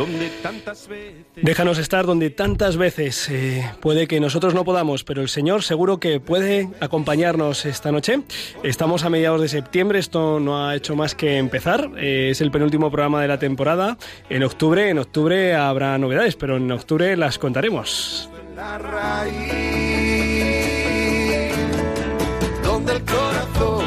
donde 0.00 0.30
tantas 0.42 0.88
veces... 0.88 1.26
Déjanos 1.36 1.76
estar 1.76 2.06
donde 2.06 2.30
tantas 2.30 2.78
veces 2.78 3.28
eh, 3.28 3.70
puede 3.80 4.08
que 4.08 4.18
nosotros 4.18 4.54
no 4.54 4.64
podamos, 4.64 5.04
pero 5.04 5.20
el 5.20 5.28
Señor 5.28 5.62
seguro 5.62 6.00
que 6.00 6.20
puede 6.20 6.70
acompañarnos 6.80 7.66
esta 7.66 7.92
noche. 7.92 8.22
Estamos 8.62 9.04
a 9.04 9.10
mediados 9.10 9.42
de 9.42 9.48
septiembre, 9.48 9.98
esto 9.98 10.40
no 10.40 10.66
ha 10.66 10.74
hecho 10.74 10.96
más 10.96 11.14
que 11.14 11.36
empezar. 11.36 11.90
Eh, 11.98 12.30
es 12.30 12.40
el 12.40 12.50
penúltimo 12.50 12.90
programa 12.90 13.20
de 13.20 13.28
la 13.28 13.38
temporada. 13.38 13.98
En 14.30 14.42
octubre, 14.42 14.88
en 14.88 14.98
octubre 14.98 15.54
habrá 15.54 15.98
novedades, 15.98 16.34
pero 16.34 16.56
en 16.56 16.72
octubre 16.72 17.14
las 17.18 17.38
contaremos. 17.38 18.30
La 18.56 18.78
raíz, 18.78 19.34
donde 22.62 22.92
el 22.94 23.04
corazón 23.04 23.79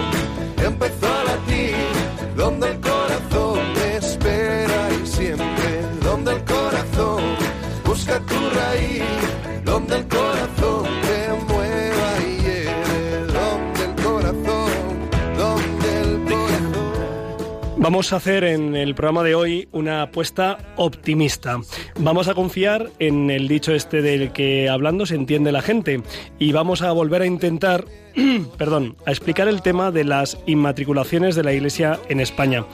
Vamos 17.84 18.14
a 18.14 18.16
hacer 18.16 18.46
en 18.46 18.78
el 18.78 18.96
programa 18.96 19.24
de 19.24 19.36
hoy 19.36 19.68
una 19.74 20.04
apuesta 20.04 20.58
optimista. 20.78 21.60
Vamos 22.00 22.30
a 22.30 22.34
confiar 22.34 22.90
en 23.00 23.30
el 23.30 23.50
dicho 23.50 23.74
este 23.74 24.02
del 24.02 24.32
que 24.32 24.70
hablando 24.70 25.06
se 25.06 25.16
entiende 25.16 25.52
la 25.52 25.62
gente 25.62 26.02
y 26.40 26.54
vamos 26.54 26.82
a 26.82 26.94
volver 26.94 27.24
a 27.24 27.26
intentar 27.26 27.84
perdón, 28.58 28.96
a 29.06 29.12
explicar 29.12 29.48
el 29.48 29.62
tema 29.62 29.92
de 29.92 30.04
las 30.04 30.38
inmatriculaciones 30.46 31.36
de 31.36 31.44
la 31.44 31.54
Iglesia 31.54 32.00
en 32.10 32.20
España. 32.20 32.66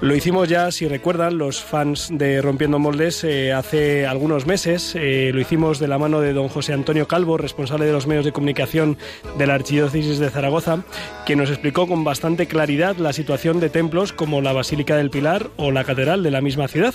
Lo 0.00 0.14
hicimos 0.14 0.48
ya, 0.48 0.70
si 0.70 0.88
recuerdan, 0.88 1.38
los 1.38 1.62
fans 1.62 2.08
de 2.10 2.40
Rompiendo 2.40 2.78
Moldes 2.78 3.24
eh, 3.24 3.52
hace 3.52 4.06
algunos 4.06 4.46
meses. 4.46 4.94
eh, 4.94 5.30
lo 5.32 5.40
hicimos 5.40 5.78
de 5.78 5.88
la 5.88 5.98
mano 5.98 6.20
de 6.20 6.32
don 6.32 6.48
José 6.48 6.72
Antonio 6.72 7.06
Calvo, 7.08 7.36
responsable 7.36 7.86
de 7.86 7.92
los 7.92 8.06
medios 8.06 8.24
de 8.24 8.32
comunicación 8.32 8.96
de 9.38 9.46
la 9.46 9.54
Archidiócesis 9.54 10.18
de 10.18 10.30
Zaragoza, 10.30 10.84
que 11.26 11.36
nos 11.36 11.50
explicó 11.50 11.86
con 11.86 12.04
bastante 12.04 12.46
claridad 12.46 12.96
la 12.96 13.12
situación 13.12 13.60
de 13.60 13.70
templos 13.70 14.12
como 14.12 14.40
la 14.40 14.52
Basílica 14.52 14.96
del 14.96 15.10
Pilar 15.10 15.48
o 15.56 15.70
la 15.70 15.84
Catedral 15.84 16.22
de 16.22 16.30
la 16.30 16.40
misma 16.40 16.68
ciudad. 16.68 16.94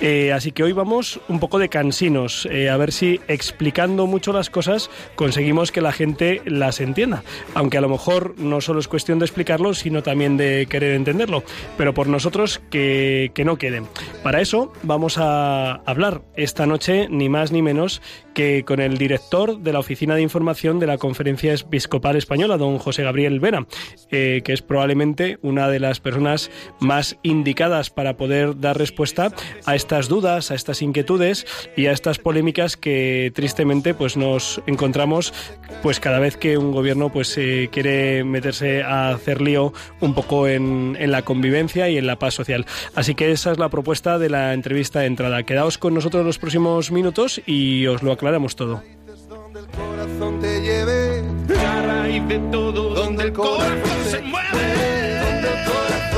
Eh, 0.00 0.32
así 0.32 0.52
que 0.52 0.62
hoy 0.62 0.72
vamos 0.72 1.20
un 1.28 1.40
poco 1.40 1.58
de 1.58 1.68
cansinos, 1.68 2.48
eh, 2.50 2.70
a 2.70 2.76
ver 2.76 2.90
si 2.90 3.20
explicando 3.28 4.06
mucho 4.06 4.32
las 4.32 4.48
cosas 4.48 4.90
conseguimos 5.14 5.72
que 5.72 5.80
la 5.80 5.92
gente 5.92 6.40
las 6.46 6.80
entienda. 6.80 7.22
Aunque 7.54 7.78
a 7.78 7.80
lo 7.80 7.88
mejor 7.88 8.34
no 8.38 8.60
solo 8.60 8.80
es 8.80 8.88
cuestión 8.88 9.18
de 9.18 9.26
explicarlo, 9.26 9.74
sino 9.74 10.02
también 10.02 10.36
de 10.36 10.66
querer 10.70 10.94
entenderlo. 10.94 11.42
Pero 11.76 11.92
por 11.92 12.06
nosotros 12.06 12.60
que, 12.70 13.30
que 13.34 13.44
no 13.44 13.56
queden. 13.56 13.86
Para 14.22 14.40
eso 14.40 14.72
vamos 14.82 15.18
a 15.18 15.74
hablar 15.86 16.22
esta 16.34 16.66
noche, 16.66 17.08
ni 17.10 17.28
más 17.28 17.52
ni 17.52 17.60
menos, 17.60 18.00
que 18.34 18.64
con 18.64 18.80
el 18.80 18.98
director 18.98 19.58
de 19.58 19.72
la 19.72 19.80
Oficina 19.80 20.14
de 20.14 20.22
Información 20.22 20.78
de 20.78 20.86
la 20.86 20.98
Conferencia 20.98 21.52
Episcopal 21.52 22.16
Española, 22.16 22.56
don 22.56 22.78
José 22.78 23.02
Gabriel 23.02 23.40
Vera, 23.40 23.66
eh, 24.10 24.40
que 24.44 24.52
es 24.52 24.62
probablemente 24.62 25.38
una 25.42 25.68
de 25.68 25.80
las 25.80 26.00
personas 26.00 26.50
más 26.80 27.18
indicadas 27.22 27.90
para 27.90 28.16
poder 28.16 28.58
dar 28.58 28.78
respuesta 28.78 29.32
a 29.66 29.74
estas 29.90 30.06
dudas, 30.06 30.52
a 30.52 30.54
estas 30.54 30.82
inquietudes 30.82 31.44
y 31.76 31.86
a 31.86 31.92
estas 31.92 32.18
polémicas 32.18 32.76
que 32.76 33.32
tristemente 33.34 33.92
pues 33.92 34.16
nos 34.16 34.62
encontramos 34.68 35.34
pues 35.82 35.98
cada 35.98 36.20
vez 36.20 36.36
que 36.36 36.56
un 36.56 36.70
gobierno 36.70 37.10
pues 37.10 37.36
eh, 37.36 37.68
quiere 37.72 38.22
meterse 38.22 38.84
a 38.84 39.08
hacer 39.08 39.40
lío 39.40 39.72
un 40.00 40.14
poco 40.14 40.46
en, 40.46 40.96
en 41.00 41.10
la 41.10 41.22
convivencia 41.22 41.88
y 41.88 41.98
en 41.98 42.06
la 42.06 42.20
paz 42.20 42.34
social. 42.34 42.66
Así 42.94 43.16
que 43.16 43.32
esa 43.32 43.50
es 43.50 43.58
la 43.58 43.68
propuesta 43.68 44.20
de 44.20 44.30
la 44.30 44.54
entrevista 44.54 45.00
de 45.00 45.06
entrada. 45.06 45.42
Quedaos 45.42 45.76
con 45.76 45.92
nosotros 45.92 46.24
los 46.24 46.38
próximos 46.38 46.92
minutos 46.92 47.40
y 47.44 47.84
os 47.88 48.04
lo 48.04 48.12
aclaramos 48.12 48.54
todo. 48.54 48.84
Donde 49.28 49.58
el 49.58 49.66
corazón 49.66 50.40
te 50.40 50.60
lleve, 50.62 51.24
La 51.48 51.82
raíz 51.82 52.28
de 52.28 52.38
todo, 52.52 52.94
donde 52.94 53.24
el 53.24 53.32
corazón 53.32 54.04
se 54.08 54.20
mueve. 54.22 55.18
donde 55.24 55.48
el 55.48 55.64
corazón. 55.64 56.09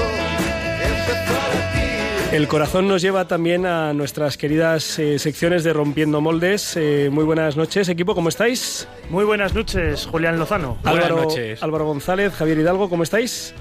El 2.32 2.48
corazón 2.48 2.88
nos 2.88 3.02
lleva 3.02 3.28
también 3.28 3.66
a 3.66 3.92
nuestras 3.92 4.38
queridas 4.38 4.98
eh, 4.98 5.18
secciones 5.18 5.64
de 5.64 5.74
Rompiendo 5.74 6.22
Moldes. 6.22 6.78
Eh, 6.78 7.10
muy 7.12 7.24
buenas 7.24 7.58
noches, 7.58 7.90
equipo, 7.90 8.14
¿cómo 8.14 8.30
estáis? 8.30 8.88
Muy 9.10 9.26
buenas 9.26 9.52
noches, 9.54 10.06
Julián 10.06 10.38
Lozano. 10.38 10.78
Buenas 10.82 11.04
Álvaro, 11.04 11.24
noches. 11.24 11.62
Álvaro 11.62 11.84
González, 11.84 12.32
Javier 12.32 12.56
Hidalgo, 12.56 12.88
¿cómo 12.88 13.02
estáis? 13.02 13.52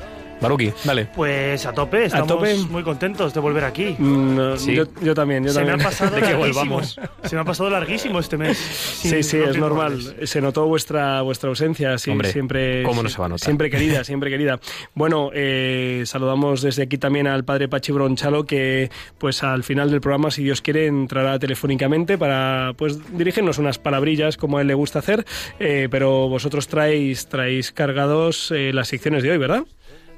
Baruki, 0.42 0.72
dale. 0.84 1.06
Pues 1.16 1.66
a 1.66 1.72
tope, 1.74 2.06
estamos 2.06 2.28
tope. 2.28 2.56
muy 2.70 2.84
contentos 2.84 3.34
de 3.34 3.40
volver 3.40 3.64
aquí. 3.64 3.96
Mm, 3.98 4.36
no, 4.36 4.58
Sí. 4.58 4.74
yo, 4.74 4.86
yo 5.02 5.14
también, 5.14 5.44
yo 5.44 5.52
Se 5.54 5.60
me 5.62 5.68
también. 5.68 5.86
ha 5.86 5.90
pasado 5.90 6.12
De 6.16 6.22
que 6.22 6.34
larguísimo. 6.34 6.54
volvamos. 6.54 7.00
Se 7.24 7.36
me 7.36 7.42
ha 7.42 7.46
pasado 7.46 7.70
larguísimo 7.70 8.20
este 8.20 8.38
mes. 8.38 8.58
Sí, 8.58 9.22
sí, 9.24 9.38
es 9.38 9.58
normal. 9.58 10.00
Se 10.24 10.42
notó 10.42 10.66
vuestra 10.68 11.22
vuestra 11.22 11.50
ausencia, 11.50 11.98
sí, 11.98 12.10
Hombre, 12.12 12.32
siempre. 12.32 12.84
¿cómo 12.84 13.04
no 13.04 13.10
se 13.10 13.18
va 13.20 13.26
a 13.26 13.30
notar? 13.30 13.46
Siempre 13.46 13.70
querida, 13.70 14.04
siempre 14.04 14.30
querida. 14.30 14.60
Bueno, 14.96 15.30
eh, 15.34 16.04
saludamos 16.06 16.62
desde 16.62 16.84
aquí 16.84 16.98
también 16.98 17.28
al 17.28 17.44
padre 17.46 17.68
Pachi 17.68 17.92
Bronchalo, 17.92 18.46
que 18.46 18.90
pues 19.20 19.44
al 19.44 19.64
final 19.64 19.92
del 19.92 20.02
programa, 20.02 20.32
si 20.32 20.44
Dios 20.44 20.62
quiere, 20.62 20.88
entrará 20.88 21.38
telefónicamente 21.40 22.18
para 22.18 22.74
pues 22.78 23.00
dirigirnos 23.18 23.58
unas 23.60 23.78
palabrillas 23.78 24.38
como 24.38 24.58
a 24.58 24.62
él 24.62 24.68
le 24.68 24.74
gusta 24.74 25.00
hacer. 25.00 25.26
eh, 25.60 25.88
pero 25.92 26.28
vosotros 26.30 26.68
traéis 26.68 27.28
traéis 27.28 27.72
cargados 27.72 28.52
eh, 28.52 28.72
las 28.74 28.88
secciones 28.88 29.24
de 29.24 29.32
hoy, 29.32 29.38
¿verdad? 29.38 29.64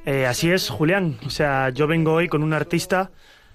Eh, 0.05 0.25
así 0.25 0.51
es, 0.51 0.69
Julián. 0.69 1.17
O 1.25 1.29
sea, 1.29 1.69
yo 1.69 1.87
vengo 1.87 2.13
hoy 2.13 2.27
con 2.27 2.43
un 2.43 2.53
artista. 2.53 3.11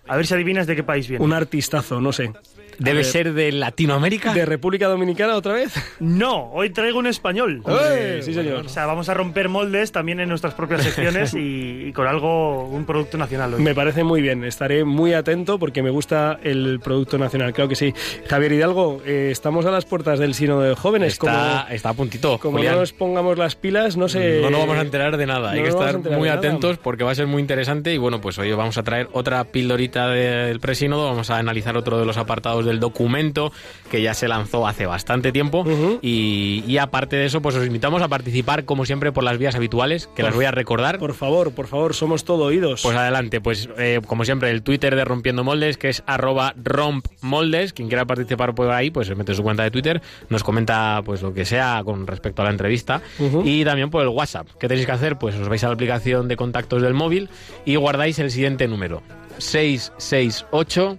A 0.07 0.17
ver 0.17 0.27
si 0.27 0.35
adivinas 0.35 0.67
de 0.67 0.77
qué 0.77 0.83
país 0.83 1.09
viene. 1.09 1.25
Un 1.25 1.33
artistazo, 1.33 2.01
no 2.01 2.13
sé. 2.13 2.33
¿Debe 2.79 3.05
ser 3.05 3.33
de 3.33 3.53
Latinoamérica? 3.53 4.33
¿De 4.33 4.45
República 4.45 4.89
Dominicana 4.89 5.35
otra 5.35 5.53
vez? 5.55 5.75
No, 6.01 6.51
hoy 6.53 6.71
traigo 6.71 6.99
un 6.99 7.07
español. 7.07 7.63
¡Eh! 7.67 8.21
Sí, 8.23 8.35
señor. 8.35 8.67
O 8.67 8.69
sea, 8.69 8.87
vamos 8.87 9.09
a 9.09 9.15
romper 9.15 9.49
moldes 9.49 9.93
también 9.93 10.21
en 10.21 10.29
nuestras 10.29 10.55
propias 10.55 10.83
secciones 10.83 11.35
y, 11.35 11.87
y 11.89 11.93
con 11.93 12.07
algo, 12.07 12.65
un 12.65 12.85
producto 12.87 13.19
nacional 13.19 13.55
hoy. 13.55 13.63
Me 13.63 13.75
parece 13.75 14.05
muy 14.05 14.23
bien, 14.23 14.45
estaré 14.45 14.85
muy 14.85 15.13
atento 15.13 15.59
porque 15.59 15.83
me 15.83 15.91
gusta 15.91 16.39
el 16.43 16.81
producto 16.81 17.19
nacional, 17.19 17.53
claro 17.53 17.69
que 17.69 17.77
sí. 17.77 17.95
Javier 18.29 18.53
Hidalgo, 18.53 19.03
eh, 19.05 19.29
estamos 19.33 19.67
a 19.67 19.71
las 19.71 19.85
puertas 19.85 20.19
del 20.19 20.35
Sínodo 20.35 20.63
de 20.63 20.75
Jóvenes. 20.75 21.15
Está, 21.15 21.65
como 21.65 21.75
está 21.75 21.89
a 21.91 21.95
puntito, 21.95 22.39
como 22.39 22.59
Julián. 22.59 22.75
no 22.75 22.81
nos 22.81 22.93
pongamos 22.93 23.39
las 23.39 23.57
pilas, 23.57 23.97
no 23.97 24.09
sé... 24.09 24.41
No 24.41 24.51
nos 24.51 24.61
vamos 24.61 24.79
a 24.79 24.83
enterar 24.83 25.17
de 25.17 25.27
nada, 25.27 25.51
hay 25.51 25.63
que 25.63 25.69
estar 25.69 25.99
muy 25.99 26.29
nada. 26.29 26.39
atentos 26.39 26.79
porque 26.79 27.05
va 27.05 27.13
a 27.13 27.15
ser 27.15 27.27
muy 27.27 27.41
interesante 27.41 27.93
y 27.93 27.99
bueno, 27.99 28.21
pues 28.21 28.39
hoy 28.39 28.53
vamos 28.53 28.79
a 28.79 28.83
traer 28.83 29.09
otra 29.13 29.45
pildorita 29.45 30.09
del 30.09 30.61
presínodo, 30.61 31.07
vamos 31.07 31.31
a 31.31 31.39
analizar 31.39 31.77
otro 31.77 31.99
de 31.99 32.07
los 32.07 32.17
apartados 32.17 32.68
del 32.69 32.81
documento 32.81 33.53
que 33.91 34.03
ya 34.03 34.15
se 34.15 34.29
lanzó 34.29 34.67
hace 34.67 34.87
bastante 34.87 35.33
tiempo 35.33 35.65
y, 36.03 36.63
y 36.67 36.79
aparte 36.79 37.17
de 37.17 37.27
eso, 37.27 37.43
pues 37.43 37.57
os 37.57 37.67
invitamos 37.67 38.03
a 38.03 38.09
participar 38.09 38.65
como 38.65 38.85
siempre 38.85 39.13
por 39.13 39.25
las 39.25 39.39
vías 39.39 39.55
habituales, 39.55 40.09
que 40.15 40.23
las 40.23 40.35
voy 40.35 40.45
a 40.45 40.51
recordar. 40.51 40.99
Por 40.99 41.15
favor, 41.15 41.53
por 41.53 41.67
favor, 41.67 41.95
somos 41.95 42.25
todo 42.25 42.45
oídos. 42.45 42.83
Pues 42.83 42.97
adelante, 42.97 43.41
pues 43.41 43.69
eh, 43.79 44.01
como 44.07 44.25
siempre 44.25 44.51
el 44.51 44.63
Twitter 44.63 44.95
de 44.95 45.05
Rompiendo 45.05 45.45
Moldes, 45.45 45.77
que 45.77 45.89
es 45.89 46.03
arroba 46.07 46.55
rompmoldes, 46.63 47.73
quien 47.73 47.89
quiera 47.89 48.05
participar 48.05 48.55
por 48.55 48.71
ahí, 48.71 48.91
pues 48.91 49.09
se 49.09 49.15
mete 49.15 49.35
su 49.35 49.43
cuenta 49.43 49.63
de 49.63 49.71
Twitter, 49.71 50.03
nos 50.29 50.45
comenta 50.45 51.03
pues 51.05 51.23
lo 51.23 51.33
que 51.33 51.45
sea 51.45 51.83
con 51.85 52.07
respecto 52.07 52.43
a 52.43 52.47
la 52.47 52.51
entrevista 52.51 53.01
y 53.45 53.65
también 53.65 53.91
por 53.91 54.03
el 54.03 54.09
WhatsApp. 54.09 54.49
¿Qué 54.59 54.69
tenéis 54.69 54.87
que 54.87 54.93
hacer? 54.93 55.19
Pues 55.19 55.35
os 55.37 55.49
vais 55.49 55.63
a 55.65 55.69
la 55.69 55.75
aplicación 55.75 56.29
de 56.29 56.37
contactos 56.37 56.83
del 56.83 56.95
móvil 56.95 57.29
y 57.65 57.77
guardáis 57.77 58.19
el 58.19 58.31
siguiente 58.31 58.69
número, 58.69 59.03
668 59.39 60.99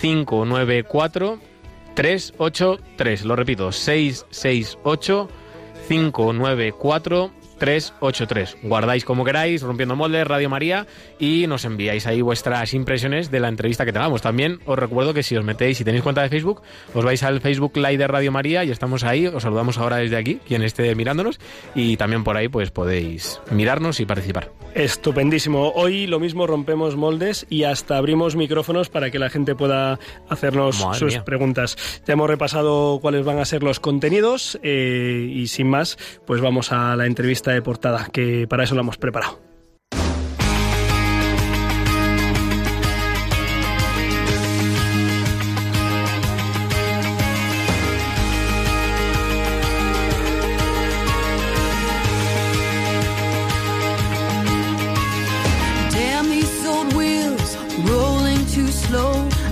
594 0.00 1.38
383. 1.94 3.24
Lo 3.24 3.34
repito, 3.34 3.70
668 3.72 5.28
594 5.88 7.30
383. 7.58 8.56
Guardáis 8.62 9.04
como 9.04 9.24
queráis, 9.24 9.62
Rompiendo 9.62 9.96
Moldes, 9.96 10.26
Radio 10.26 10.48
María, 10.50 10.86
y 11.18 11.46
nos 11.46 11.64
enviáis 11.64 12.06
ahí 12.06 12.20
vuestras 12.20 12.74
impresiones 12.74 13.30
de 13.30 13.40
la 13.40 13.48
entrevista 13.48 13.84
que 13.84 13.92
tengamos. 13.92 14.22
También 14.22 14.60
os 14.66 14.78
recuerdo 14.78 15.14
que 15.14 15.22
si 15.22 15.36
os 15.36 15.44
metéis, 15.44 15.78
si 15.78 15.84
tenéis 15.84 16.02
cuenta 16.02 16.22
de 16.22 16.28
Facebook, 16.28 16.62
os 16.94 17.04
vais 17.04 17.22
al 17.22 17.40
Facebook 17.40 17.76
Live 17.76 17.98
de 17.98 18.06
Radio 18.06 18.32
María 18.32 18.64
y 18.64 18.70
estamos 18.70 19.04
ahí. 19.04 19.26
Os 19.26 19.42
saludamos 19.42 19.78
ahora 19.78 19.96
desde 19.96 20.16
aquí, 20.16 20.40
quien 20.46 20.62
esté 20.62 20.94
mirándonos, 20.94 21.38
y 21.74 21.96
también 21.96 22.24
por 22.24 22.36
ahí 22.36 22.48
pues 22.48 22.70
podéis 22.70 23.40
mirarnos 23.50 24.00
y 24.00 24.06
participar. 24.06 24.50
Estupendísimo. 24.74 25.72
Hoy 25.74 26.06
lo 26.06 26.20
mismo 26.20 26.46
rompemos 26.46 26.96
moldes 26.96 27.46
y 27.48 27.64
hasta 27.64 27.96
abrimos 27.96 28.36
micrófonos 28.36 28.88
para 28.90 29.10
que 29.10 29.18
la 29.18 29.30
gente 29.30 29.54
pueda 29.54 29.98
hacernos 30.28 30.84
Madre 30.84 30.98
sus 30.98 31.12
mía. 31.14 31.24
preguntas. 31.24 31.76
Ya 32.06 32.12
hemos 32.12 32.28
repasado 32.28 32.98
cuáles 33.00 33.24
van 33.24 33.38
a 33.38 33.44
ser 33.44 33.62
los 33.62 33.80
contenidos 33.80 34.58
eh, 34.62 35.30
y 35.32 35.46
sin 35.46 35.68
más, 35.68 35.96
pues 36.26 36.40
vamos 36.40 36.72
a 36.72 36.94
la 36.96 37.06
entrevista 37.06 37.45
de 37.52 37.62
portada, 37.62 38.06
que 38.12 38.46
para 38.48 38.64
eso 38.64 38.74
la 38.74 38.80
hemos 38.82 38.96
preparado. 38.96 39.46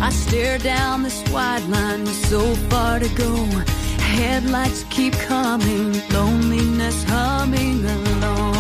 I 0.05 0.11
stare 0.11 0.58
down 0.58 1.02
this 1.02 1.23
wide 1.32 1.64
line 1.70 2.02
with 2.02 2.26
so 2.26 2.55
far 2.69 2.99
to 2.99 3.08
go. 3.17 3.74
Headlights 4.14 4.84
keep 4.90 5.12
coming, 5.26 5.93
loneliness 6.12 7.05
humming 7.08 7.84
along. 7.84 8.55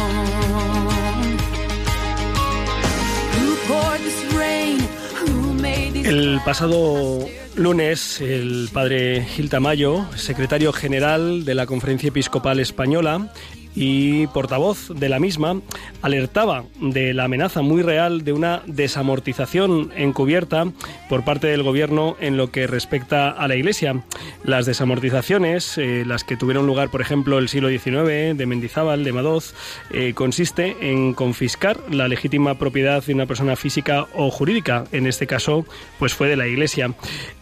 Who 3.36 3.56
poured 3.68 4.00
this 4.00 4.34
rain? 4.34 4.78
Who 5.20 5.54
made 5.54 5.92
these 5.92 6.08
El 6.08 6.40
pasado 6.44 7.28
lunes, 7.54 8.20
el 8.20 8.68
padre 8.72 9.24
Gil 9.24 9.48
Tamayo, 9.48 10.06
secretario 10.16 10.72
general 10.72 11.44
de 11.44 11.54
la 11.54 11.66
Conferencia 11.66 12.08
Episcopal 12.08 12.58
Española 12.58 13.32
y 13.74 14.26
portavoz 14.28 14.88
de 14.88 15.08
la 15.08 15.18
misma, 15.18 15.60
alertaba 16.02 16.64
de 16.80 17.12
la 17.14 17.24
amenaza 17.24 17.62
muy 17.62 17.82
real 17.82 18.24
de 18.24 18.32
una 18.32 18.62
desamortización 18.66 19.92
encubierta 19.96 20.66
por 21.08 21.24
parte 21.24 21.48
del 21.48 21.62
gobierno 21.62 22.16
en 22.20 22.36
lo 22.36 22.50
que 22.50 22.66
respecta 22.66 23.30
a 23.30 23.48
la 23.48 23.56
Iglesia. 23.56 24.02
Las 24.44 24.66
desamortizaciones, 24.66 25.78
eh, 25.78 26.04
las 26.06 26.24
que 26.24 26.36
tuvieron 26.36 26.66
lugar, 26.66 26.90
por 26.90 27.00
ejemplo, 27.00 27.38
el 27.38 27.48
siglo 27.48 27.68
XIX, 27.68 28.36
de 28.36 28.46
Mendizábal, 28.46 29.04
de 29.04 29.12
Madoz, 29.12 29.54
eh, 29.90 30.12
consiste 30.14 30.76
en 30.80 31.14
confiscar 31.14 31.78
la 31.90 32.08
legítima 32.08 32.58
propiedad 32.58 33.04
de 33.04 33.14
una 33.14 33.26
persona 33.26 33.56
física 33.56 34.06
o 34.14 34.30
jurídica. 34.30 34.84
En 34.92 35.06
este 35.06 35.26
caso, 35.26 35.66
pues 35.98 36.14
fue 36.14 36.28
de 36.28 36.36
la 36.36 36.46
Iglesia. 36.46 36.94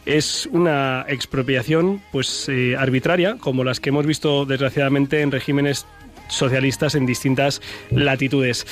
Es 0.06 0.49
una 0.52 1.05
expropiación, 1.08 2.02
pues 2.11 2.49
eh, 2.49 2.76
arbitraria, 2.76 3.37
como 3.38 3.64
las 3.64 3.81
que 3.81 3.90
hemos 3.90 4.06
visto 4.06 4.44
desgraciadamente 4.44 5.20
en 5.20 5.31
regímenes 5.31 5.87
socialistas 6.32 6.94
en 6.94 7.06
distintas 7.06 7.61
latitudes. 7.90 8.67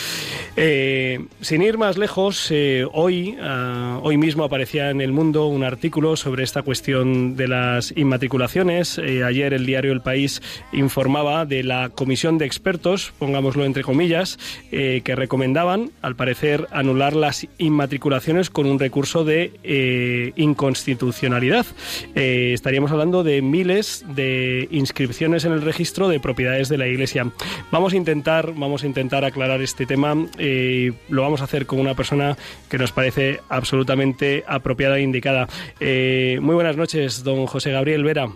Eh, 0.57 1.27
sin 1.41 1.63
ir 1.63 1.79
más 1.79 1.99
lejos, 1.99 2.49
eh, 2.51 2.87
hoy, 2.93 3.37
ah, 3.41 4.01
hoy 4.03 4.17
mismo 4.17 4.45
aparecía 4.45 4.91
en 4.91 5.01
El 5.01 5.13
Mundo 5.13 5.47
un 5.47 5.63
artículo 5.63 6.17
sobre 6.17 6.43
esta 6.43 6.63
cuestión 6.63 7.37
de 7.37 7.49
las 7.49 7.93
inmatriculaciones. 7.97 8.99
Eh, 8.99 9.25
ayer 9.25 9.55
el 9.55 9.67
diario 9.67 9.93
El 9.93 10.01
País 10.01 10.43
informaba 10.73 11.47
de 11.47 11.63
la 11.63 11.91
comisión 11.91 12.39
de 12.39 12.47
expertos, 12.47 13.13
pongámoslo 13.19 13.65
entre 13.65 13.83
comillas, 13.83 14.39
que 14.71 15.15
recomendaban, 15.17 15.91
al 16.03 16.17
parecer, 16.17 16.67
anular 16.71 17.15
las 17.15 17.47
inmatriculaciones 17.59 18.51
con 18.51 18.67
un 18.67 18.79
recurso 18.79 19.25
de 19.25 20.33
inconstitucionalidad. 20.37 21.67
Estaríamos 22.15 22.91
hablando 22.91 23.23
de 23.23 23.43
miles 23.43 24.05
de 24.15 24.69
inscripciones 24.71 25.45
en 25.45 25.53
el 25.53 25.63
registro 25.63 26.09
de 26.09 26.21
propiedades 26.21 26.69
de 26.69 26.79
la 26.79 26.87
Iglesia. 26.87 27.31
Vamos 27.71 27.93
a 27.93 27.97
intentar, 27.97 28.53
vamos 28.55 28.83
a 28.83 28.87
intentar 28.87 29.25
aclarar 29.25 29.61
este 29.63 29.87
tema. 29.87 30.15
eh, 30.39 30.93
lo 31.09 31.23
vamos 31.23 31.41
a 31.41 31.45
hacer 31.45 31.67
con 31.67 31.79
una 31.79 31.95
persona 31.95 32.37
que 32.69 32.79
nos 32.79 32.93
parece 32.93 33.41
absolutamente 33.49 34.45
apropiada 34.47 34.99
e 34.99 35.03
indicada. 35.03 35.49
Eh, 35.79 36.39
muy 36.41 36.55
buenas 36.55 36.77
noches, 36.77 37.23
don 37.23 37.47
José 37.47 37.71
Gabriel 37.71 38.05
Vera. 38.05 38.31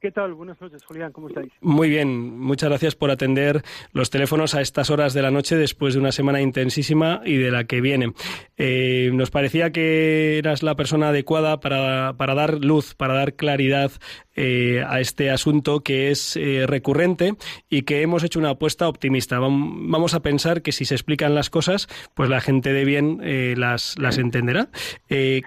¿Qué 0.00 0.12
tal? 0.12 0.32
Buenas 0.34 0.60
noches, 0.60 0.84
Julián, 0.84 1.10
¿cómo 1.10 1.26
estáis? 1.26 1.50
Muy 1.60 1.88
bien, 1.88 2.38
muchas 2.38 2.68
gracias 2.68 2.94
por 2.94 3.10
atender 3.10 3.62
los 3.92 4.10
teléfonos 4.10 4.54
a 4.54 4.60
estas 4.60 4.90
horas 4.90 5.12
de 5.12 5.22
la 5.22 5.32
noche 5.32 5.56
después 5.56 5.94
de 5.94 5.98
una 6.00 6.12
semana 6.12 6.40
intensísima 6.40 7.20
y 7.24 7.36
de 7.36 7.50
la 7.50 7.64
que 7.64 7.80
viene. 7.80 8.12
Eh, 8.56 9.10
nos 9.12 9.32
parecía 9.32 9.72
que 9.72 10.38
eras 10.38 10.62
la 10.62 10.76
persona 10.76 11.08
adecuada 11.08 11.58
para, 11.58 12.12
para 12.16 12.36
dar 12.36 12.64
luz, 12.64 12.94
para 12.94 13.14
dar 13.14 13.34
claridad 13.34 13.90
eh, 14.36 14.84
a 14.86 15.00
este 15.00 15.30
asunto 15.32 15.80
que 15.80 16.12
es 16.12 16.36
eh, 16.36 16.64
recurrente 16.68 17.34
y 17.68 17.82
que 17.82 18.00
hemos 18.02 18.22
hecho 18.22 18.38
una 18.38 18.50
apuesta 18.50 18.86
optimista. 18.86 19.40
Vam- 19.40 19.90
Vamos 19.90 20.14
a 20.14 20.20
pensar 20.22 20.62
que 20.62 20.70
si 20.70 20.84
se 20.84 20.94
explican 20.94 21.34
las 21.34 21.50
cosas, 21.50 21.88
pues 22.14 22.30
la 22.30 22.40
gente 22.40 22.72
de 22.72 22.84
bien 22.84 23.18
las, 23.58 23.98
las 23.98 24.18
entenderá. 24.18 24.68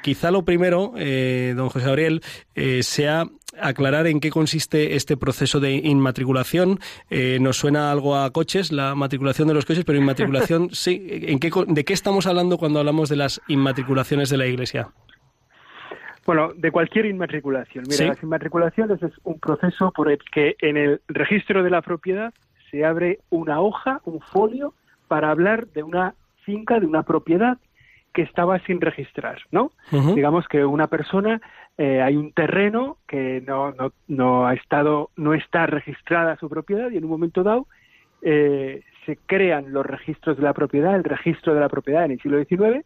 Quizá 0.03 0.29
lo 0.29 0.43
primero, 0.43 0.91
don 1.55 1.69
José 1.69 1.85
Gabriel, 1.85 2.21
sea 2.81 3.27
aclarar 3.59 4.07
en 4.07 4.19
qué 4.19 4.29
consiste 4.29 4.95
este 4.95 5.17
proceso 5.17 5.59
de 5.59 5.73
inmatriculación. 5.73 6.79
Eh, 7.09 7.37
nos 7.41 7.57
suena 7.57 7.91
algo 7.91 8.15
a 8.15 8.29
coches, 8.31 8.71
la 8.71 8.95
matriculación 8.95 9.47
de 9.47 9.53
los 9.53 9.65
coches, 9.65 9.83
pero 9.85 9.97
inmatriculación, 9.97 10.69
sí. 10.71 11.05
¿En 11.09 11.39
qué, 11.39 11.51
¿De 11.67 11.83
qué 11.85 11.93
estamos 11.93 12.27
hablando 12.27 12.57
cuando 12.57 12.79
hablamos 12.79 13.09
de 13.09 13.15
las 13.17 13.41
inmatriculaciones 13.47 14.29
de 14.29 14.37
la 14.37 14.47
Iglesia? 14.47 14.89
Bueno, 16.25 16.51
de 16.55 16.71
cualquier 16.71 17.07
inmatriculación. 17.07 17.83
Mira, 17.85 17.97
Sí. 17.97 18.05
las 18.05 18.21
inmatriculaciones 18.23 19.01
es 19.01 19.11
un 19.23 19.39
proceso 19.39 19.91
por 19.91 20.11
el 20.11 20.19
que 20.31 20.55
en 20.59 20.77
el 20.77 21.01
registro 21.07 21.63
de 21.63 21.69
la 21.71 21.81
propiedad 21.81 22.33
se 22.69 22.85
abre 22.85 23.19
una 23.31 23.59
hoja, 23.59 24.01
un 24.05 24.21
folio, 24.21 24.73
para 25.07 25.31
hablar 25.31 25.67
de 25.67 25.83
una 25.83 26.13
finca, 26.45 26.79
de 26.79 26.85
una 26.85 27.03
propiedad 27.03 27.57
que 28.13 28.21
estaba 28.23 28.59
sin 28.59 28.81
registrar, 28.81 29.41
¿no? 29.51 29.71
Digamos 30.15 30.47
que 30.47 30.65
una 30.65 30.87
persona, 30.87 31.41
eh, 31.77 32.01
hay 32.01 32.17
un 32.17 32.33
terreno 32.33 32.97
que 33.07 33.41
no, 33.45 33.71
no, 33.71 33.93
no 34.07 34.47
ha 34.47 34.53
estado, 34.53 35.09
no 35.15 35.33
está 35.33 35.65
registrada 35.65 36.35
su 36.37 36.49
propiedad 36.49 36.91
y 36.91 36.97
en 36.97 37.05
un 37.05 37.09
momento 37.09 37.43
dado 37.43 37.67
eh, 38.21 38.83
se 39.05 39.17
crean 39.25 39.71
los 39.71 39.85
registros 39.85 40.37
de 40.37 40.43
la 40.43 40.53
propiedad, 40.53 40.95
el 40.95 41.03
registro 41.03 41.53
de 41.53 41.59
la 41.59 41.69
propiedad 41.69 42.05
en 42.05 42.11
el 42.11 42.21
siglo 42.21 42.43
XIX, 42.43 42.85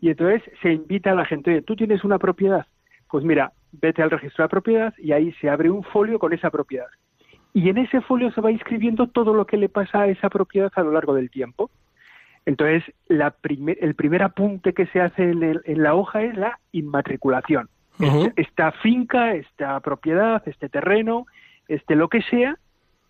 y 0.00 0.10
entonces 0.10 0.42
se 0.62 0.72
invita 0.72 1.10
a 1.10 1.14
la 1.14 1.24
gente, 1.24 1.50
oye, 1.50 1.62
tú 1.62 1.74
tienes 1.74 2.04
una 2.04 2.18
propiedad, 2.18 2.66
pues 3.10 3.24
mira, 3.24 3.52
vete 3.72 4.02
al 4.02 4.10
registro 4.10 4.42
de 4.42 4.44
la 4.44 4.50
propiedad 4.50 4.94
y 4.98 5.12
ahí 5.12 5.32
se 5.40 5.48
abre 5.48 5.70
un 5.70 5.82
folio 5.82 6.18
con 6.18 6.32
esa 6.32 6.50
propiedad. 6.50 6.86
Y 7.54 7.70
en 7.70 7.78
ese 7.78 8.00
folio 8.02 8.30
se 8.30 8.40
va 8.40 8.52
inscribiendo 8.52 9.08
todo 9.08 9.34
lo 9.34 9.46
que 9.46 9.56
le 9.56 9.68
pasa 9.68 10.02
a 10.02 10.06
esa 10.06 10.28
propiedad 10.28 10.70
a 10.76 10.82
lo 10.82 10.92
largo 10.92 11.14
del 11.14 11.30
tiempo. 11.30 11.70
Entonces, 12.48 12.82
la 13.08 13.30
primer- 13.30 13.76
el 13.82 13.94
primer 13.94 14.22
apunte 14.22 14.72
que 14.72 14.86
se 14.86 15.02
hace 15.02 15.22
en, 15.22 15.42
el- 15.42 15.60
en 15.66 15.82
la 15.82 15.94
hoja 15.94 16.22
es 16.22 16.34
la 16.34 16.58
inmatriculación. 16.72 17.68
Esta 18.36 18.72
finca, 18.72 19.34
esta 19.34 19.78
propiedad, 19.80 20.42
este 20.46 20.70
terreno, 20.70 21.26
este 21.68 21.94
lo 21.94 22.08
que 22.08 22.22
sea, 22.22 22.56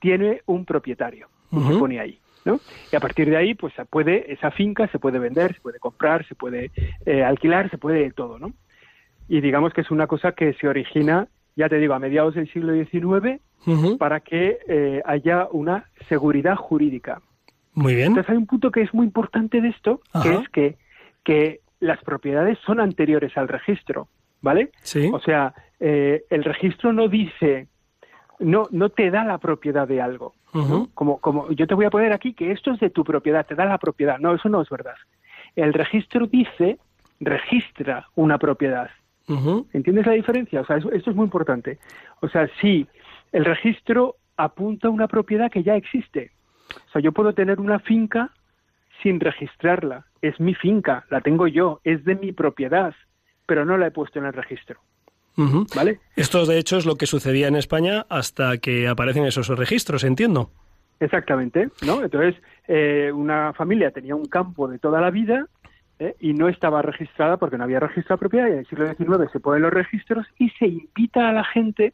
tiene 0.00 0.42
un 0.46 0.64
propietario. 0.64 1.28
Y 1.52 1.56
se 1.60 1.68
Ujú. 1.70 1.78
pone 1.78 2.00
ahí. 2.00 2.18
¿no? 2.44 2.60
Y 2.90 2.96
a 2.96 3.00
partir 3.00 3.30
de 3.30 3.36
ahí, 3.36 3.54
pues 3.54 3.72
se 3.74 3.84
puede, 3.84 4.32
esa 4.32 4.50
finca 4.50 4.88
se 4.88 4.98
puede 4.98 5.18
vender, 5.20 5.54
se 5.54 5.60
puede 5.60 5.78
comprar, 5.78 6.26
se 6.26 6.34
puede 6.34 6.70
eh, 7.06 7.22
alquilar, 7.22 7.70
se 7.70 7.78
puede 7.78 8.10
todo, 8.12 8.38
¿no? 8.40 8.52
Y 9.28 9.40
digamos 9.40 9.72
que 9.72 9.82
es 9.82 9.90
una 9.92 10.06
cosa 10.08 10.32
que 10.32 10.54
se 10.54 10.66
origina, 10.66 11.28
ya 11.54 11.68
te 11.68 11.76
digo, 11.76 11.94
a 11.94 11.98
mediados 12.00 12.34
del 12.34 12.50
siglo 12.50 12.72
XIX 12.72 13.40
para 13.98 14.18
que 14.20 14.58
eh, 14.66 15.02
haya 15.04 15.46
una 15.52 15.84
seguridad 16.08 16.56
jurídica. 16.56 17.20
Muy 17.74 17.94
bien. 17.94 18.08
Entonces 18.08 18.30
hay 18.30 18.36
un 18.36 18.46
punto 18.46 18.70
que 18.70 18.82
es 18.82 18.92
muy 18.94 19.06
importante 19.06 19.60
de 19.60 19.68
esto, 19.68 20.00
que 20.22 20.34
es 20.42 20.48
que, 20.50 20.76
que 21.24 21.60
las 21.80 22.02
propiedades 22.02 22.58
son 22.66 22.80
anteriores 22.80 23.36
al 23.36 23.48
registro, 23.48 24.08
¿vale? 24.42 24.70
Sí. 24.82 25.10
O 25.12 25.20
sea, 25.20 25.54
eh, 25.80 26.24
el 26.30 26.42
registro 26.44 26.92
no 26.92 27.08
dice, 27.08 27.68
no, 28.40 28.66
no 28.72 28.88
te 28.88 29.10
da 29.10 29.24
la 29.24 29.38
propiedad 29.38 29.86
de 29.86 30.00
algo. 30.00 30.34
Como, 30.94 31.18
como 31.20 31.50
yo 31.52 31.66
te 31.66 31.74
voy 31.74 31.84
a 31.84 31.90
poner 31.90 32.12
aquí 32.12 32.32
que 32.32 32.50
esto 32.52 32.72
es 32.72 32.80
de 32.80 32.90
tu 32.90 33.04
propiedad, 33.04 33.46
te 33.46 33.54
da 33.54 33.64
la 33.64 33.78
propiedad. 33.78 34.18
No, 34.18 34.34
eso 34.34 34.48
no 34.48 34.62
es 34.62 34.68
verdad. 34.70 34.94
El 35.54 35.72
registro 35.74 36.26
dice, 36.26 36.78
registra 37.20 38.06
una 38.14 38.38
propiedad. 38.38 38.90
¿Entiendes 39.74 40.06
la 40.06 40.12
diferencia? 40.12 40.62
O 40.62 40.64
sea, 40.64 40.78
eso- 40.78 40.90
esto 40.90 41.10
es 41.10 41.16
muy 41.16 41.24
importante. 41.24 41.78
O 42.20 42.28
sea, 42.28 42.48
sí, 42.60 42.86
el 43.30 43.44
registro 43.44 44.16
apunta 44.38 44.88
a 44.88 44.90
una 44.90 45.06
propiedad 45.06 45.50
que 45.50 45.62
ya 45.62 45.76
existe. 45.76 46.30
O 46.88 46.90
sea, 46.92 47.00
yo 47.00 47.12
puedo 47.12 47.32
tener 47.32 47.60
una 47.60 47.78
finca 47.78 48.30
sin 49.02 49.20
registrarla. 49.20 50.06
Es 50.22 50.38
mi 50.40 50.54
finca, 50.54 51.04
la 51.10 51.20
tengo 51.20 51.46
yo, 51.46 51.80
es 51.84 52.04
de 52.04 52.16
mi 52.16 52.32
propiedad, 52.32 52.94
pero 53.46 53.64
no 53.64 53.76
la 53.78 53.86
he 53.86 53.90
puesto 53.90 54.18
en 54.18 54.26
el 54.26 54.32
registro. 54.32 54.80
¿Vale? 55.76 56.00
Esto, 56.16 56.46
de 56.46 56.58
hecho, 56.58 56.78
es 56.78 56.84
lo 56.84 56.96
que 56.96 57.06
sucedía 57.06 57.46
en 57.46 57.54
España 57.54 58.04
hasta 58.08 58.58
que 58.58 58.88
aparecen 58.88 59.24
esos 59.24 59.46
registros, 59.48 60.02
entiendo. 60.02 60.50
Exactamente, 60.98 61.70
¿no? 61.86 62.02
Entonces, 62.02 62.34
eh, 62.66 63.12
una 63.14 63.52
familia 63.52 63.92
tenía 63.92 64.16
un 64.16 64.26
campo 64.26 64.66
de 64.66 64.80
toda 64.80 65.00
la 65.00 65.10
vida 65.10 65.46
¿eh? 66.00 66.16
y 66.18 66.32
no 66.32 66.48
estaba 66.48 66.82
registrada 66.82 67.36
porque 67.36 67.56
no 67.56 67.64
había 67.64 67.78
registro 67.78 68.16
de 68.16 68.20
propiedad 68.20 68.48
y 68.48 68.52
en 68.52 68.58
el 68.58 68.66
siglo 68.66 68.92
XIX 68.92 69.30
se 69.30 69.38
ponen 69.38 69.62
los 69.62 69.72
registros 69.72 70.26
y 70.38 70.50
se 70.50 70.66
invita 70.66 71.28
a 71.28 71.32
la 71.32 71.44
gente 71.44 71.92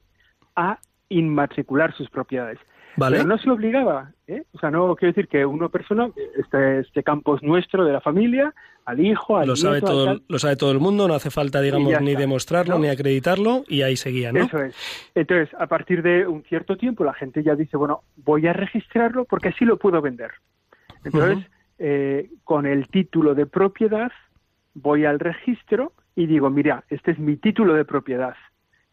a 0.57 0.78
inmatricular 1.11 1.95
sus 1.95 2.09
propiedades. 2.09 2.59
Vale. 2.96 3.16
Pero 3.16 3.28
no 3.28 3.38
se 3.38 3.50
obligaba, 3.50 4.12
¿eh? 4.26 4.44
O 4.52 4.58
sea, 4.58 4.70
no 4.70 4.94
quiero 4.96 5.12
decir 5.12 5.28
que 5.28 5.44
una 5.44 5.68
persona, 5.68 6.08
este, 6.38 6.80
este 6.80 7.02
campo 7.02 7.36
es 7.36 7.42
nuestro 7.42 7.84
de 7.84 7.92
la 7.92 8.00
familia, 8.00 8.54
al 8.84 9.00
hijo, 9.00 9.36
al 9.36 9.48
Lo 9.48 9.56
sabe, 9.56 9.80
nieto, 9.80 9.86
todo, 9.86 10.20
lo 10.28 10.38
sabe 10.38 10.56
todo 10.56 10.70
el 10.70 10.78
mundo, 10.78 11.08
no 11.08 11.14
hace 11.14 11.30
falta, 11.30 11.60
digamos, 11.60 12.00
ni 12.00 12.14
demostrarlo, 12.14 12.74
¿no? 12.74 12.82
ni 12.82 12.88
acreditarlo, 12.88 13.64
y 13.68 13.82
ahí 13.82 13.96
seguía, 13.96 14.32
¿no? 14.32 14.40
Eso 14.40 14.58
es. 14.58 14.76
Entonces, 15.14 15.54
a 15.58 15.66
partir 15.66 16.02
de 16.02 16.26
un 16.26 16.42
cierto 16.44 16.76
tiempo, 16.76 17.04
la 17.04 17.14
gente 17.14 17.42
ya 17.42 17.54
dice, 17.54 17.76
bueno, 17.76 18.02
voy 18.16 18.46
a 18.46 18.52
registrarlo 18.52 19.24
porque 19.24 19.48
así 19.48 19.64
lo 19.64 19.78
puedo 19.78 20.00
vender. 20.00 20.32
Entonces, 21.04 21.44
eh, 21.78 22.30
con 22.44 22.66
el 22.66 22.88
título 22.88 23.34
de 23.34 23.46
propiedad, 23.46 24.12
voy 24.74 25.04
al 25.04 25.18
registro 25.18 25.92
y 26.14 26.26
digo, 26.26 26.50
mira, 26.50 26.84
este 26.88 27.12
es 27.12 27.18
mi 27.18 27.36
título 27.36 27.74
de 27.74 27.84
propiedad. 27.84 28.34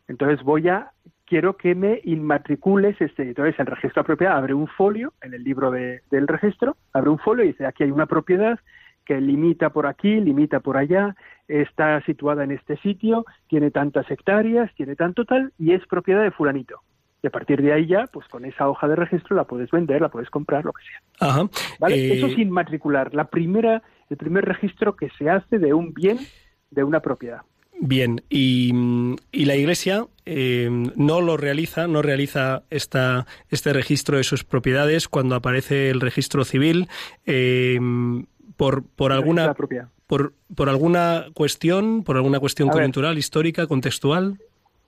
Entonces 0.08 0.44
voy 0.44 0.68
a, 0.68 0.92
quiero 1.32 1.56
que 1.56 1.76
me 1.76 2.02
inmatricules 2.04 3.00
este. 3.00 3.24
Entonces 3.24 3.58
el 3.58 3.66
registro 3.68 4.02
de 4.04 4.08
propiedad 4.08 4.36
abre 4.38 4.54
un 4.54 4.68
folio 4.68 5.14
en 5.22 5.34
el 5.34 5.46
libro 5.46 5.72
de- 5.72 6.02
del 6.12 6.28
registro, 6.28 6.76
abre 6.92 7.10
un 7.10 7.20
folio 7.20 7.46
y 7.46 7.48
dice, 7.54 7.66
aquí 7.66 7.84
hay 7.86 7.92
una 7.92 8.06
propiedad 8.06 8.60
que 9.06 9.22
limita 9.22 9.70
por 9.70 9.88
aquí, 9.88 10.20
limita 10.20 10.60
por 10.60 10.76
allá, 10.76 11.16
está 11.48 12.02
situada 12.02 12.44
en 12.44 12.52
este 12.52 12.76
sitio, 12.80 13.26
tiene 13.48 13.72
tantas 13.72 14.12
hectáreas, 14.12 14.74
tiene 14.76 14.98
tanto 14.98 15.24
tal, 15.24 15.54
y 15.58 15.72
es 15.72 15.88
propiedad 15.88 16.22
de 16.22 16.32
fulanito. 16.32 16.82
Y 17.24 17.28
a 17.28 17.30
partir 17.30 17.62
de 17.62 17.72
ahí 17.72 17.86
ya, 17.88 18.08
pues 18.12 18.28
con 18.28 18.44
esa 18.44 18.68
hoja 18.68 18.90
de 18.90 18.98
registro 18.98 19.34
la 19.38 19.46
puedes 19.46 19.72
vender, 19.72 20.02
la 20.02 20.10
puedes 20.10 20.30
comprar, 20.30 20.66
lo 20.66 20.74
que 20.74 20.84
sea. 20.84 21.00
Ajá. 21.30 21.50
¿Vale? 21.80 21.96
Eh, 21.96 22.18
Eso 22.18 22.28
sin 22.28 22.52
matricular. 22.52 23.14
La 23.14 23.26
primera, 23.30 23.82
el 24.10 24.18
primer 24.18 24.44
registro 24.44 24.98
que 24.98 25.10
se 25.18 25.30
hace 25.30 25.60
de 25.60 25.74
un 25.74 25.94
bien 25.94 26.18
de 26.72 26.84
una 26.84 27.00
propiedad. 27.00 27.44
Bien, 27.84 28.22
y, 28.30 28.72
y 29.32 29.46
la 29.46 29.56
Iglesia 29.56 30.06
eh, 30.28 30.70
no 30.96 31.20
lo 31.20 31.36
realiza, 31.36 31.88
no 31.88 32.04
realiza 32.04 32.62
esta, 32.70 33.26
este 33.50 33.74
registro 33.74 34.18
de 34.18 34.24
sus 34.24 34.44
propiedades 34.44 35.08
cuando 35.08 35.34
aparece 35.34 35.90
el 35.90 36.00
registro 36.00 36.46
civil 36.46 36.88
eh, 37.26 37.80
por, 38.56 38.84
por 38.84 39.12
alguna 39.12 39.56
por, 40.06 40.34
por 40.56 40.70
alguna 40.70 41.26
cuestión, 41.34 42.04
por 42.04 42.18
alguna 42.18 42.40
cuestión 42.40 42.70
A 42.70 42.74
ver. 42.74 42.82
coyuntural, 42.82 43.18
histórica, 43.18 43.66
contextual. 43.66 44.38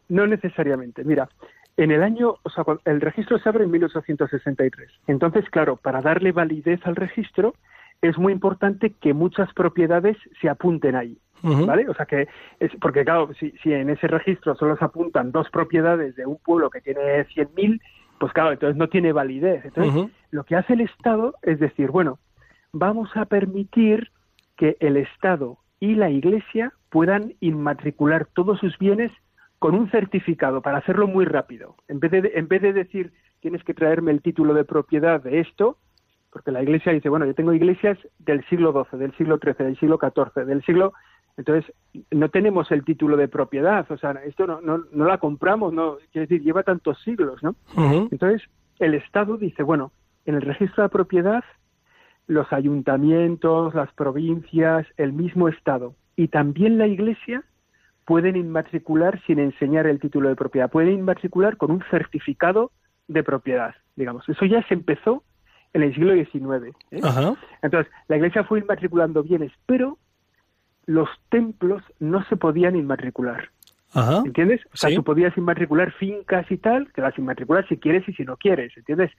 No 0.10 0.28
necesariamente. 0.28 1.04
Mira, 1.04 1.30
en 1.78 1.90
el 1.90 2.04
año, 2.04 2.36
o 2.44 2.50
sea, 2.52 2.64
el 2.86 3.02
registro 3.02 3.40
se 3.40 3.50
abre 3.50 3.64
en 3.64 3.72
1863. 3.72 4.92
Entonces, 5.08 5.50
claro, 5.50 5.78
para 5.78 6.02
darle 6.02 6.32
validez 6.32 6.80
al 6.84 6.96
registro 6.96 7.56
es 8.04 8.20
muy 8.20 8.34
importante 8.34 8.92
que 9.02 9.16
muchas 9.16 9.52
propiedades 9.54 10.18
se 10.40 10.48
apunten 10.48 10.96
ahí. 10.96 11.18
¿Vale? 11.44 11.90
O 11.90 11.94
sea 11.94 12.06
que, 12.06 12.28
es, 12.60 12.72
porque 12.80 13.04
claro, 13.04 13.30
si, 13.38 13.52
si 13.62 13.74
en 13.74 13.90
ese 13.90 14.08
registro 14.08 14.56
solo 14.56 14.78
se 14.78 14.86
apuntan 14.86 15.34
dos 15.34 15.50
propiedades 15.50 16.16
de 16.16 16.26
un 16.26 16.38
pueblo 16.38 16.70
que 16.70 16.80
tiene 16.80 17.28
100.000, 17.28 17.82
pues 18.18 18.32
claro, 18.32 18.54
entonces 18.54 18.78
no 18.78 18.88
tiene 18.88 19.12
validez. 19.12 19.66
Entonces, 19.66 20.10
lo 20.32 20.46
que 20.46 20.56
hace 20.56 20.74
el 20.74 20.82
Estado 20.82 21.36
es 21.42 21.60
decir, 21.60 21.92
bueno, 21.92 22.20
vamos 22.72 23.10
a 23.16 23.26
permitir 23.26 24.12
que 24.56 24.78
el 24.80 24.96
Estado 24.96 25.58
y 25.82 25.96
la 25.96 26.10
Iglesia 26.10 26.72
puedan 26.90 27.34
inmatricular 27.42 28.28
todos 28.34 28.60
sus 28.60 28.78
bienes 28.78 29.12
con 29.60 29.76
un 29.76 29.92
certificado 29.92 30.62
para 30.62 30.78
hacerlo 30.78 31.08
muy 31.08 31.26
rápido. 31.26 31.76
En 31.90 32.00
vez 32.00 32.12
de, 32.12 32.32
en 32.36 32.48
vez 32.48 32.62
de 32.62 32.72
decir, 32.72 33.12
tienes 33.42 33.64
que 33.66 33.74
traerme 33.74 34.12
el 34.12 34.22
título 34.22 34.54
de 34.54 34.64
propiedad 34.64 35.22
de 35.22 35.42
esto, 35.42 35.78
porque 36.32 36.52
la 36.52 36.64
Iglesia 36.64 36.94
dice, 36.94 37.10
bueno, 37.10 37.26
yo 37.26 37.36
tengo 37.36 37.52
iglesias 37.52 37.98
del 38.20 38.46
siglo 38.46 38.72
XII, 38.72 39.00
del 39.00 39.18
siglo 39.18 39.38
XIII, 39.38 39.66
del 39.66 39.80
siglo 39.80 40.00
XIV, 40.00 40.46
del 40.46 40.64
siglo... 40.64 40.94
Entonces, 41.38 41.74
no 42.12 42.30
tenemos 42.30 42.72
el 42.72 42.86
título 42.86 43.18
de 43.18 43.28
propiedad, 43.28 43.90
o 43.92 43.98
sea, 43.98 44.12
esto 44.26 44.46
no, 44.46 44.62
no, 44.62 44.84
no 44.92 45.06
la 45.06 45.18
compramos, 45.18 45.74
no, 45.74 45.98
quiero 46.12 46.28
decir, 46.28 46.44
lleva 46.44 46.64
tantos 46.64 47.02
siglos, 47.02 47.42
¿no? 47.42 47.56
Entonces, 48.12 48.44
el 48.80 48.94
Estado 48.94 49.38
dice, 49.38 49.64
bueno, 49.64 49.92
en 50.26 50.36
el 50.36 50.42
registro 50.42 50.84
de 50.84 50.90
propiedad, 50.90 51.44
los 52.28 52.52
ayuntamientos, 52.54 53.74
las 53.74 53.92
provincias, 53.94 54.88
el 54.98 55.14
mismo 55.14 55.50
Estado 55.50 55.96
y 56.16 56.28
también 56.28 56.78
la 56.78 56.88
Iglesia 56.88 57.44
pueden 58.06 58.36
inmatricular 58.36 59.22
sin 59.26 59.40
enseñar 59.40 59.88
el 59.88 60.00
título 60.00 60.30
de 60.30 60.36
propiedad, 60.36 60.70
pueden 60.70 60.94
inmatricular 60.94 61.58
con 61.58 61.72
un 61.72 61.84
certificado 61.90 62.72
de 63.08 63.24
propiedad, 63.24 63.76
digamos. 63.96 64.28
Eso 64.28 64.46
ya 64.46 64.62
se 64.68 64.74
empezó 64.74 65.24
en 65.74 65.84
el 65.84 65.94
siglo 65.94 66.14
XIX. 66.14 66.76
¿eh? 66.92 67.02
Entonces, 67.62 67.92
la 68.08 68.18
Iglesia 68.18 68.44
fue 68.44 68.60
inmatriculando 68.60 69.24
bienes, 69.24 69.52
pero 69.66 69.98
los 70.86 71.10
templos 71.30 71.82
no 72.00 72.24
se 72.26 72.36
podían 72.38 72.76
inmatricular. 72.76 73.50
Ajá. 73.94 74.22
¿Entiendes? 74.26 74.62
O 74.74 74.78
sea, 74.78 74.90
Sí. 74.90 74.96
tú 74.96 75.04
podías 75.04 75.38
inmatricular 75.38 75.92
fincas 75.94 76.50
y 76.52 76.58
tal, 76.58 76.92
que 76.94 77.02
las 77.02 77.18
inmatriculas 77.18 77.66
si 77.70 77.78
quieres 77.78 78.08
y 78.10 78.14
si 78.14 78.24
no 78.24 78.38
quieres, 78.38 78.76
¿entiendes? 78.76 79.12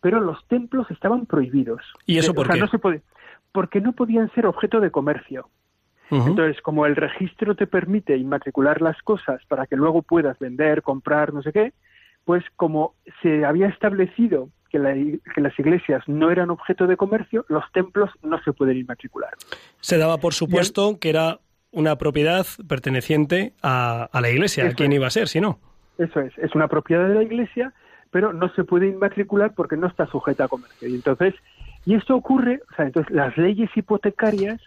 Pero 0.00 0.20
los 0.20 0.46
templos 0.48 0.90
estaban 0.90 1.26
prohibidos. 1.26 1.82
¿Y 2.06 2.18
eso 2.18 2.32
Eh, 2.32 2.34
por 2.34 2.44
o 2.44 2.46
sea, 2.46 2.54
qué? 2.54 2.60
No 2.60 2.68
se 2.68 2.78
puede, 2.78 3.02
porque 3.52 3.80
no 3.80 3.92
podían 3.92 4.30
ser 4.34 4.46
objeto 4.46 4.80
de 4.80 4.90
comercio. 4.90 5.48
Entonces, 6.10 6.62
como 6.62 6.86
el 6.86 6.96
registro 6.96 7.54
te 7.54 7.66
permite 7.66 8.16
inmatricular 8.16 8.80
las 8.80 8.96
cosas 9.02 9.44
para 9.46 9.66
que 9.66 9.76
luego 9.76 10.00
puedas 10.00 10.38
vender, 10.38 10.80
comprar, 10.82 11.34
no 11.34 11.42
sé 11.42 11.52
qué, 11.52 11.74
pues 12.24 12.42
como 12.56 12.94
se 13.20 13.44
había 13.44 13.68
establecido 13.68 14.48
que, 14.70 14.78
la 14.78 14.92
que 14.92 15.40
las 15.40 15.58
iglesias 15.58 16.02
no 16.06 16.30
eran 16.30 16.50
objeto 16.50 16.86
de 16.86 16.96
comercio, 16.96 17.44
los 17.48 17.64
templos 17.72 18.10
no 18.22 18.40
se 18.42 18.52
pueden 18.52 18.76
inmatricular. 18.76 19.30
Se 19.80 19.98
daba 19.98 20.18
por 20.18 20.34
supuesto 20.34 20.98
que 20.98 21.10
era 21.10 21.40
una 21.70 21.96
propiedad 21.96 22.46
perteneciente 22.68 23.52
a, 23.62 24.08
a 24.10 24.20
la 24.20 24.30
Iglesia. 24.30 24.66
Eso 24.66 24.76
¿Quién 24.76 24.92
es. 24.92 24.96
iba 24.96 25.06
a 25.06 25.10
ser 25.10 25.28
si 25.28 25.40
no? 25.40 25.58
Eso 25.98 26.20
es, 26.20 26.36
es 26.38 26.54
una 26.54 26.68
propiedad 26.68 27.08
de 27.08 27.14
la 27.14 27.22
Iglesia, 27.22 27.72
pero 28.10 28.32
no 28.32 28.48
se 28.54 28.64
puede 28.64 28.88
inmatricular 28.88 29.54
porque 29.54 29.76
no 29.76 29.86
está 29.86 30.06
sujeta 30.06 30.44
a 30.44 30.48
comercio. 30.48 30.88
Y 30.88 30.94
entonces, 30.94 31.34
y 31.84 31.94
esto 31.94 32.14
ocurre, 32.14 32.60
o 32.70 32.74
sea, 32.76 32.86
entonces 32.86 33.14
las 33.14 33.36
leyes 33.36 33.70
hipotecarias, 33.76 34.60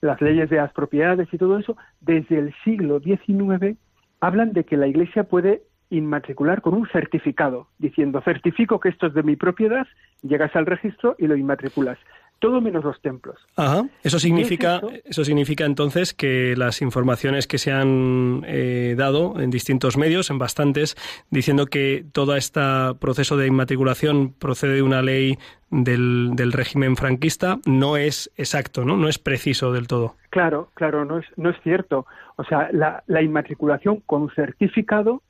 las 0.00 0.20
leyes 0.20 0.48
de 0.48 0.56
las 0.56 0.72
propiedades 0.72 1.28
y 1.32 1.38
todo 1.38 1.58
eso, 1.58 1.76
desde 2.00 2.38
el 2.38 2.54
siglo 2.64 3.00
XIX 3.00 3.76
hablan 4.20 4.52
de 4.52 4.64
que 4.64 4.76
la 4.76 4.86
Iglesia 4.86 5.24
puede 5.24 5.62
inmatricular 5.90 6.60
con 6.60 6.74
un 6.74 6.88
certificado, 6.88 7.68
diciendo 7.78 8.20
certifico 8.22 8.80
que 8.80 8.90
esto 8.90 9.06
es 9.06 9.14
de 9.14 9.22
mi 9.22 9.36
propiedad, 9.36 9.86
llegas 10.22 10.54
al 10.56 10.66
registro 10.66 11.16
y 11.18 11.26
lo 11.26 11.36
inmatriculas. 11.36 11.98
Todo 12.40 12.60
menos 12.60 12.84
los 12.84 13.00
templos. 13.00 13.36
Ajá. 13.56 13.88
Eso 14.04 14.20
significa, 14.20 14.76
eso? 14.76 14.90
eso 15.04 15.24
significa 15.24 15.64
entonces 15.64 16.14
que 16.14 16.54
las 16.56 16.82
informaciones 16.82 17.48
que 17.48 17.58
se 17.58 17.72
han 17.72 18.44
eh, 18.46 18.94
dado 18.96 19.40
en 19.40 19.50
distintos 19.50 19.96
medios, 19.96 20.30
en 20.30 20.38
bastantes, 20.38 20.94
diciendo 21.30 21.66
que 21.66 22.04
todo 22.12 22.36
este 22.36 22.60
proceso 23.00 23.36
de 23.36 23.48
inmatriculación 23.48 24.32
procede 24.38 24.76
de 24.76 24.82
una 24.82 25.02
ley 25.02 25.36
del, 25.70 26.30
del 26.34 26.52
régimen 26.52 26.94
franquista, 26.94 27.58
no 27.66 27.96
es 27.96 28.30
exacto, 28.36 28.84
¿no? 28.84 28.96
No 28.96 29.08
es 29.08 29.18
preciso 29.18 29.72
del 29.72 29.88
todo. 29.88 30.14
Claro, 30.30 30.70
claro, 30.74 31.04
no 31.04 31.18
es, 31.18 31.26
no 31.36 31.50
es 31.50 31.56
cierto. 31.64 32.06
O 32.36 32.44
sea, 32.44 32.68
la, 32.70 33.02
la 33.08 33.20
inmatriculación 33.20 34.00
con 34.06 34.30
certificado 34.30 35.22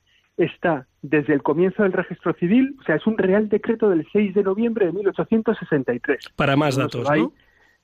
está 0.43 0.87
desde 1.01 1.33
el 1.33 1.43
comienzo 1.43 1.83
del 1.83 1.93
registro 1.93 2.33
civil, 2.33 2.75
o 2.79 2.83
sea, 2.83 2.95
es 2.95 3.05
un 3.07 3.17
real 3.17 3.49
decreto 3.49 3.89
del 3.89 4.07
6 4.11 4.33
de 4.33 4.43
noviembre 4.43 4.87
de 4.87 4.91
1863. 4.93 6.29
Para 6.35 6.55
más 6.55 6.75
Uno 6.75 6.85
datos, 6.85 7.09
ahí- 7.09 7.21
¿no? 7.21 7.33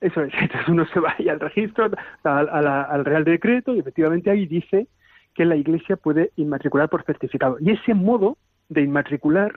Eso 0.02 0.22
es, 0.22 0.34
entonces 0.40 0.68
uno 0.68 0.86
se 0.88 1.00
va 1.00 1.16
ahí 1.18 1.30
al 1.30 1.40
registro, 1.40 1.90
al, 2.24 2.50
a 2.50 2.62
la- 2.62 2.84
al 2.84 3.06
real 3.06 3.24
decreto, 3.24 3.74
y 3.74 3.80
efectivamente 3.80 4.30
ahí 4.30 4.46
dice 4.46 4.88
que 5.34 5.46
la 5.46 5.56
Iglesia 5.56 5.96
puede 5.98 6.32
inmatricular 6.38 6.90
por 6.90 7.04
certificado. 7.04 7.58
Y 7.60 7.72
ese 7.72 7.94
modo 7.94 8.38
de 8.70 8.82
inmatricular, 8.82 9.54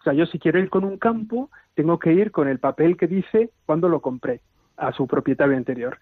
o 0.00 0.02
sea, 0.04 0.12
yo 0.12 0.26
si 0.26 0.38
quiero 0.38 0.58
ir 0.58 0.70
con 0.70 0.84
un 0.84 0.98
campo, 0.98 1.50
tengo 1.74 1.98
que 1.98 2.12
ir 2.12 2.30
con 2.30 2.48
el 2.48 2.58
papel 2.58 2.96
que 2.96 3.06
dice 3.06 3.50
cuándo 3.66 3.88
lo 3.88 4.00
compré 4.00 4.40
a 4.76 4.92
su 4.92 5.06
propietario 5.06 5.56
anterior. 5.56 5.98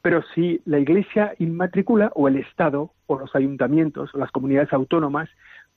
Pero 0.00 0.22
si 0.34 0.60
la 0.64 0.78
Iglesia 0.78 1.34
inmatricula, 1.38 2.10
o 2.14 2.26
el 2.28 2.36
Estado, 2.36 2.92
o 3.06 3.18
los 3.18 3.34
ayuntamientos, 3.36 4.14
o 4.14 4.18
las 4.18 4.30
comunidades 4.32 4.72
autónomas, 4.72 5.28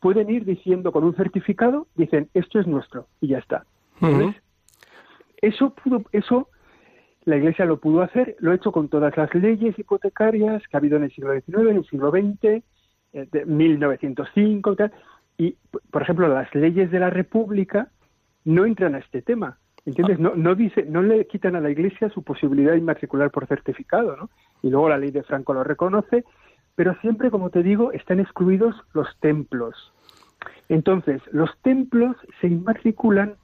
pueden 0.05 0.29
ir 0.29 0.45
diciendo 0.45 0.91
con 0.91 1.03
un 1.03 1.15
certificado, 1.15 1.87
dicen, 1.95 2.29
esto 2.35 2.59
es 2.59 2.67
nuestro, 2.67 3.07
y 3.21 3.29
ya 3.29 3.39
está. 3.39 3.65
Entonces, 3.99 4.39
eso 5.41 5.73
pudo, 5.73 6.03
eso 6.11 6.47
la 7.23 7.37
Iglesia 7.37 7.65
lo 7.65 7.79
pudo 7.79 8.03
hacer, 8.03 8.35
lo 8.37 8.51
ha 8.51 8.55
hecho 8.55 8.71
con 8.71 8.87
todas 8.87 9.17
las 9.17 9.33
leyes 9.33 9.79
hipotecarias 9.79 10.61
que 10.67 10.77
ha 10.77 10.79
habido 10.79 10.97
en 10.97 11.05
el 11.05 11.11
siglo 11.11 11.33
XIX, 11.33 11.69
en 11.71 11.77
el 11.77 11.85
siglo 11.85 12.11
XX, 12.11 12.43
eh, 12.43 12.61
de 13.31 13.45
1905 13.47 14.73
y 14.73 14.75
tal. 14.75 14.91
Y, 15.39 15.55
por 15.89 16.03
ejemplo, 16.03 16.27
las 16.27 16.53
leyes 16.53 16.91
de 16.91 16.99
la 16.99 17.09
República 17.09 17.89
no 18.43 18.67
entran 18.67 18.93
a 18.93 18.99
este 18.99 19.23
tema. 19.23 19.57
¿Entiendes? 19.87 20.19
No, 20.19 20.35
no 20.35 20.53
dice, 20.53 20.85
no 20.87 21.01
le 21.01 21.25
quitan 21.25 21.55
a 21.55 21.61
la 21.61 21.71
Iglesia 21.71 22.09
su 22.09 22.21
posibilidad 22.21 22.73
de 22.73 22.77
inmatricular 22.77 23.31
por 23.31 23.47
certificado, 23.47 24.15
¿no? 24.15 24.29
Y 24.61 24.69
luego 24.69 24.87
la 24.87 24.99
ley 24.99 25.09
de 25.09 25.23
Franco 25.23 25.55
lo 25.55 25.63
reconoce, 25.63 26.25
pero 26.75 26.93
siempre, 27.01 27.31
como 27.31 27.49
te 27.49 27.63
digo, 27.63 27.91
están 27.91 28.19
excluidos 28.19 28.75
los 28.93 29.07
templos. 29.19 29.94
Entonces, 30.69 31.21
los 31.31 31.49
templos 31.61 32.15
se 32.41 32.47
inmatriculan 32.47 33.35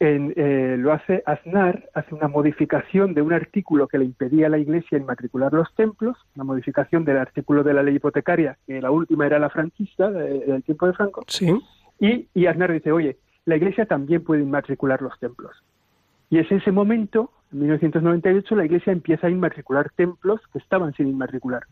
en, 0.00 0.32
eh, 0.36 0.76
lo 0.78 0.92
hace 0.92 1.24
Aznar, 1.26 1.88
hace 1.92 2.14
una 2.14 2.28
modificación 2.28 3.14
de 3.14 3.22
un 3.22 3.32
artículo 3.32 3.88
que 3.88 3.98
le 3.98 4.04
impedía 4.04 4.46
a 4.46 4.50
la 4.50 4.58
Iglesia 4.58 4.96
inmatricular 4.96 5.52
los 5.52 5.74
templos, 5.74 6.16
una 6.36 6.44
modificación 6.44 7.04
del 7.04 7.16
artículo 7.18 7.64
de 7.64 7.74
la 7.74 7.82
ley 7.82 7.96
hipotecaria, 7.96 8.58
que 8.66 8.80
la 8.80 8.92
última 8.92 9.26
era 9.26 9.40
la 9.40 9.50
franquista 9.50 10.08
de- 10.10 10.40
del 10.46 10.62
tiempo 10.62 10.86
de 10.86 10.92
Franco, 10.92 11.24
Sí. 11.26 11.52
y, 11.98 12.28
y 12.32 12.46
Aznar 12.46 12.72
dice, 12.72 12.92
oye, 12.92 13.16
la 13.44 13.56
Iglesia 13.56 13.86
también 13.86 14.22
puede 14.22 14.42
inmatricular 14.42 15.02
los 15.02 15.18
templos. 15.18 15.64
Y 16.30 16.38
es 16.38 16.52
ese 16.52 16.70
momento, 16.70 17.32
en 17.52 17.60
1998, 17.60 18.54
la 18.54 18.66
Iglesia 18.66 18.92
empieza 18.92 19.26
a 19.26 19.30
inmatricular 19.30 19.90
templos 19.96 20.40
que 20.52 20.58
estaban 20.58 20.92
sin 20.94 21.08
inmatricular. 21.08 21.62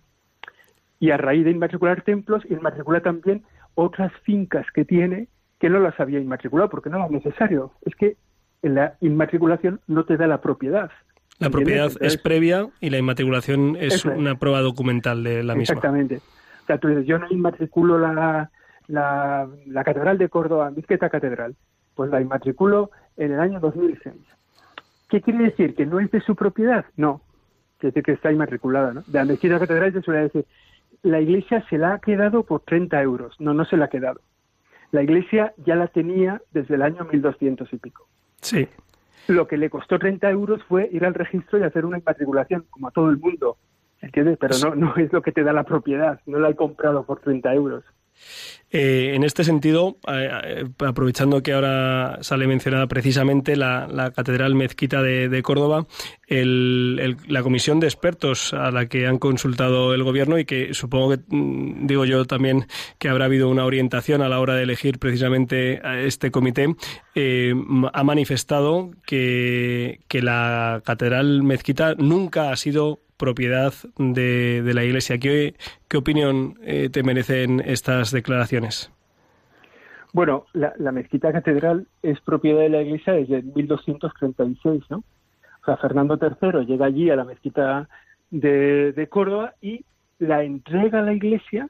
Y 0.98 1.10
a 1.10 1.16
raíz 1.16 1.44
de 1.44 1.50
inmatricular 1.52 2.02
templos, 2.02 2.42
inmatricula 2.50 3.00
también 3.02 3.44
otras 3.76 4.12
fincas 4.24 4.66
que 4.74 4.84
tiene 4.84 5.28
que 5.60 5.70
no 5.70 5.78
las 5.78 5.98
había 6.00 6.18
inmatriculado 6.18 6.68
porque 6.68 6.90
no 6.90 6.96
era 6.96 7.08
necesario. 7.08 7.72
Es 7.82 7.94
que 7.94 8.16
en 8.62 8.74
la 8.74 8.96
inmatriculación 9.00 9.80
no 9.86 10.04
te 10.04 10.16
da 10.16 10.26
la 10.26 10.40
propiedad. 10.40 10.90
La 11.38 11.50
propiedad 11.50 11.92
es 12.00 12.16
previa 12.16 12.68
y 12.80 12.90
la 12.90 12.98
inmatriculación 12.98 13.76
es 13.78 14.04
una 14.04 14.38
prueba 14.38 14.60
documental 14.60 15.22
de 15.22 15.42
la 15.44 15.54
misma. 15.54 15.74
Exactamente. 15.74 16.16
O 16.16 16.66
sea, 16.66 16.78
tú 16.78 16.88
dices, 16.88 17.06
yo 17.06 17.18
no 17.18 17.26
inmatriculo 17.30 17.98
la, 17.98 18.50
la, 18.88 19.48
la 19.66 19.84
Catedral 19.84 20.18
de 20.18 20.28
Córdoba, 20.28 20.70
Mezquita 20.70 21.10
Catedral, 21.10 21.54
pues 21.94 22.10
la 22.10 22.20
inmatriculo 22.20 22.90
en 23.16 23.32
el 23.32 23.40
año 23.40 23.60
2006. 23.60 24.14
¿Qué 25.08 25.20
quiere 25.20 25.44
decir? 25.44 25.74
¿Que 25.74 25.86
no 25.86 26.00
es 26.00 26.10
de 26.10 26.20
su 26.20 26.34
propiedad? 26.34 26.86
No. 26.96 27.20
Quiere 27.78 27.92
decir 27.92 28.02
que 28.02 28.12
está 28.12 28.32
inmatriculada, 28.32 28.92
¿no? 28.94 29.02
De 29.06 29.24
la 29.24 29.58
Catedral 29.58 29.92
se 29.92 30.02
suele 30.02 30.22
decir, 30.22 30.46
la 31.02 31.20
iglesia 31.20 31.64
se 31.68 31.78
la 31.78 31.94
ha 31.94 31.98
quedado 32.00 32.44
por 32.44 32.60
30 32.60 33.00
euros. 33.02 33.34
No, 33.40 33.54
no 33.54 33.64
se 33.64 33.76
la 33.76 33.86
ha 33.86 33.88
quedado. 33.88 34.20
La 34.92 35.02
iglesia 35.02 35.54
ya 35.64 35.74
la 35.74 35.88
tenía 35.88 36.40
desde 36.52 36.74
el 36.74 36.82
año 36.82 37.04
1200 37.04 37.72
y 37.72 37.76
pico. 37.76 38.08
Sí. 38.40 38.68
Lo 39.28 39.46
que 39.48 39.56
le 39.56 39.70
costó 39.70 39.98
30 39.98 40.30
euros 40.30 40.62
fue 40.64 40.88
ir 40.92 41.04
al 41.04 41.14
registro 41.14 41.58
y 41.58 41.62
hacer 41.64 41.84
una 41.84 41.98
inmatriculación, 41.98 42.64
como 42.70 42.88
a 42.88 42.90
todo 42.92 43.10
el 43.10 43.18
mundo. 43.18 43.56
¿Entiendes? 44.00 44.38
Pero 44.38 44.54
no, 44.58 44.74
no 44.74 44.96
es 44.96 45.12
lo 45.12 45.22
que 45.22 45.32
te 45.32 45.42
da 45.42 45.52
la 45.52 45.64
propiedad. 45.64 46.20
No 46.26 46.38
la 46.38 46.50
he 46.50 46.54
comprado 46.54 47.04
por 47.04 47.20
30 47.20 47.52
euros. 47.54 47.84
Eh, 48.70 49.14
en 49.14 49.22
este 49.22 49.44
sentido, 49.44 49.96
eh, 50.08 50.28
eh, 50.44 50.64
aprovechando 50.84 51.40
que 51.42 51.52
ahora 51.52 52.18
sale 52.22 52.48
mencionada 52.48 52.88
precisamente 52.88 53.54
la, 53.54 54.12
Catedral 54.14 54.56
Mezquita 54.56 55.02
de, 55.02 55.42
Córdoba, 55.42 55.86
la 56.28 57.42
comisión 57.42 57.78
de 57.78 57.86
expertos 57.86 58.52
a 58.52 58.72
la 58.72 58.86
que 58.86 59.06
han 59.06 59.18
consultado 59.18 59.94
el 59.94 60.02
gobierno 60.02 60.38
y 60.38 60.44
que 60.44 60.74
supongo 60.74 61.10
que, 61.10 61.20
mm, 61.28 61.86
digo 61.86 62.04
yo 62.04 62.24
también, 62.24 62.66
que 62.98 63.08
habrá 63.08 63.26
habido 63.26 63.48
una 63.48 63.64
orientación 63.64 64.20
a 64.20 64.28
la 64.28 64.40
hora 64.40 64.56
de 64.56 64.64
elegir 64.64 64.98
precisamente 64.98 65.80
a 65.84 66.00
este 66.00 66.32
comité, 66.32 66.74
ha 67.92 68.04
manifestado 68.04 68.90
que, 69.06 70.00
que 70.08 70.20
la 70.22 70.82
Catedral 70.84 71.44
Mezquita 71.44 71.94
nunca 71.94 72.50
ha 72.50 72.56
sido 72.56 73.00
propiedad 73.16 73.72
de, 73.98 74.62
de 74.62 74.74
la 74.74 74.84
Iglesia. 74.84 75.18
¿Qué, 75.18 75.54
qué 75.88 75.96
opinión 75.96 76.58
eh, 76.62 76.88
te 76.90 77.02
merecen 77.02 77.60
estas 77.60 78.10
declaraciones? 78.10 78.90
Bueno, 80.16 80.46
la, 80.54 80.92
mezquita 80.92 81.30
catedral 81.30 81.88
es 82.02 82.18
propiedad 82.22 82.60
de 82.60 82.70
la 82.70 82.80
iglesia 82.80 83.12
desde 83.12 83.42
1236, 83.42 84.84
¿no? 84.88 84.98
O 84.98 85.64
sea, 85.66 85.76
Fernando 85.76 86.18
III 86.18 86.64
llega 86.64 86.86
allí 86.86 87.10
a 87.10 87.16
la 87.16 87.24
mezquita 87.24 87.86
de, 88.30 88.92
de 88.92 89.08
Córdoba 89.08 89.52
y 89.60 89.84
la 90.18 90.42
entrega 90.42 91.00
a 91.00 91.02
la 91.02 91.12
iglesia 91.12 91.68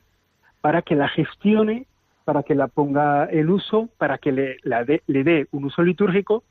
para 0.60 0.82
que 0.82 0.94
la 0.94 1.08
gestione, 1.08 1.88
para 2.24 2.44
que 2.44 2.54
la 2.54 2.68
ponga 2.68 3.28
en 3.28 3.50
uso, 3.50 3.88
para 3.98 4.18
que 4.18 4.30
le, 4.30 4.58
la 4.62 4.84
le 4.84 5.24
dé 5.24 5.48
un 5.50 5.64
uso 5.64 5.82
litúrgico 5.82 6.44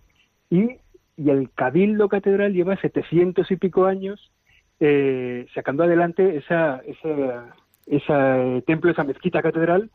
y, 0.49 0.77
y 1.15 1.29
el 1.29 1.49
cabildo 1.51 2.09
catedral 2.09 2.51
lleva 2.51 2.75
700 2.75 3.49
y 3.51 3.55
pico 3.55 3.85
años 3.85 4.31
eh, 4.79 5.45
sacando 5.53 5.83
adelante 5.83 6.37
esa, 6.37 6.81
esa, 6.85 7.55
esa 7.85 8.43
eh, 8.43 8.63
templo, 8.65 8.91
esa 8.91 9.03
mezquita 9.03 9.41
catedral, 9.41 9.89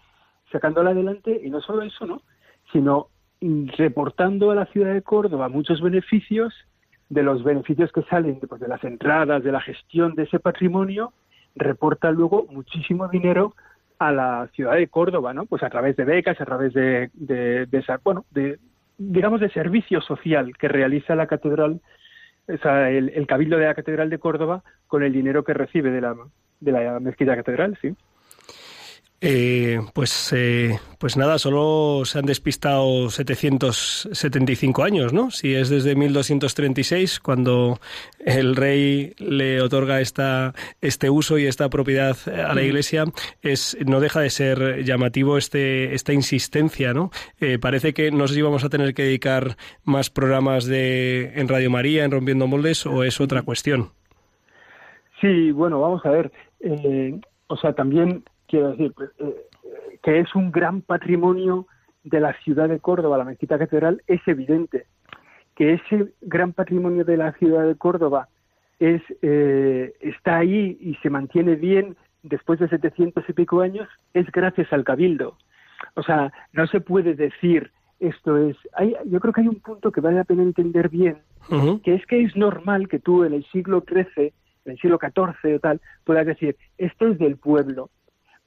sacándola 0.51 0.91
adelante 0.91 1.41
y 1.43 1.51
no 1.51 1.61
solo 1.61 1.83
eso, 1.83 2.07
¿no? 2.07 2.23
Sino 2.73 3.09
reportando 3.41 4.51
a 4.51 4.55
la 4.55 4.67
ciudad 4.67 4.93
de 4.93 5.03
Córdoba 5.03 5.49
muchos 5.49 5.81
beneficios, 5.81 6.55
de 7.09 7.23
los 7.23 7.43
beneficios 7.43 7.91
que 7.93 8.03
salen 8.03 8.39
pues, 8.49 8.61
de 8.61 8.69
las 8.69 8.83
entradas, 8.85 9.43
de 9.43 9.53
la 9.53 9.61
gestión 9.61 10.15
de 10.15 10.25
ese 10.25 10.39
patrimonio, 10.39 11.13
reporta 11.57 12.11
luego 12.11 12.47
muchísimo 12.51 13.09
dinero 13.09 13.55
a 13.99 14.13
la 14.13 14.49
ciudad 14.55 14.77
de 14.77 14.89
Córdoba, 14.89 15.35
¿no? 15.35 15.47
Pues 15.47 15.63
a 15.63 15.71
través 15.71 15.97
de 15.97 16.05
becas, 16.05 16.41
a 16.41 16.47
través 16.47 16.73
de, 16.73 17.11
de, 17.15 17.67
de 17.67 17.79
esa, 17.79 18.01
bueno, 18.03 18.25
de, 18.31 18.59
digamos, 18.97 19.41
de 19.41 19.51
servicio 19.51 20.01
social 20.01 20.57
que 20.57 20.69
realiza 20.69 21.15
la 21.15 21.27
catedral, 21.27 21.81
o 22.49 22.57
sea, 22.59 22.91
el, 22.91 23.11
el 23.11 23.27
cabildo 23.27 23.57
de 23.59 23.67
la 23.67 23.75
catedral 23.75 24.11
de 24.11 24.19
Córdoba 24.19 24.63
con 24.87 25.03
el 25.03 25.13
dinero 25.13 25.45
que 25.45 25.55
recibe 25.55 25.91
de 25.91 26.01
la, 26.01 26.17
de 26.61 26.73
la 26.73 27.01
mezquita 27.01 27.37
catedral, 27.37 27.79
sí. 27.81 27.95
Eh, 29.23 29.81
pues, 29.93 30.33
eh, 30.35 30.79
pues 30.99 31.19
nada, 31.19 31.39
solo 31.39 32.07
se 32.07 32.19
han 32.19 32.25
despistado 32.25 33.11
775 33.11 34.83
años, 34.83 35.13
¿no? 35.13 35.31
Si 35.31 35.55
es 35.55 35.69
desde 35.69 35.95
1236 35.95 37.21
cuando 37.21 37.79
el 38.25 38.57
rey 38.57 39.13
le 39.19 39.61
otorga 39.61 40.01
esta, 40.01 40.55
este 40.81 41.11
uso 41.11 41.37
y 41.37 41.45
esta 41.45 41.69
propiedad 41.69 42.17
a 42.29 42.55
la 42.55 42.63
Iglesia, 42.63 43.05
es, 43.43 43.77
no 43.87 44.01
deja 44.01 44.21
de 44.21 44.31
ser 44.31 44.85
llamativo 44.85 45.37
este, 45.37 45.95
esta 45.95 46.15
insistencia, 46.15 46.95
¿no? 46.95 47.11
Eh, 47.41 47.59
parece 47.59 47.93
que 47.93 48.11
no 48.11 48.27
sé 48.27 48.35
si 48.37 48.43
vamos 48.43 48.65
a 48.65 48.71
tener 48.71 48.95
que 48.95 49.03
dedicar 49.03 49.57
más 49.85 50.09
programas 50.09 50.65
de, 50.65 51.33
en 51.35 51.47
Radio 51.47 51.71
María, 51.71 52.05
en 52.05 52.11
Rompiendo 52.11 52.47
Moldes, 52.47 52.87
o 52.87 53.05
es 53.05 53.21
otra 53.21 53.43
cuestión. 53.43 53.91
Sí, 55.21 55.51
bueno, 55.51 55.79
vamos 55.79 56.07
a 56.07 56.11
ver. 56.11 56.33
eh, 56.61 57.21
o 57.49 57.57
sea, 57.57 57.75
también 57.75 58.25
quiero 58.51 58.73
decir 58.73 58.93
pues, 58.95 59.11
eh, 59.19 59.47
eh, 59.65 59.99
que 60.03 60.19
es 60.19 60.35
un 60.35 60.51
gran 60.51 60.83
patrimonio 60.83 61.67
de 62.03 62.21
la 62.21 62.33
ciudad 62.43 62.69
de 62.69 62.81
Córdoba, 62.81 63.19
la 63.19 63.25
mezquita 63.25 63.59
catedral, 63.59 64.03
es 64.07 64.21
evidente. 64.27 64.87
Que 65.55 65.75
ese 65.75 66.13
gran 66.21 66.53
patrimonio 66.53 67.05
de 67.05 67.17
la 67.17 67.33
ciudad 67.33 67.67
de 67.67 67.77
Córdoba 67.77 68.29
es 68.79 69.03
eh, 69.23 69.93
está 70.01 70.39
ahí 70.39 70.79
y 70.81 70.95
se 70.97 71.11
mantiene 71.11 71.55
bien 71.55 71.97
después 72.23 72.59
de 72.59 72.69
700 72.69 73.29
y 73.29 73.33
pico 73.33 73.61
años 73.61 73.89
es 74.15 74.31
gracias 74.33 74.73
al 74.73 74.85
cabildo. 74.85 75.37
O 75.95 76.03
sea, 76.03 76.33
no 76.53 76.67
se 76.67 76.81
puede 76.81 77.15
decir 77.15 77.71
esto 78.01 78.39
es. 78.39 78.57
Hay, 78.73 78.95
yo 79.07 79.21
creo 79.21 79.33
que 79.33 79.43
hay 79.43 79.49
un 79.49 79.61
punto 79.61 79.93
que 79.93 80.01
vale 80.01 80.17
la 80.17 80.25
pena 80.25 80.43
entender 80.43 80.89
bien, 80.89 81.19
que 81.83 81.95
es 81.95 82.07
que 82.07 82.23
es 82.23 82.35
normal 82.37 82.89
que 82.89 82.99
tú 82.99 83.25
en 83.25 83.35
el 83.35 83.45
siglo 83.47 83.85
XIII, 83.87 84.33
en 84.65 84.73
el 84.73 84.79
siglo 84.79 84.99
XIV 84.99 85.57
o 85.57 85.59
tal, 85.61 85.81
puedas 86.05 86.27
decir, 86.27 86.57
esto 86.79 87.09
es 87.09 87.19
del 87.19 87.37
pueblo, 87.37 87.91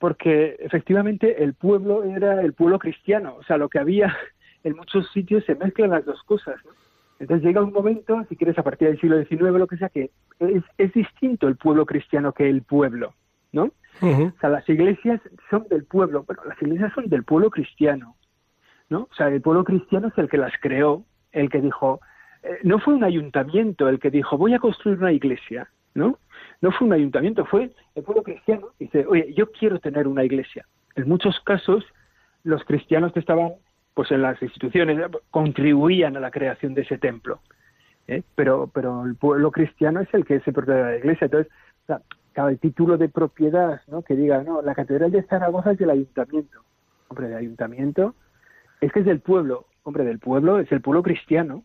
porque 0.03 0.57
efectivamente 0.59 1.45
el 1.45 1.53
pueblo 1.53 2.03
era 2.03 2.41
el 2.41 2.51
pueblo 2.51 2.77
cristiano, 2.77 3.37
o 3.39 3.43
sea, 3.43 3.55
lo 3.55 3.69
que 3.69 3.79
había 3.79 4.13
en 4.65 4.75
muchos 4.75 5.09
sitios 5.13 5.45
se 5.45 5.55
mezclan 5.55 5.91
las 5.91 6.03
dos 6.03 6.21
cosas. 6.23 6.57
¿no? 6.65 6.71
Entonces 7.19 7.47
llega 7.47 7.63
un 7.63 7.71
momento, 7.71 8.21
si 8.27 8.35
quieres, 8.35 8.59
a 8.59 8.63
partir 8.63 8.89
del 8.89 8.99
siglo 8.99 9.23
XIX, 9.23 9.57
lo 9.57 9.65
que 9.65 9.77
sea, 9.77 9.87
que 9.87 10.11
es, 10.39 10.63
es 10.77 10.91
distinto 10.91 11.47
el 11.47 11.55
pueblo 11.55 11.85
cristiano 11.85 12.33
que 12.33 12.49
el 12.49 12.63
pueblo, 12.63 13.13
¿no? 13.53 13.71
O 14.01 14.39
sea, 14.41 14.49
las 14.49 14.67
iglesias 14.67 15.21
son 15.49 15.69
del 15.69 15.85
pueblo, 15.85 16.25
bueno, 16.27 16.41
las 16.49 16.61
iglesias 16.61 16.91
son 16.93 17.07
del 17.07 17.23
pueblo 17.23 17.49
cristiano, 17.49 18.17
¿no? 18.89 19.07
O 19.09 19.15
sea, 19.15 19.29
el 19.29 19.41
pueblo 19.41 19.63
cristiano 19.63 20.09
es 20.09 20.17
el 20.17 20.27
que 20.27 20.37
las 20.37 20.51
creó, 20.59 21.05
el 21.31 21.49
que 21.49 21.61
dijo, 21.61 22.01
eh, 22.43 22.59
no 22.63 22.79
fue 22.79 22.93
un 22.93 23.05
ayuntamiento 23.05 23.87
el 23.87 24.01
que 24.01 24.11
dijo, 24.11 24.37
voy 24.37 24.53
a 24.53 24.59
construir 24.59 24.97
una 24.97 25.13
iglesia, 25.13 25.69
¿no? 25.95 26.17
No 26.62 26.71
fue 26.71 26.88
un 26.88 26.93
ayuntamiento, 26.93 27.45
fue 27.45 27.71
el 27.95 28.03
pueblo 28.03 28.23
cristiano. 28.23 28.67
Dice, 28.79 29.06
oye, 29.08 29.34
yo 29.34 29.51
quiero 29.51 29.79
tener 29.79 30.08
una 30.08 30.23
iglesia. 30.23 30.65
En 30.95 31.08
muchos 31.08 31.39
casos, 31.41 31.84
los 32.43 32.63
cristianos 32.63 33.13
que 33.13 33.19
estaban 33.19 33.53
pues 33.93 34.12
en 34.12 34.21
las 34.21 34.41
instituciones 34.41 34.99
contribuían 35.29 36.17
a 36.17 36.19
la 36.19 36.32
creación 36.32 36.73
de 36.73 36.82
ese 36.82 36.97
templo. 36.97 37.41
¿eh? 38.08 38.23
Pero, 38.36 38.69
pero 38.73 39.06
el 39.06 39.15
pueblo 39.15 39.51
cristiano 39.51 40.01
es 40.01 40.12
el 40.13 40.25
que 40.25 40.39
se 40.41 40.51
propiedad 40.51 40.86
de 40.86 40.91
la 40.91 40.97
iglesia. 40.97 41.25
Entonces, 41.25 41.51
cada 42.34 42.56
título 42.56 42.97
de 42.97 43.10
propiedad, 43.10 43.82
¿no? 43.88 44.01
Que 44.01 44.15
diga, 44.15 44.43
no, 44.43 44.62
la 44.62 44.73
catedral 44.73 45.12
de 45.12 45.23
Zaragoza 45.23 45.71
es 45.71 45.77
del 45.77 45.91
ayuntamiento. 45.91 46.63
Hombre, 47.08 47.27
del 47.27 47.38
ayuntamiento 47.38 48.15
es 48.82 48.91
que 48.91 49.01
es 49.01 49.06
del 49.06 49.19
pueblo. 49.19 49.67
Hombre, 49.84 50.03
del 50.03 50.19
pueblo 50.19 50.60
es 50.60 50.71
el 50.71 50.82
pueblo 50.82 51.03
cristiano. 51.03 51.63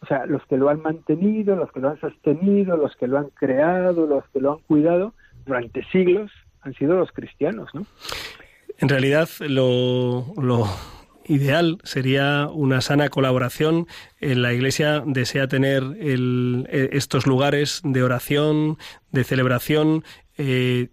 O 0.00 0.06
sea, 0.06 0.26
los 0.26 0.44
que 0.46 0.56
lo 0.56 0.68
han 0.68 0.80
mantenido, 0.82 1.56
los 1.56 1.72
que 1.72 1.80
lo 1.80 1.90
han 1.90 2.00
sostenido, 2.00 2.76
los 2.76 2.94
que 2.96 3.08
lo 3.08 3.18
han 3.18 3.30
creado, 3.30 4.06
los 4.06 4.24
que 4.32 4.40
lo 4.40 4.52
han 4.52 4.58
cuidado 4.60 5.14
durante 5.44 5.84
siglos 5.90 6.30
han 6.60 6.74
sido 6.74 6.96
los 6.96 7.10
cristianos, 7.12 7.68
¿no? 7.74 7.84
En 8.78 8.88
realidad, 8.88 9.28
lo, 9.40 10.24
ideal 11.26 11.78
sería 11.82 12.48
una 12.50 12.80
sana 12.80 13.08
colaboración. 13.08 13.86
La 14.20 14.52
Iglesia 14.54 15.02
desea 15.04 15.46
tener 15.48 15.82
el- 16.00 16.66
eh, 16.70 16.90
estos 16.92 17.26
lugares 17.26 17.82
de 17.84 18.02
oración, 18.02 18.78
de 19.12 19.24
celebración, 19.24 20.04
eh, 20.38 20.88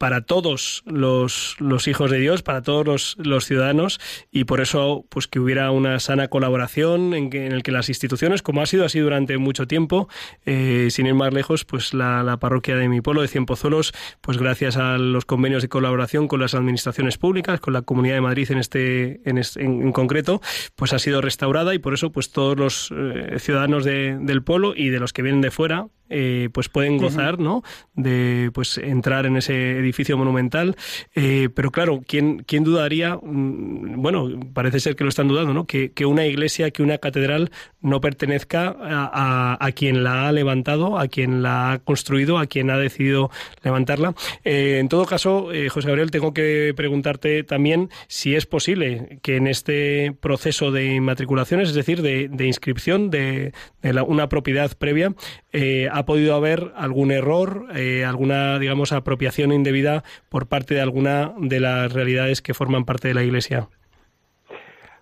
para 0.00 0.22
todos 0.22 0.82
los, 0.86 1.56
los 1.58 1.86
hijos 1.86 2.10
de 2.10 2.18
Dios, 2.18 2.42
para 2.42 2.62
todos 2.62 2.86
los, 2.86 3.16
los 3.18 3.44
ciudadanos, 3.44 4.00
y 4.32 4.44
por 4.44 4.62
eso 4.62 5.04
pues 5.10 5.26
que 5.26 5.38
hubiera 5.38 5.70
una 5.72 6.00
sana 6.00 6.28
colaboración 6.28 7.12
en, 7.12 7.28
que, 7.28 7.44
en 7.44 7.52
el 7.52 7.62
que 7.62 7.70
las 7.70 7.90
instituciones, 7.90 8.40
como 8.40 8.62
ha 8.62 8.66
sido 8.66 8.86
así 8.86 8.98
durante 8.98 9.36
mucho 9.36 9.66
tiempo, 9.66 10.08
eh, 10.46 10.88
sin 10.90 11.04
ir 11.06 11.12
más 11.12 11.34
lejos, 11.34 11.66
pues 11.66 11.92
la, 11.92 12.22
la 12.22 12.38
parroquia 12.38 12.76
de 12.76 12.88
mi 12.88 13.02
pueblo, 13.02 13.20
de 13.20 13.28
Cienpozuelos, 13.28 13.92
pues 14.22 14.38
gracias 14.38 14.78
a 14.78 14.96
los 14.96 15.26
convenios 15.26 15.60
de 15.60 15.68
colaboración 15.68 16.28
con 16.28 16.40
las 16.40 16.54
administraciones 16.54 17.18
públicas, 17.18 17.60
con 17.60 17.74
la 17.74 17.82
Comunidad 17.82 18.14
de 18.14 18.20
Madrid 18.22 18.50
en 18.52 18.56
este, 18.58 19.20
en, 19.28 19.36
este- 19.36 19.62
en- 19.62 19.92
concreto, 19.92 20.40
pues 20.76 20.94
ha 20.94 20.98
sido 20.98 21.20
restaurada 21.20 21.74
y 21.74 21.78
por 21.78 21.92
eso 21.92 22.10
pues 22.10 22.32
todos 22.32 22.56
los 22.56 22.90
eh, 22.96 23.36
ciudadanos 23.38 23.84
de- 23.84 24.16
del 24.18 24.42
pueblo 24.42 24.72
y 24.74 24.88
de 24.88 24.98
los 24.98 25.12
que 25.12 25.20
vienen 25.20 25.42
de 25.42 25.50
fuera 25.50 25.88
eh, 26.10 26.48
pues 26.52 26.68
pueden 26.68 26.98
gozar 26.98 27.38
¿no? 27.38 27.62
de 27.94 28.50
pues 28.52 28.76
entrar 28.78 29.24
en 29.26 29.36
ese 29.36 29.78
edificio 29.78 30.18
monumental. 30.18 30.76
Eh, 31.14 31.48
pero 31.54 31.70
claro 31.70 32.02
quién 32.06 32.42
quién 32.46 32.64
dudaría 32.64 33.16
mm, 33.16 34.02
bueno 34.02 34.28
parece 34.52 34.80
ser 34.80 34.96
que 34.96 35.04
lo 35.04 35.08
están 35.10 35.28
dudando 35.28 35.54
no 35.54 35.66
que, 35.66 35.92
que 35.92 36.04
una 36.04 36.26
iglesia 36.26 36.70
que 36.70 36.82
una 36.82 36.98
catedral 36.98 37.50
no 37.80 38.00
pertenezca 38.00 38.68
a, 38.68 39.10
a- 39.12 39.64
a 39.64 39.72
quien 39.72 40.04
la 40.04 40.28
ha 40.28 40.32
levantado 40.32 40.98
a 40.98 41.08
quien 41.08 41.42
la 41.42 41.72
ha 41.72 41.78
construido 41.78 42.38
a 42.38 42.46
quien 42.46 42.70
ha 42.70 42.76
decidido 42.78 43.30
levantarla. 43.62 44.14
Eh, 44.44 44.78
en 44.80 44.88
todo 44.88 45.06
caso 45.06 45.48
José 45.70 45.86
Gabriel 45.88 46.10
tengo 46.10 46.34
que 46.34 46.72
preguntarte 46.76 47.44
también 47.44 47.88
si 48.08 48.34
es 48.34 48.46
posible 48.46 49.18
que 49.22 49.36
en 49.36 49.46
este 49.46 50.12
proceso 50.20 50.70
de 50.72 50.94
inmatriculaciones 50.94 51.68
es 51.68 51.74
decir 51.74 52.02
de, 52.02 52.28
de 52.28 52.46
inscripción 52.46 53.10
de, 53.10 53.52
de 53.82 53.92
la- 53.92 54.02
una 54.02 54.28
propiedad 54.28 54.76
previa 54.76 55.14
eh, 55.52 55.88
ha 56.00 56.04
podido 56.04 56.34
haber 56.34 56.72
algún 56.76 57.12
error, 57.12 57.66
eh, 57.74 58.04
alguna, 58.04 58.58
digamos, 58.58 58.92
apropiación 58.92 59.52
indebida 59.52 60.02
por 60.28 60.46
parte 60.46 60.74
de 60.74 60.80
alguna 60.80 61.32
de 61.38 61.60
las 61.60 61.92
realidades 61.92 62.42
que 62.42 62.54
forman 62.54 62.84
parte 62.84 63.08
de 63.08 63.14
la 63.14 63.22
Iglesia. 63.22 63.68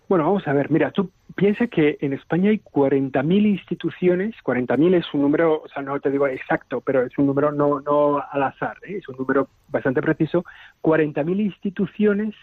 Bueno, 0.09 0.25
vamos 0.25 0.49
a 0.49 0.55
ver, 0.55 0.71
mira, 0.71 0.91
tú 0.91 1.11
piensa 1.35 1.67
que 1.67 1.99
en 2.01 2.15
España 2.15 2.51
hay 2.51 2.59
40.000 2.61 3.47
instituciones, 3.47 4.35
40.000 4.43 4.95
es 4.95 5.07
un 5.13 5.21
número, 5.21 5.63
o 5.63 5.69
sea, 5.69 5.83
no 5.83 6.01
te 6.01 6.11
digo 6.11 6.27
exacto, 6.27 6.81
pero 6.81 7.05
es 7.05 7.17
un 7.19 7.27
número 7.27 7.53
no, 7.53 7.81
no 7.81 8.23
al 8.31 8.43
azar, 8.43 8.79
¿eh? 8.87 8.97
es 8.97 9.09
un 9.09 9.17
número 9.17 9.49
bastante 9.69 10.01
preciso, 10.01 10.47
40.000 10.83 11.41
instituciones 11.41 12.35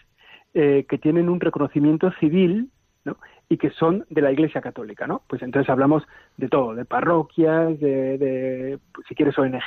eh, 0.54 0.86
que 0.88 0.96
tienen 0.96 1.28
un 1.28 1.40
reconocimiento 1.40 2.12
civil, 2.20 2.70
¿no? 3.06 3.16
y 3.48 3.56
que 3.56 3.70
son 3.70 4.04
de 4.10 4.20
la 4.20 4.32
Iglesia 4.32 4.60
Católica, 4.60 5.06
¿no? 5.06 5.22
Pues 5.28 5.40
entonces 5.40 5.70
hablamos 5.70 6.02
de 6.36 6.48
todo, 6.48 6.74
de 6.74 6.84
parroquias, 6.84 7.78
de, 7.78 8.18
de 8.18 8.78
si 9.08 9.14
quieres 9.14 9.38
ONGs, 9.38 9.62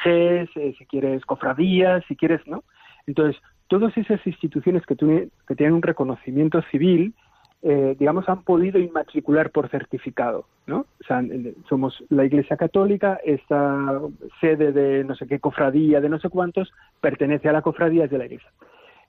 eh, 0.56 0.76
si 0.78 0.86
quieres 0.86 1.26
cofradías, 1.26 2.04
si 2.08 2.16
quieres, 2.16 2.46
¿no? 2.46 2.64
Entonces, 3.08 3.42
todas 3.70 3.98
esas 3.98 4.20
instituciones 4.28 4.86
que, 4.86 4.96
tienen- 4.96 5.32
que 5.48 5.56
tienen 5.56 5.76
un 5.76 5.82
reconocimiento 5.82 6.62
civil, 6.64 7.14
eh, 7.62 7.96
digamos, 7.98 8.28
han 8.30 8.44
podido 8.44 8.80
inmatricular 8.80 9.50
por 9.52 9.70
certificado, 9.70 10.46
¿no? 10.68 10.80
O 10.80 11.04
sea, 11.08 11.22
somos 11.70 12.04
la 12.10 12.26
Iglesia 12.26 12.58
Católica, 12.58 13.20
esta 13.24 14.02
sede 14.42 14.72
de 14.74 15.04
no 15.06 15.16
sé 15.16 15.26
qué 15.28 15.40
cofradía, 15.40 16.02
de 16.02 16.10
no 16.10 16.20
sé 16.20 16.30
cuántos, 16.30 16.72
pertenece 17.02 17.48
a 17.50 17.54
la 17.54 17.62
cofradía 17.62 18.08
de 18.08 18.18
la 18.18 18.26
Iglesia. 18.26 18.50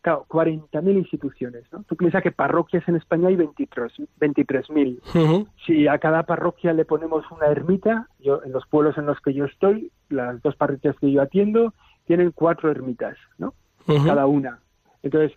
Claro, 0.02 0.24
40.000 0.28 0.96
instituciones, 0.96 1.64
¿no? 1.72 1.82
Tú 1.82 1.94
piensas 1.94 2.22
que 2.22 2.32
parroquias 2.32 2.88
en 2.88 2.96
España 2.96 3.28
hay 3.28 3.36
23 3.36 3.92
23.000. 4.18 4.98
Ujú. 5.14 5.48
Si 5.66 5.86
a 5.88 5.98
cada 5.98 6.22
parroquia 6.22 6.72
le 6.72 6.86
ponemos 6.86 7.24
una 7.30 7.48
ermita, 7.48 8.08
yo 8.18 8.42
en 8.42 8.52
los 8.52 8.66
pueblos 8.66 8.96
en 8.96 9.04
los 9.04 9.20
que 9.20 9.34
yo 9.34 9.44
estoy, 9.44 9.92
las 10.08 10.40
dos 10.40 10.56
parroquias 10.56 10.96
que 10.98 11.12
yo 11.12 11.20
atiendo, 11.20 11.74
tienen 12.06 12.32
cuatro 12.32 12.70
ermitas, 12.70 13.16
¿no? 13.36 13.52
Cada 13.86 14.26
una. 14.26 14.60
Entonces, 15.02 15.36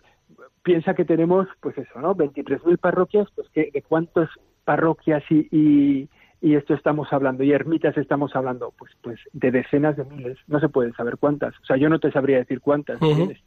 piensa 0.62 0.94
que 0.94 1.04
tenemos, 1.04 1.46
pues 1.60 1.76
eso, 1.76 2.00
¿no? 2.00 2.14
23.000 2.14 2.78
parroquias, 2.78 3.28
pues 3.34 3.48
que, 3.50 3.70
de 3.72 3.82
cuántas 3.82 4.30
parroquias 4.64 5.22
y, 5.30 5.46
y, 5.50 6.08
y 6.40 6.54
esto 6.54 6.74
estamos 6.74 7.12
hablando, 7.12 7.42
y 7.42 7.52
ermitas 7.52 7.96
estamos 7.98 8.34
hablando, 8.34 8.72
pues, 8.78 8.92
pues 9.02 9.20
de 9.32 9.50
decenas 9.50 9.96
de 9.96 10.04
miles, 10.04 10.38
no 10.46 10.58
se 10.58 10.68
puede 10.68 10.92
saber 10.92 11.18
cuántas. 11.18 11.54
O 11.60 11.64
sea, 11.66 11.76
yo 11.76 11.88
no 11.88 11.98
te 11.98 12.10
sabría 12.12 12.38
decir 12.38 12.60
cuántas. 12.60 13.00
¿entiendes? 13.02 13.40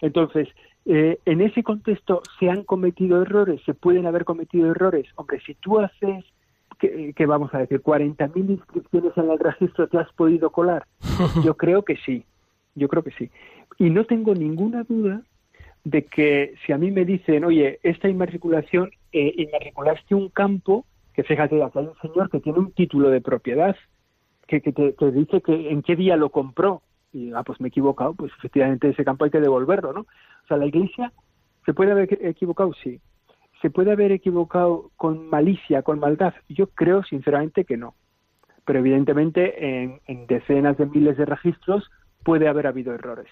Entonces, 0.00 0.48
eh, 0.86 1.18
en 1.26 1.40
ese 1.40 1.62
contexto, 1.62 2.22
¿se 2.38 2.48
han 2.50 2.64
cometido 2.64 3.22
errores? 3.22 3.60
¿Se 3.64 3.74
pueden 3.74 4.06
haber 4.06 4.24
cometido 4.24 4.70
errores? 4.70 5.06
Hombre, 5.16 5.40
si 5.44 5.54
tú 5.54 5.78
haces, 5.78 6.24
que, 6.78 7.12
que 7.14 7.26
vamos 7.26 7.52
a 7.54 7.58
decir, 7.58 7.82
40.000 7.82 8.50
inscripciones 8.50 9.12
en 9.16 9.30
el 9.30 9.38
registro, 9.38 9.88
¿te 9.88 9.98
has 9.98 10.12
podido 10.14 10.50
colar? 10.50 10.86
Yo 11.44 11.56
creo 11.56 11.84
que 11.84 11.96
sí, 11.96 12.24
yo 12.74 12.88
creo 12.88 13.02
que 13.02 13.12
sí. 13.12 13.30
Y 13.78 13.90
no 13.90 14.04
tengo 14.04 14.34
ninguna 14.34 14.84
duda 14.84 15.22
de 15.84 16.04
que 16.04 16.54
si 16.64 16.72
a 16.72 16.78
mí 16.78 16.90
me 16.90 17.04
dicen, 17.04 17.44
oye, 17.44 17.78
esta 17.82 18.08
inmatriculación, 18.08 18.90
eh, 19.12 19.32
inmatriculaste 19.36 20.14
un 20.14 20.28
campo, 20.28 20.84
que 21.14 21.24
fíjate, 21.24 21.62
aquí 21.62 21.78
hay 21.78 21.86
un 21.86 21.96
señor 22.00 22.30
que 22.30 22.40
tiene 22.40 22.58
un 22.58 22.72
título 22.72 23.10
de 23.10 23.20
propiedad, 23.20 23.76
que, 24.46 24.60
que 24.60 24.72
te, 24.72 24.92
te 24.92 25.10
dice 25.10 25.40
que 25.40 25.70
en 25.70 25.82
qué 25.82 25.96
día 25.96 26.16
lo 26.16 26.30
compró. 26.30 26.82
Y, 27.12 27.32
ah, 27.32 27.42
pues 27.42 27.60
me 27.60 27.66
he 27.66 27.70
equivocado, 27.70 28.14
pues 28.14 28.32
efectivamente 28.38 28.88
ese 28.88 29.04
campo 29.04 29.24
hay 29.24 29.30
que 29.30 29.40
devolverlo, 29.40 29.92
¿no? 29.92 30.00
O 30.00 30.46
sea, 30.46 30.56
la 30.56 30.66
iglesia 30.66 31.12
se 31.66 31.74
puede 31.74 31.92
haber 31.92 32.18
equivocado, 32.24 32.72
sí. 32.82 33.00
¿Se 33.60 33.70
puede 33.70 33.92
haber 33.92 34.12
equivocado 34.12 34.90
con 34.96 35.28
malicia, 35.28 35.82
con 35.82 35.98
maldad? 35.98 36.34
Yo 36.48 36.68
creo 36.68 37.02
sinceramente 37.02 37.64
que 37.64 37.76
no. 37.76 37.94
Pero 38.64 38.78
evidentemente 38.78 39.82
en, 39.82 40.00
en 40.06 40.26
decenas 40.26 40.78
de 40.78 40.86
miles 40.86 41.16
de 41.16 41.26
registros 41.26 41.90
puede 42.22 42.48
haber 42.48 42.66
habido 42.66 42.94
errores. 42.94 43.26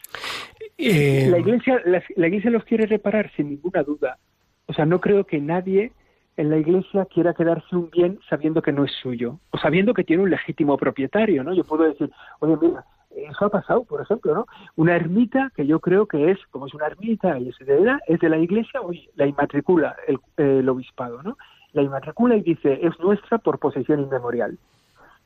Eh, 0.76 1.28
La 1.30 1.38
iglesia, 1.38 1.80
la, 1.84 2.02
la 2.16 2.26
iglesia 2.26 2.50
los 2.50 2.64
quiere 2.64 2.86
reparar 2.86 3.30
sin 3.36 3.48
ninguna 3.50 3.82
duda. 3.82 4.18
O 4.66 4.72
sea, 4.72 4.84
no 4.84 5.00
creo 5.00 5.24
que 5.24 5.40
nadie 5.40 5.92
en 6.36 6.50
la 6.50 6.58
iglesia 6.58 7.06
quiera 7.06 7.34
quedarse 7.34 7.74
un 7.74 7.90
bien 7.90 8.20
sabiendo 8.28 8.62
que 8.62 8.72
no 8.72 8.84
es 8.84 8.92
suyo 9.02 9.40
o 9.50 9.58
sabiendo 9.58 9.94
que 9.94 10.04
tiene 10.04 10.22
un 10.22 10.30
legítimo 10.30 10.76
propietario, 10.76 11.42
¿no? 11.42 11.54
Yo 11.54 11.64
puedo 11.64 11.84
decir, 11.84 12.10
oye, 12.40 12.56
mira, 12.60 12.84
eso 13.26 13.46
ha 13.46 13.50
pasado, 13.50 13.84
por 13.84 14.00
ejemplo, 14.00 14.34
¿no? 14.34 14.46
Una 14.76 14.96
ermita 14.96 15.50
que 15.54 15.66
yo 15.66 15.80
creo 15.80 16.06
que 16.06 16.30
es, 16.30 16.38
como 16.50 16.66
es 16.66 16.74
una 16.74 16.86
ermita 16.86 17.38
y 17.38 17.48
es 17.48 17.58
de 17.58 17.80
la, 17.80 18.00
es 18.06 18.20
de 18.20 18.28
la 18.28 18.38
iglesia, 18.38 18.80
oye, 18.80 19.08
la 19.16 19.26
inmatricula 19.26 19.96
el, 20.06 20.18
el 20.36 20.68
obispado, 20.68 21.22
¿no? 21.22 21.36
La 21.72 21.82
inmatricula 21.82 22.36
y 22.36 22.42
dice, 22.42 22.78
es 22.82 22.98
nuestra 23.00 23.38
por 23.38 23.58
posesión 23.58 24.00
inmemorial. 24.00 24.58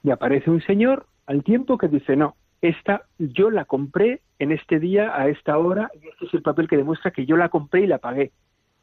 Y 0.03 0.11
aparece 0.11 0.51
un 0.51 0.61
señor 0.63 1.07
al 1.27 1.45
tiempo 1.45 1.79
que 1.79 1.89
dice, 1.89 2.17
no, 2.17 2.35
esta 2.61 3.03
yo 3.19 3.51
la 3.51 3.65
compré 3.65 4.23
en 4.39 4.53
este 4.53 4.79
día, 4.79 5.17
a 5.17 5.29
esta 5.29 5.59
hora, 5.59 5.91
y 5.95 6.09
este 6.09 6.27
es 6.27 6.35
el 6.35 6.43
papel 6.43 6.69
que 6.69 6.77
demuestra 6.77 7.11
que 7.11 7.27
yo 7.27 7.37
la 7.37 7.49
compré 7.49 7.83
y 7.83 7.87
la 7.87 7.99
pagué. 7.99 8.33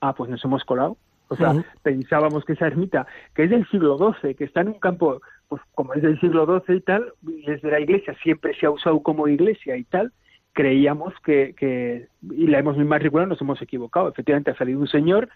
Ah, 0.02 0.14
pues 0.14 0.30
nos 0.30 0.44
hemos 0.46 0.64
colado. 0.64 0.98
O 1.30 1.36
sea, 1.36 1.54
pensábamos 1.84 2.44
que 2.44 2.54
esa 2.54 2.68
ermita, 2.68 3.06
que 3.36 3.44
es 3.44 3.50
del 3.52 3.68
siglo 3.70 3.98
XII, 3.98 4.34
que 4.34 4.46
está 4.46 4.62
en 4.62 4.70
un 4.70 4.80
campo, 4.80 5.22
pues 5.50 5.62
como 5.76 5.94
es 5.94 6.02
del 6.02 6.20
siglo 6.20 6.46
XII 6.46 6.78
y 6.78 6.82
tal, 6.82 7.14
y 7.28 7.52
es 7.52 7.62
de 7.62 7.72
la 7.72 7.80
iglesia, 7.80 8.16
siempre 8.24 8.54
se 8.54 8.66
ha 8.66 8.72
usado 8.72 9.02
como 9.02 9.28
iglesia 9.28 9.76
y 9.76 9.84
tal, 9.84 10.14
creíamos 10.54 11.14
que, 11.26 11.54
que 11.58 12.08
y 12.22 12.48
la 12.48 12.60
hemos 12.60 12.78
inmatriculado, 12.78 13.30
nos 13.30 13.42
hemos 13.42 13.62
equivocado. 13.62 14.10
Efectivamente 14.10 14.52
ha 14.52 14.58
salido 14.58 14.80
un 14.80 14.88
señor 14.88 15.28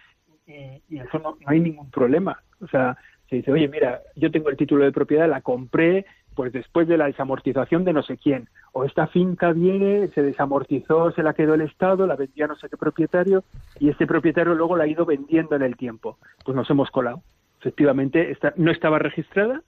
y, 0.48 0.82
y 0.90 1.00
eso 1.00 1.20
no, 1.20 1.38
no 1.42 1.48
hay 1.48 1.60
ningún 1.60 1.90
problema. 1.90 2.42
O 2.62 2.68
sea, 2.68 2.98
se 3.30 3.38
dice, 3.38 3.52
oye, 3.52 3.68
mira, 3.68 4.02
yo 4.16 4.32
tengo 4.32 4.50
el 4.50 4.58
título 4.58 4.86
de 4.86 4.92
propiedad, 4.92 5.28
la 5.28 5.42
compré 5.42 6.06
pues 6.36 6.52
después 6.52 6.88
de 6.88 6.98
la 6.98 7.06
desamortización 7.06 7.84
de 7.84 7.94
no 7.94 8.04
sé 8.04 8.18
quién, 8.18 8.50
o 8.72 8.86
esta 8.86 9.08
finca 9.08 9.52
viene, 9.52 10.10
se 10.10 10.24
desamortizó, 10.24 11.12
se 11.12 11.24
la 11.24 11.34
quedó 11.34 11.54
el 11.54 11.62
Estado, 11.62 12.08
la 12.08 12.16
vendía 12.16 12.48
no 12.48 12.56
sé 12.56 12.70
qué 12.70 12.78
propietario, 12.78 13.44
y 13.80 13.90
este 13.90 14.08
propietario 14.08 14.56
luego 14.56 14.76
la 14.76 14.86
ha 14.86 14.88
ido 14.88 15.06
vendiendo 15.06 15.56
en 15.56 15.62
el 15.62 15.78
tiempo. 15.78 16.18
Pues 16.44 16.56
nos 16.56 16.70
hemos 16.70 16.90
colado. 16.92 17.22
Efectivamente, 17.60 18.32
esta, 18.32 18.54
no 18.58 18.72
estaba 18.72 19.00
registrada 19.00 19.62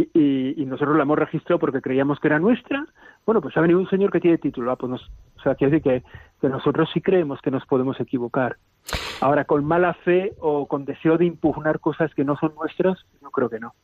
y, 0.00 0.62
y- 0.62 0.64
nosotros 0.66 0.96
la 0.96 1.02
hemos 1.02 1.18
registrado 1.18 1.58
porque 1.58 1.82
creíamos 1.82 2.18
que 2.18 2.28
era 2.28 2.38
nuestra. 2.38 2.86
Bueno, 3.26 3.40
pues 3.42 3.56
ha 3.56 3.60
venido 3.60 3.78
un 3.78 3.88
señor 3.90 4.10
que 4.10 4.20
tiene 4.20 4.38
título. 4.38 4.70
Ah, 4.72 4.76
pues 4.76 4.90
nos, 4.90 5.02
o 5.36 5.42
sea, 5.42 5.54
quiere 5.54 5.72
decir 5.72 5.82
que, 5.82 6.02
que 6.40 6.48
nosotros 6.48 6.88
sí 6.94 7.00
creemos 7.02 7.40
que 7.42 7.50
nos 7.50 7.66
podemos 7.66 8.00
equivocar. 8.00 8.56
Ahora, 9.20 9.44
con 9.44 9.64
mala 9.64 9.94
fe 9.94 10.32
o 10.40 10.66
con 10.66 10.84
deseo 10.84 11.18
de 11.18 11.26
impugnar 11.26 11.78
cosas 11.78 12.12
que 12.14 12.24
no 12.24 12.36
son 12.36 12.54
nuestras, 12.54 13.04
yo 13.20 13.30
creo 13.30 13.48
que 13.50 13.60
no. 13.60 13.74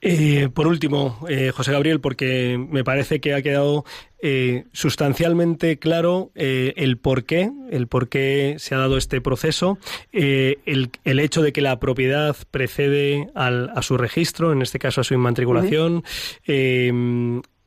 Eh, 0.00 0.48
por 0.52 0.66
último, 0.66 1.18
eh, 1.28 1.50
José 1.54 1.72
Gabriel, 1.72 2.00
porque 2.00 2.58
me 2.70 2.84
parece 2.84 3.20
que 3.20 3.34
ha 3.34 3.42
quedado 3.42 3.84
eh, 4.22 4.64
sustancialmente 4.72 5.78
claro 5.78 6.30
eh, 6.34 6.72
el 6.76 6.96
por 6.98 7.24
qué, 7.24 7.50
el 7.70 7.86
por 7.86 8.08
qué 8.08 8.56
se 8.58 8.74
ha 8.74 8.78
dado 8.78 8.96
este 8.96 9.20
proceso, 9.20 9.78
el, 10.12 10.90
el 11.04 11.18
hecho 11.20 11.42
de 11.42 11.52
que 11.52 11.60
la 11.60 11.78
propiedad 11.80 12.36
precede 12.50 13.28
al- 13.34 13.70
a 13.74 13.82
su 13.82 13.96
registro, 13.96 14.52
en 14.52 14.62
este 14.62 14.78
caso 14.78 15.00
a 15.00 15.04
su 15.04 15.14
inmatriculación. 15.14 16.02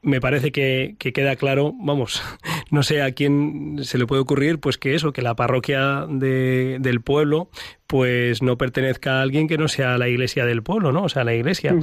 me 0.05 0.19
parece 0.19 0.51
que, 0.51 0.95
que 0.99 1.13
queda 1.13 1.35
claro, 1.37 1.73
vamos, 1.79 2.21
no 2.71 2.83
sé 2.83 3.01
a 3.01 3.13
quién 3.13 3.77
se 3.83 3.97
le 3.97 4.05
puede 4.05 4.21
ocurrir, 4.21 4.59
pues 4.59 4.77
que 4.77 4.95
eso, 4.95 5.13
que 5.13 5.21
la 5.21 5.35
parroquia 5.35 6.05
de- 6.09 6.77
del 6.81 7.01
pueblo 7.01 7.49
pues 7.93 8.41
no 8.41 8.57
pertenezca 8.57 9.19
a 9.19 9.21
alguien 9.21 9.47
que 9.47 9.55
no 9.55 9.67
sea 9.67 9.99
la 9.99 10.09
iglesia 10.09 10.47
del 10.47 10.63
pueblo, 10.63 10.91
¿no? 10.91 11.03
O 11.03 11.09
sea, 11.09 11.23
la 11.23 11.35
iglesia. 11.35 11.75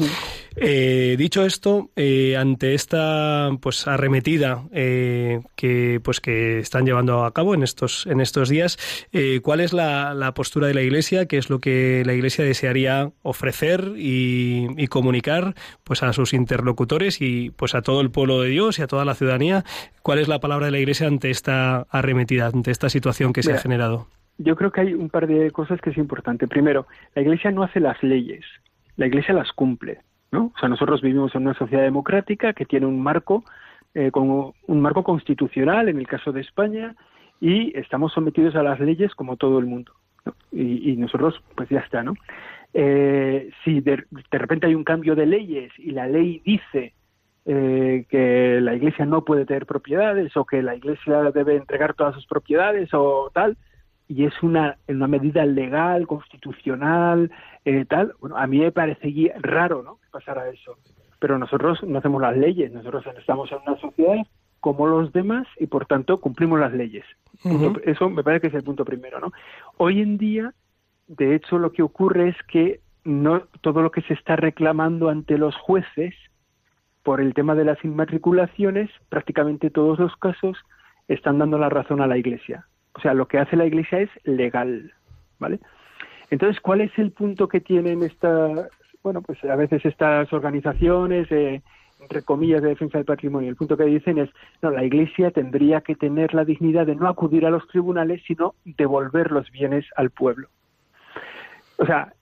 Eh, 0.56 1.14
dicho 1.16 1.46
esto, 1.46 1.90
eh, 1.94 2.36
ante 2.36 2.74
esta 2.74 3.50
pues 3.60 3.86
arremetida 3.86 4.64
eh, 4.72 5.40
que 5.54 6.00
pues 6.02 6.20
que 6.20 6.58
están 6.58 6.84
llevando 6.84 7.24
a 7.24 7.32
cabo 7.32 7.54
en 7.54 7.62
estos 7.62 8.06
en 8.06 8.20
estos 8.20 8.48
días, 8.48 8.76
¿cuál 9.42 9.60
es 9.60 9.72
la, 9.72 10.12
la, 10.12 10.34
postura 10.34 10.66
de 10.66 10.74
la 10.74 10.82
iglesia? 10.82 11.26
¿Qué 11.26 11.38
es 11.38 11.48
lo 11.48 11.60
que 11.60 12.02
la 12.04 12.12
iglesia 12.12 12.44
desearía 12.44 13.12
ofrecer 13.22 13.92
y, 13.96 14.66
y 14.76 14.88
comunicar 14.88 15.54
pues 15.84 16.02
a 16.02 16.12
sus 16.12 16.32
interlocutores 16.32 17.20
y 17.20 17.50
pues 17.50 17.76
a 17.76 17.82
todo 17.82 18.00
el 18.00 18.10
pueblo 18.10 18.42
de 18.42 18.48
Dios 18.48 18.80
y 18.80 18.82
a 18.82 18.88
toda 18.88 19.04
la 19.04 19.14
ciudadanía? 19.14 19.64
¿Cuál 20.02 20.18
es 20.18 20.26
la 20.26 20.40
palabra 20.40 20.66
de 20.66 20.72
la 20.72 20.80
iglesia 20.80 21.06
ante 21.06 21.30
esta 21.30 21.86
arremetida, 21.88 22.46
ante 22.48 22.72
esta 22.72 22.90
situación 22.90 23.32
que 23.32 23.44
se 23.44 23.52
ha 23.52 23.58
generado? 23.58 24.08
Yo 24.42 24.56
creo 24.56 24.72
que 24.72 24.80
hay 24.80 24.94
un 24.94 25.10
par 25.10 25.26
de 25.26 25.50
cosas 25.50 25.82
que 25.82 25.90
es 25.90 25.98
importante. 25.98 26.48
Primero, 26.48 26.86
la 27.14 27.20
Iglesia 27.20 27.50
no 27.50 27.62
hace 27.62 27.78
las 27.78 28.02
leyes, 28.02 28.42
la 28.96 29.06
Iglesia 29.06 29.34
las 29.34 29.52
cumple. 29.52 30.00
¿no? 30.32 30.52
O 30.54 30.58
sea, 30.58 30.70
nosotros 30.70 31.02
vivimos 31.02 31.34
en 31.34 31.42
una 31.42 31.52
sociedad 31.52 31.82
democrática 31.82 32.54
que 32.54 32.64
tiene 32.64 32.86
un 32.86 33.02
marco, 33.02 33.44
eh, 33.92 34.10
como 34.10 34.54
un 34.66 34.80
marco 34.80 35.04
constitucional, 35.04 35.90
en 35.90 35.98
el 35.98 36.06
caso 36.06 36.32
de 36.32 36.40
España, 36.40 36.96
y 37.38 37.76
estamos 37.78 38.14
sometidos 38.14 38.54
a 38.56 38.62
las 38.62 38.80
leyes 38.80 39.14
como 39.14 39.36
todo 39.36 39.58
el 39.58 39.66
mundo. 39.66 39.92
Y, 40.52 40.96
nosotros, 40.96 41.42
pues 41.54 41.68
ya 41.68 41.80
está, 41.80 42.02
¿no? 42.02 42.14
Eh, 42.72 43.50
si 43.62 43.80
de, 43.80 44.04
repente 44.30 44.66
hay 44.66 44.74
un 44.74 44.84
cambio 44.84 45.14
de 45.14 45.26
leyes 45.26 45.70
y 45.76 45.90
la 45.90 46.06
ley 46.06 46.40
dice 46.46 46.94
eh, 47.44 48.06
que 48.08 48.58
la 48.62 48.74
Iglesia 48.74 49.04
no 49.04 49.22
puede 49.24 49.44
tener 49.44 49.66
propiedades 49.66 50.34
o 50.36 50.46
que 50.46 50.62
la 50.62 50.76
Iglesia 50.76 51.30
debe 51.34 51.56
entregar 51.56 51.92
todas 51.92 52.14
sus 52.14 52.26
propiedades 52.26 52.88
o 52.94 53.30
tal, 53.34 53.58
y 54.10 54.24
es 54.24 54.42
una, 54.42 54.76
una 54.88 55.06
medida 55.06 55.46
legal, 55.46 56.08
constitucional, 56.08 57.30
eh, 57.64 57.84
tal, 57.84 58.12
bueno, 58.18 58.36
a 58.36 58.44
mí 58.48 58.58
me 58.58 58.72
parecería 58.72 59.34
raro 59.38 59.84
¿no? 59.84 59.98
que 59.98 60.08
pasara 60.10 60.48
eso. 60.48 60.78
Pero 61.20 61.38
nosotros 61.38 61.80
no 61.84 62.00
hacemos 62.00 62.20
las 62.20 62.36
leyes, 62.36 62.72
nosotros 62.72 63.04
estamos 63.16 63.52
en 63.52 63.58
una 63.64 63.80
sociedad 63.80 64.16
como 64.58 64.88
los 64.88 65.12
demás 65.12 65.46
y 65.60 65.68
por 65.68 65.86
tanto 65.86 66.18
cumplimos 66.20 66.58
las 66.58 66.72
leyes. 66.72 67.04
Eso 67.84 68.10
me 68.10 68.24
parece 68.24 68.40
que 68.40 68.46
es 68.48 68.54
el 68.54 68.64
punto 68.64 68.84
primero. 68.84 69.20
¿no? 69.20 69.32
Hoy 69.76 70.02
en 70.02 70.18
día, 70.18 70.54
de 71.06 71.36
hecho, 71.36 71.58
lo 71.58 71.70
que 71.70 71.84
ocurre 71.84 72.30
es 72.30 72.36
que 72.48 72.80
no 73.04 73.42
todo 73.60 73.80
lo 73.80 73.92
que 73.92 74.02
se 74.02 74.14
está 74.14 74.34
reclamando 74.34 75.08
ante 75.08 75.38
los 75.38 75.54
jueces 75.54 76.16
por 77.04 77.20
el 77.20 77.32
tema 77.32 77.54
de 77.54 77.64
las 77.64 77.82
inmatriculaciones, 77.84 78.90
prácticamente 79.08 79.70
todos 79.70 80.00
los 80.00 80.16
casos 80.16 80.58
están 81.06 81.38
dando 81.38 81.58
la 81.58 81.68
razón 81.68 82.00
a 82.00 82.08
la 82.08 82.18
Iglesia. 82.18 82.66
O 82.94 83.00
sea, 83.00 83.14
lo 83.14 83.26
que 83.26 83.38
hace 83.38 83.56
la 83.56 83.66
Iglesia 83.66 84.00
es 84.00 84.10
legal, 84.24 84.92
¿vale? 85.38 85.60
Entonces, 86.30 86.60
¿cuál 86.60 86.80
es 86.80 86.96
el 86.98 87.12
punto 87.12 87.48
que 87.48 87.60
tienen 87.60 88.02
estas, 88.02 88.68
bueno, 89.02 89.22
pues 89.22 89.42
a 89.44 89.56
veces 89.56 89.84
estas 89.84 90.32
organizaciones, 90.32 91.28
entre 91.30 92.22
comillas, 92.22 92.62
de 92.62 92.68
defensa 92.68 92.98
del 92.98 93.04
patrimonio? 93.04 93.50
El 93.50 93.56
punto 93.56 93.76
que 93.76 93.84
dicen 93.84 94.18
es, 94.18 94.30
no, 94.62 94.70
la 94.70 94.84
Iglesia 94.84 95.30
tendría 95.30 95.80
que 95.80 95.96
tener 95.96 96.34
la 96.34 96.44
dignidad 96.44 96.86
de 96.86 96.94
no 96.94 97.08
acudir 97.08 97.46
a 97.46 97.50
los 97.50 97.66
tribunales, 97.68 98.22
sino 98.26 98.54
devolver 98.64 99.32
los 99.32 99.50
bienes 99.50 99.86
al 99.96 100.10
pueblo. 100.10 100.48
O 101.78 101.86
sea, 101.86 102.12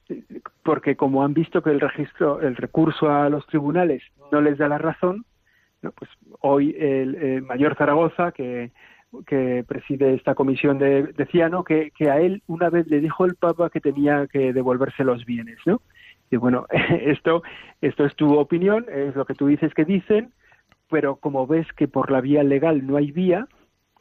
porque 0.63 0.97
como 0.97 1.23
han 1.25 1.35
visto 1.35 1.63
que 1.63 1.71
el 1.71 1.81
registro, 1.81 2.41
el 2.41 2.57
recurso 2.57 3.11
a 3.11 3.29
los 3.29 3.47
tribunales 3.47 4.03
no 4.33 4.41
les 4.41 4.57
da 4.57 4.69
la 4.69 4.79
razón, 4.79 5.25
¿no? 5.83 5.93
pues 5.93 6.11
hoy 6.41 6.75
el 6.79 7.43
mayor 7.43 7.77
Zaragoza, 7.77 8.33
que 8.33 8.71
que 9.27 9.65
preside 9.67 10.15
esta 10.15 10.35
comisión 10.35 10.79
de, 10.79 11.05
decía 11.17 11.49
¿no? 11.49 11.65
que, 11.65 11.91
que, 11.97 12.11
a 12.11 12.21
él 12.21 12.43
una 12.47 12.69
vez 12.71 12.87
le 12.89 13.01
dijo 13.01 13.25
el 13.25 13.37
Papa 13.37 13.71
que 13.71 13.81
tenía 13.81 14.27
que 14.27 14.53
devolverse 14.53 15.05
los 15.05 15.25
bienes, 15.25 15.59
¿no? 15.65 15.81
Y 16.31 16.37
bueno, 16.37 16.67
esto, 17.01 17.43
esto 17.81 18.05
es 18.05 18.15
tu 18.17 18.39
opinión, 18.39 18.87
es 18.93 19.17
lo 19.17 19.25
que 19.25 19.35
tú 19.35 19.47
dices 19.47 19.73
que 19.75 19.85
dicen, 19.85 20.33
pero 20.91 21.17
como 21.17 21.47
ves 21.47 21.67
que 21.73 21.89
por 21.89 22.11
la 22.11 22.21
vía 22.21 22.43
legal 22.43 22.87
no 22.87 22.97
hay 22.97 23.11
vía, 23.11 23.47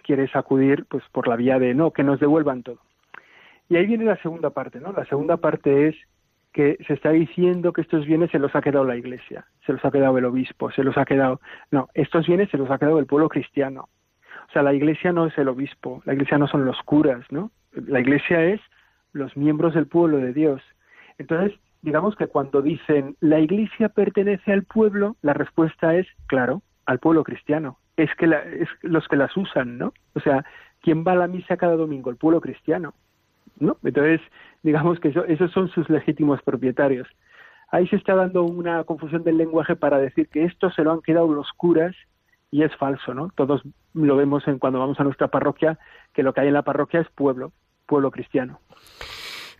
quieres 0.03 0.35
acudir 0.35 0.85
pues 0.89 1.03
por 1.11 1.27
la 1.27 1.35
vía 1.35 1.59
de 1.59 1.73
no, 1.73 1.91
que 1.91 2.03
nos 2.03 2.19
devuelvan 2.19 2.63
todo. 2.63 2.79
Y 3.69 3.75
ahí 3.75 3.85
viene 3.85 4.05
la 4.05 4.21
segunda 4.21 4.51
parte, 4.51 4.79
¿no? 4.79 4.93
La 4.93 5.05
segunda 5.05 5.37
parte 5.37 5.89
es 5.89 5.95
que 6.53 6.77
se 6.87 6.93
está 6.93 7.11
diciendo 7.11 7.73
que 7.73 7.81
estos 7.81 8.05
bienes 8.05 8.31
se 8.31 8.39
los 8.39 8.55
ha 8.55 8.61
quedado 8.61 8.85
la 8.85 8.95
Iglesia, 8.95 9.45
se 9.65 9.73
los 9.73 9.83
ha 9.83 9.91
quedado 9.91 10.17
el 10.17 10.25
obispo, 10.25 10.71
se 10.71 10.83
los 10.83 10.97
ha 10.97 11.05
quedado... 11.05 11.41
No, 11.71 11.89
estos 11.93 12.25
bienes 12.25 12.49
se 12.49 12.57
los 12.57 12.71
ha 12.71 12.79
quedado 12.79 12.99
el 12.99 13.05
pueblo 13.05 13.27
cristiano. 13.29 13.89
O 14.47 14.51
sea, 14.51 14.63
la 14.63 14.73
iglesia 14.73 15.11
no 15.11 15.25
es 15.25 15.37
el 15.37 15.49
obispo, 15.49 16.01
la 16.05 16.13
iglesia 16.13 16.37
no 16.37 16.47
son 16.47 16.65
los 16.65 16.81
curas, 16.83 17.25
¿no? 17.31 17.51
La 17.73 17.99
iglesia 17.99 18.43
es 18.45 18.61
los 19.13 19.35
miembros 19.35 19.73
del 19.73 19.87
pueblo 19.87 20.17
de 20.17 20.33
Dios. 20.33 20.61
Entonces, 21.17 21.59
digamos 21.81 22.15
que 22.15 22.27
cuando 22.27 22.61
dicen 22.61 23.15
la 23.19 23.39
iglesia 23.39 23.89
pertenece 23.89 24.53
al 24.53 24.63
pueblo, 24.63 25.15
la 25.21 25.33
respuesta 25.33 25.95
es, 25.95 26.07
claro, 26.27 26.61
al 26.85 26.99
pueblo 26.99 27.23
cristiano. 27.23 27.77
Es 27.97 28.09
que 28.15 28.25
es 28.25 28.69
los 28.81 29.07
que 29.07 29.17
las 29.17 29.35
usan, 29.35 29.77
¿no? 29.77 29.93
O 30.13 30.19
sea, 30.19 30.45
¿quién 30.81 31.03
va 31.05 31.13
a 31.13 31.15
la 31.15 31.27
misa 31.27 31.57
cada 31.57 31.75
domingo? 31.75 32.09
El 32.09 32.17
pueblo 32.17 32.39
cristiano, 32.39 32.93
¿no? 33.59 33.77
Entonces, 33.83 34.21
digamos 34.63 34.99
que 34.99 35.13
esos 35.27 35.51
son 35.51 35.69
sus 35.69 35.89
legítimos 35.89 36.41
propietarios. 36.43 37.07
Ahí 37.69 37.87
se 37.87 37.97
está 37.97 38.15
dando 38.15 38.43
una 38.43 38.83
confusión 38.85 39.23
del 39.23 39.37
lenguaje 39.37 39.75
para 39.75 39.97
decir 39.97 40.29
que 40.29 40.45
esto 40.45 40.69
se 40.71 40.83
lo 40.83 40.93
han 40.93 41.01
quedado 41.01 41.33
los 41.33 41.51
curas 41.53 41.95
y 42.49 42.63
es 42.63 42.73
falso, 42.77 43.13
¿no? 43.13 43.29
Todos 43.35 43.61
lo 44.05 44.15
vemos 44.15 44.47
en 44.47 44.59
cuando 44.59 44.79
vamos 44.79 44.99
a 44.99 45.03
nuestra 45.03 45.27
parroquia, 45.27 45.79
que 46.13 46.23
lo 46.23 46.33
que 46.33 46.41
hay 46.41 46.47
en 46.47 46.53
la 46.53 46.63
parroquia 46.63 47.01
es 47.01 47.09
pueblo, 47.09 47.51
pueblo 47.85 48.11
cristiano. 48.11 48.59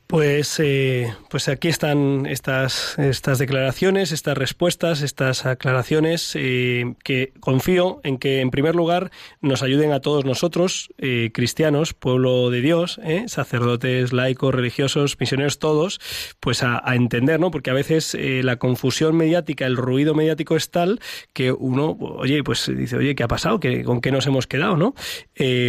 Pues, 0.08 0.58
eh, 0.64 1.14
pues 1.30 1.50
aquí 1.50 1.68
están 1.68 2.28
estas, 2.28 2.98
estas 2.98 3.40
declaraciones, 3.40 4.14
estas 4.14 4.38
respuestas, 4.38 5.02
estas 5.02 5.46
aclaraciones 5.46 6.32
eh, 6.36 6.96
que 7.04 7.34
confío 7.42 8.00
en 8.06 8.18
que, 8.18 8.40
en 8.40 8.50
primer 8.50 8.74
lugar, 8.74 9.12
nos 9.42 9.64
ayuden 9.64 9.92
a 9.92 10.00
todos 10.00 10.24
nosotros, 10.24 10.88
eh, 10.98 11.32
cristianos, 11.34 11.94
pueblo 11.94 12.50
de 12.52 12.62
Dios, 12.62 13.02
sacerdotes, 13.28 14.14
laicos, 14.14 14.56
religiosos, 14.56 15.18
misioneros, 15.20 15.60
todos, 15.60 16.00
pues 16.40 16.64
a, 16.64 16.82
entender, 16.96 17.42
¿no? 17.42 17.52
Porque 17.52 17.70
a 17.70 17.74
veces 17.74 18.16
la 18.18 18.56
confusión 18.56 19.18
mediática, 19.18 19.66
el 19.66 19.76
ruido 19.76 20.16
mediático 20.16 20.56
es 20.56 20.72
tal 20.72 21.02
que 21.34 21.52
uno, 21.52 21.98
oye, 22.00 22.44
pues 22.44 22.72
dice, 22.74 22.96
oye, 22.96 23.14
¿qué 23.14 23.24
ha 23.24 23.28
pasado? 23.28 23.60
¿Qué, 23.60 23.84
¿Con 23.84 24.00
qué 24.00 24.12
nos 24.12 24.26
hemos 24.26 24.48
quedado, 24.48 24.78
no? 24.78 24.96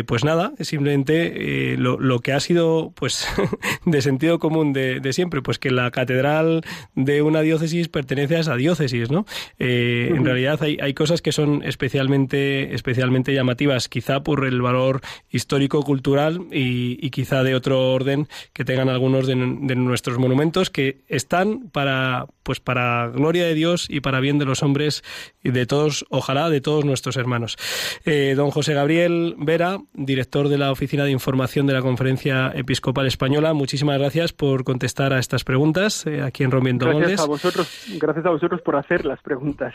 pues 0.07 0.24
nada, 0.24 0.53
simplemente 0.61 1.77
lo, 1.77 1.98
lo 1.98 2.20
que 2.20 2.33
ha 2.33 2.40
sido, 2.40 2.92
pues, 2.94 3.27
de 3.85 4.01
sentido 4.01 4.28
común 4.37 4.73
de, 4.75 5.01
siempre, 5.12 5.41
pues 5.41 5.59
que 5.59 5.71
la 5.71 5.91
catedral 5.91 6.62
de 6.95 7.23
una 7.23 7.41
diócesis 7.41 7.88
pertenece 7.88 8.37
a 8.37 8.41
esa 8.41 8.57
diócesis, 8.57 9.11
¿no? 9.11 9.25
Eh, 9.59 10.12
en 10.14 10.25
realidad 10.25 10.62
hay, 10.62 10.77
hay, 10.83 10.93
cosas 10.93 11.23
que 11.23 11.33
son 11.33 11.62
especialmente, 11.64 12.75
especialmente 12.75 13.33
llamativas, 13.33 13.88
quizá 13.88 14.23
por 14.23 14.45
el 14.45 14.61
valor 14.61 15.01
histórico-cultural 15.31 16.47
y, 16.53 17.09
quizá 17.11 17.43
de 17.43 17.55
otro 17.55 17.93
orden 17.93 18.29
que 18.53 18.64
tengan 18.64 18.88
algunos 18.88 19.27
de, 19.27 19.35
nuestros 19.35 20.19
monumentos 20.19 20.71
que 20.71 21.01
están 21.09 21.71
para, 21.71 22.27
pues 22.43 22.61
para 22.61 23.09
gloria 23.09 23.45
de 23.45 23.55
Dios 23.55 23.87
y 23.88 24.01
para 24.01 24.21
bien 24.21 24.38
de 24.38 24.45
los 24.45 24.62
hombres 24.62 25.03
y 25.43 25.51
de 25.51 25.67
todos, 25.67 26.05
ojalá 26.11 26.51
de 26.51 26.61
todos 26.61 26.85
nuestros 26.85 27.17
hermanos. 27.17 27.57
Eh, 28.05 28.35
don 28.37 28.51
José 28.51 28.75
Gabriel 28.75 29.35
Vera, 29.38 29.79
director 29.95 30.49
de 30.49 30.59
la 30.59 30.71
Oficina 30.71 31.05
de 31.05 31.11
Información 31.11 31.67
de 31.67 31.73
la 31.73 31.83
Conferencia 31.83 32.53
Episcopal 32.55 33.07
Española, 33.07 33.55
muchísimas 33.55 33.99
gracias 33.99 34.17
por 34.33 34.64
contestar 34.64 35.12
a 35.12 35.18
estas 35.18 35.44
preguntas 35.44 36.07
eh, 36.07 36.22
aquí 36.22 36.44
en 36.44 36.50
Rompiendo 36.50 36.87
gracias 36.87 37.20
A 37.20 37.26
vosotros, 37.26 37.87
gracias 38.00 38.26
a 38.26 38.31
vosotros 38.31 38.61
por 38.62 38.76
hacer 38.76 39.04
las 39.04 39.20
preguntas. 39.22 39.74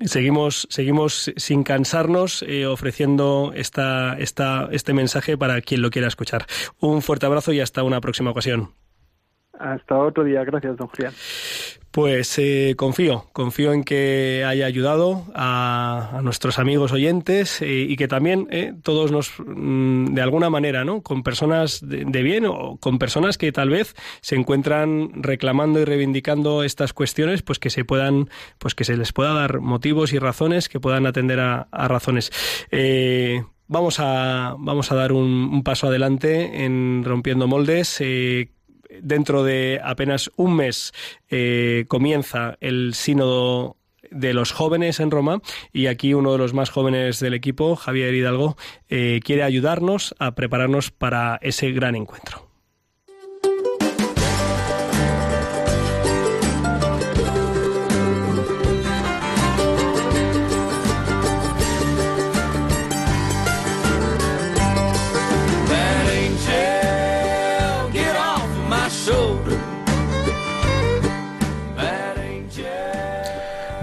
Seguimos, 0.00 0.66
seguimos 0.70 1.32
sin 1.36 1.62
cansarnos 1.62 2.42
eh, 2.42 2.66
ofreciendo 2.66 3.52
esta, 3.54 4.18
esta, 4.18 4.68
este 4.70 4.92
mensaje 4.92 5.38
para 5.38 5.60
quien 5.62 5.82
lo 5.82 5.90
quiera 5.90 6.08
escuchar. 6.08 6.46
Un 6.78 7.02
fuerte 7.02 7.26
abrazo 7.26 7.52
y 7.52 7.60
hasta 7.60 7.82
una 7.82 8.00
próxima 8.00 8.30
ocasión. 8.30 8.70
Hasta 9.60 9.98
otro 9.98 10.24
día. 10.24 10.42
Gracias, 10.42 10.76
don 10.76 10.88
Julián. 10.88 11.12
Pues 11.90 12.38
eh, 12.38 12.74
confío, 12.76 13.26
confío 13.32 13.72
en 13.72 13.82
que 13.82 14.44
haya 14.46 14.64
ayudado 14.64 15.24
a, 15.34 16.20
nuestros 16.22 16.60
amigos 16.60 16.92
oyentes 16.92 17.60
eh, 17.62 17.84
y 17.88 17.96
que 17.96 18.06
también 18.06 18.46
eh, 18.50 18.74
todos 18.84 19.10
nos, 19.10 19.32
mm, 19.38 20.14
de 20.14 20.22
alguna 20.22 20.50
manera, 20.50 20.84
¿no? 20.84 21.02
Con 21.02 21.24
personas 21.24 21.80
de, 21.82 22.22
bien 22.22 22.46
o 22.46 22.76
con 22.76 23.00
personas 23.00 23.38
que 23.38 23.50
tal 23.50 23.70
vez 23.70 23.96
se 24.20 24.36
encuentran 24.36 25.10
reclamando 25.14 25.80
y 25.80 25.84
reivindicando 25.84 26.62
estas 26.62 26.92
cuestiones, 26.92 27.42
pues 27.42 27.58
que 27.58 27.70
se 27.70 27.84
puedan, 27.84 28.30
pues 28.58 28.76
que 28.76 28.84
se 28.84 28.96
les 28.96 29.12
pueda 29.12 29.34
dar 29.34 29.58
motivos 29.58 30.12
y 30.12 30.20
razones 30.20 30.68
que 30.68 30.78
puedan 30.78 31.06
atender 31.06 31.40
a, 31.40 31.66
razones. 31.72 32.30
vamos 33.66 33.98
a, 33.98 34.54
vamos 34.58 34.92
a 34.92 34.94
dar 34.94 35.12
un, 35.12 35.50
un, 35.52 35.64
paso 35.64 35.88
adelante 35.88 36.64
en 36.64 37.02
rompiendo 37.04 37.48
moldes 37.48 38.00
dentro 39.02 39.44
de 39.44 39.80
apenas 39.82 40.30
un 40.36 40.56
mes 40.56 40.92
eh, 41.28 41.84
comienza 41.88 42.56
el 42.60 42.94
sínodo 42.94 43.76
de 44.10 44.34
los 44.34 44.52
jóvenes 44.52 45.00
en 45.00 45.10
Roma 45.10 45.40
y 45.72 45.86
aquí 45.86 46.14
uno 46.14 46.32
de 46.32 46.38
los 46.38 46.52
más 46.52 46.70
jóvenes 46.70 47.20
del 47.20 47.34
equipo, 47.34 47.76
Javier 47.76 48.14
Hidalgo, 48.14 48.56
eh, 48.88 49.20
quiere 49.24 49.42
ayudarnos 49.42 50.14
a 50.18 50.34
prepararnos 50.34 50.90
para 50.90 51.38
ese 51.42 51.70
gran 51.72 51.94
encuentro. 51.94 52.49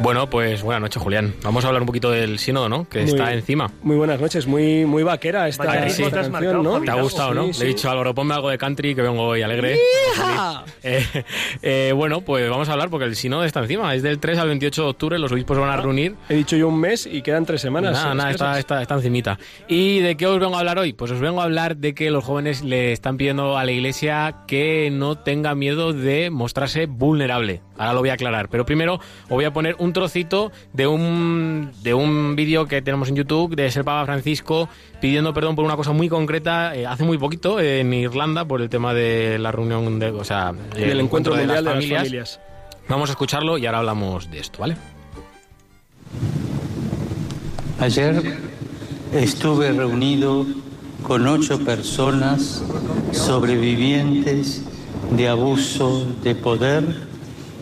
Bueno, 0.07 0.29
pues 0.29 0.63
buenas 0.63 0.79
noches, 0.79 1.03
Julián. 1.03 1.33
Vamos 1.43 1.65
a 1.65 1.67
hablar 1.67 1.81
un 1.81 1.85
poquito 1.85 2.09
del 2.11 2.39
sínodo, 2.39 2.69
¿no? 2.69 2.87
Que 2.87 2.99
Muy- 3.01 3.09
está 3.09 3.33
encima. 3.33 3.69
Muy 3.83 3.97
buenas 3.97 4.21
noches, 4.21 4.47
muy, 4.47 4.85
muy 4.85 5.03
vaquera 5.03 5.49
esta, 5.49 5.65
Vaya 5.65 5.85
esta 5.87 6.05
has 6.21 6.29
canción, 6.29 6.63
¿no? 6.63 6.79
¿Te 6.79 6.89
ha 6.91 7.01
gustado, 7.01 7.33
no? 7.33 7.41
Sí, 7.41 7.47
Le 7.47 7.53
sí. 7.55 7.63
he 7.63 7.67
dicho 7.67 7.89
a 7.89 7.91
Álvaro, 7.91 8.15
ponme 8.15 8.33
algo 8.33 8.47
de 8.49 8.57
country 8.57 8.95
que 8.95 9.01
vengo 9.01 9.23
hoy 9.23 9.41
alegre. 9.41 9.77
Eh, 10.83 11.03
eh, 11.61 11.91
bueno, 11.93 12.21
pues 12.21 12.49
vamos 12.49 12.69
a 12.69 12.73
hablar 12.73 12.89
porque 12.89 13.05
el 13.05 13.15
sínodo 13.17 13.43
está 13.43 13.59
encima. 13.59 13.93
Es 13.95 14.03
del 14.03 14.19
3 14.19 14.37
al 14.37 14.47
28 14.47 14.83
de 14.83 14.89
octubre, 14.89 15.19
los 15.19 15.31
obispos 15.31 15.57
van 15.57 15.69
a 15.69 15.75
reunir. 15.77 16.15
He 16.29 16.35
dicho 16.35 16.55
yo 16.55 16.69
un 16.69 16.79
mes 16.79 17.05
y 17.05 17.21
quedan 17.21 17.45
tres 17.45 17.59
semanas. 17.61 17.91
Nada, 17.93 18.13
nada, 18.15 18.31
está, 18.31 18.57
está, 18.59 18.81
está 18.81 18.95
encimita. 18.95 19.37
¿Y 19.67 19.99
de 19.99 20.15
qué 20.15 20.27
os 20.27 20.39
vengo 20.39 20.55
a 20.55 20.59
hablar 20.59 20.77
hoy? 20.79 20.93
Pues 20.93 21.11
os 21.11 21.19
vengo 21.19 21.41
a 21.41 21.43
hablar 21.43 21.75
de 21.77 21.93
que 21.93 22.09
los 22.11 22.23
jóvenes 22.23 22.63
le 22.63 22.93
están 22.93 23.17
pidiendo 23.17 23.57
a 23.57 23.65
la 23.65 23.71
iglesia 23.71 24.43
que 24.47 24.89
no 24.91 25.17
tenga 25.17 25.55
miedo 25.55 25.91
de 25.91 26.29
mostrarse 26.29 26.85
vulnerable. 26.85 27.61
Ahora 27.77 27.93
lo 27.93 27.99
voy 27.99 28.09
a 28.09 28.13
aclarar. 28.13 28.47
Pero 28.49 28.65
primero 28.65 28.93
os 28.95 29.29
voy 29.29 29.45
a 29.45 29.51
poner 29.51 29.75
un 29.79 29.93
trocito 29.97 30.51
de 30.73 30.85
un, 30.85 31.71
de 31.81 31.95
un 31.95 32.35
vídeo 32.35 32.67
que 32.67 32.83
tenemos 32.83 33.09
en 33.09 33.15
YouTube 33.15 33.55
de 33.55 33.71
ser 33.71 33.83
Papa 33.83 34.05
Francisco 34.05 34.69
pidiendo 35.01 35.33
perdón 35.33 35.55
por 35.55 35.65
una 35.65 35.75
cosa 35.75 35.91
muy 35.91 36.07
concreta 36.07 36.75
eh, 36.75 36.85
hace 36.85 37.03
muy 37.03 37.17
poquito 37.17 37.59
en 37.59 37.91
Irlanda 37.93 38.45
por 38.45 38.61
el 38.61 38.69
tema 38.69 38.93
de 38.93 39.39
la 39.39 39.51
reunión 39.51 39.97
de, 39.97 40.11
o 40.11 40.23
sea, 40.23 40.53
del 40.75 40.91
el 40.91 40.99
encuentro 40.99 41.33
de 41.33 41.47
mundial 41.47 41.65
las 41.65 41.73
de 41.73 41.87
las 41.87 41.97
familias. 41.97 42.39
Vamos 42.87 43.09
a 43.09 43.13
escucharlo 43.13 43.57
y 43.57 43.65
ahora 43.65 43.79
hablamos 43.79 44.29
de 44.29 44.39
esto, 44.39 44.59
¿vale? 44.59 44.77
Ayer 47.79 48.37
estuve 49.13 49.71
reunido 49.71 50.45
con 51.01 51.27
ocho 51.27 51.59
personas 51.65 52.63
sobrevivientes 53.11 54.63
de 55.11 55.27
abuso 55.27 56.05
de 56.23 56.35
poder, 56.35 56.83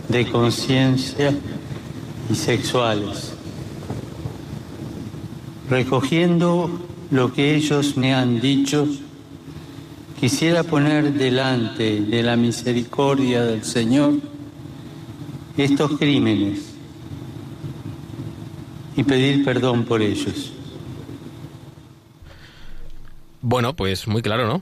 de 0.10 0.30
conciencia 0.30 1.34
y 2.30 2.36
sexuales. 2.36 3.34
Recogiendo 5.70 6.70
lo 7.12 7.34
que 7.34 7.56
ellos 7.56 7.98
me 7.98 8.14
han 8.14 8.40
dicho, 8.40 8.88
quisiera 10.20 10.64
poner 10.64 11.14
delante 11.14 12.02
de 12.02 12.24
la 12.24 12.36
misericordia 12.36 13.44
del 13.44 13.64
Señor 13.64 14.14
estos 15.58 15.98
crímenes 15.98 16.74
y 18.96 19.04
pedir 19.04 19.44
perdón 19.44 19.86
por 19.86 20.02
ellos. 20.02 20.52
Bueno, 23.42 23.76
pues 23.76 24.08
muy 24.08 24.22
claro, 24.22 24.48
¿no? 24.48 24.62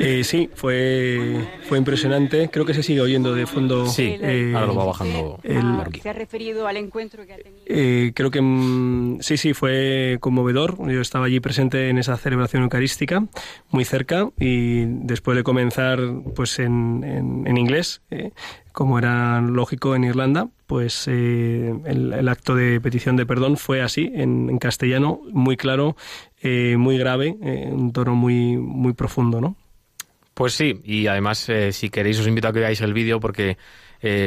Eh, 0.00 0.22
sí, 0.24 0.50
fue, 0.54 1.46
fue 1.68 1.78
impresionante. 1.78 2.48
Creo 2.50 2.64
que 2.64 2.74
se 2.74 2.82
sigue 2.82 3.00
oyendo 3.00 3.34
de 3.34 3.46
fondo. 3.46 3.86
Sí, 3.86 4.16
eh, 4.20 4.52
ahora 4.54 4.66
lo 4.66 4.74
va 4.74 4.84
bajando. 4.86 5.38
el- 5.42 5.62
Marqui. 5.64 6.00
Se 6.00 6.08
ha 6.10 6.12
referido 6.12 6.66
al 6.66 6.76
encuentro 6.76 7.26
que 7.26 7.32
ha 7.34 7.36
tenido. 7.36 7.62
Eh, 7.66 8.12
creo 8.14 8.30
que 8.30 8.40
mm, 8.40 9.18
sí, 9.20 9.36
sí, 9.36 9.54
fue 9.54 10.18
conmovedor. 10.20 10.76
Yo 10.90 11.00
estaba 11.00 11.26
allí 11.26 11.40
presente 11.40 11.88
en 11.88 11.98
esa 11.98 12.16
celebración 12.16 12.62
eucarística, 12.62 13.24
muy 13.70 13.84
cerca, 13.84 14.28
y 14.38 14.84
después 14.86 15.36
de 15.36 15.42
comenzar 15.42 16.00
pues 16.34 16.58
en, 16.58 17.02
en- 17.04 17.46
en 17.46 17.56
inglés, 17.58 18.00
eh, 18.10 18.30
como 18.72 18.98
era 18.98 19.40
lógico 19.40 19.96
en 19.96 20.04
Irlanda, 20.04 20.48
pues 20.66 21.06
eh, 21.08 21.74
el, 21.86 22.12
el 22.12 22.28
acto 22.28 22.54
de 22.54 22.80
petición 22.80 23.16
de 23.16 23.26
perdón 23.26 23.56
fue 23.56 23.82
así, 23.82 24.10
en, 24.14 24.48
en 24.50 24.58
castellano, 24.58 25.20
muy 25.32 25.56
claro, 25.56 25.96
eh, 26.42 26.76
muy 26.76 26.98
grave, 26.98 27.36
eh, 27.42 27.68
un 27.70 27.92
tono 27.92 28.14
muy, 28.14 28.56
muy 28.56 28.92
profundo, 28.92 29.40
¿no? 29.40 29.56
Pues 30.34 30.54
sí, 30.54 30.80
y 30.84 31.06
además, 31.08 31.48
eh, 31.48 31.72
si 31.72 31.90
queréis, 31.90 32.20
os 32.20 32.28
invito 32.28 32.48
a 32.48 32.52
que 32.52 32.60
veáis 32.60 32.80
el 32.80 32.94
vídeo 32.94 33.18
porque 33.18 33.56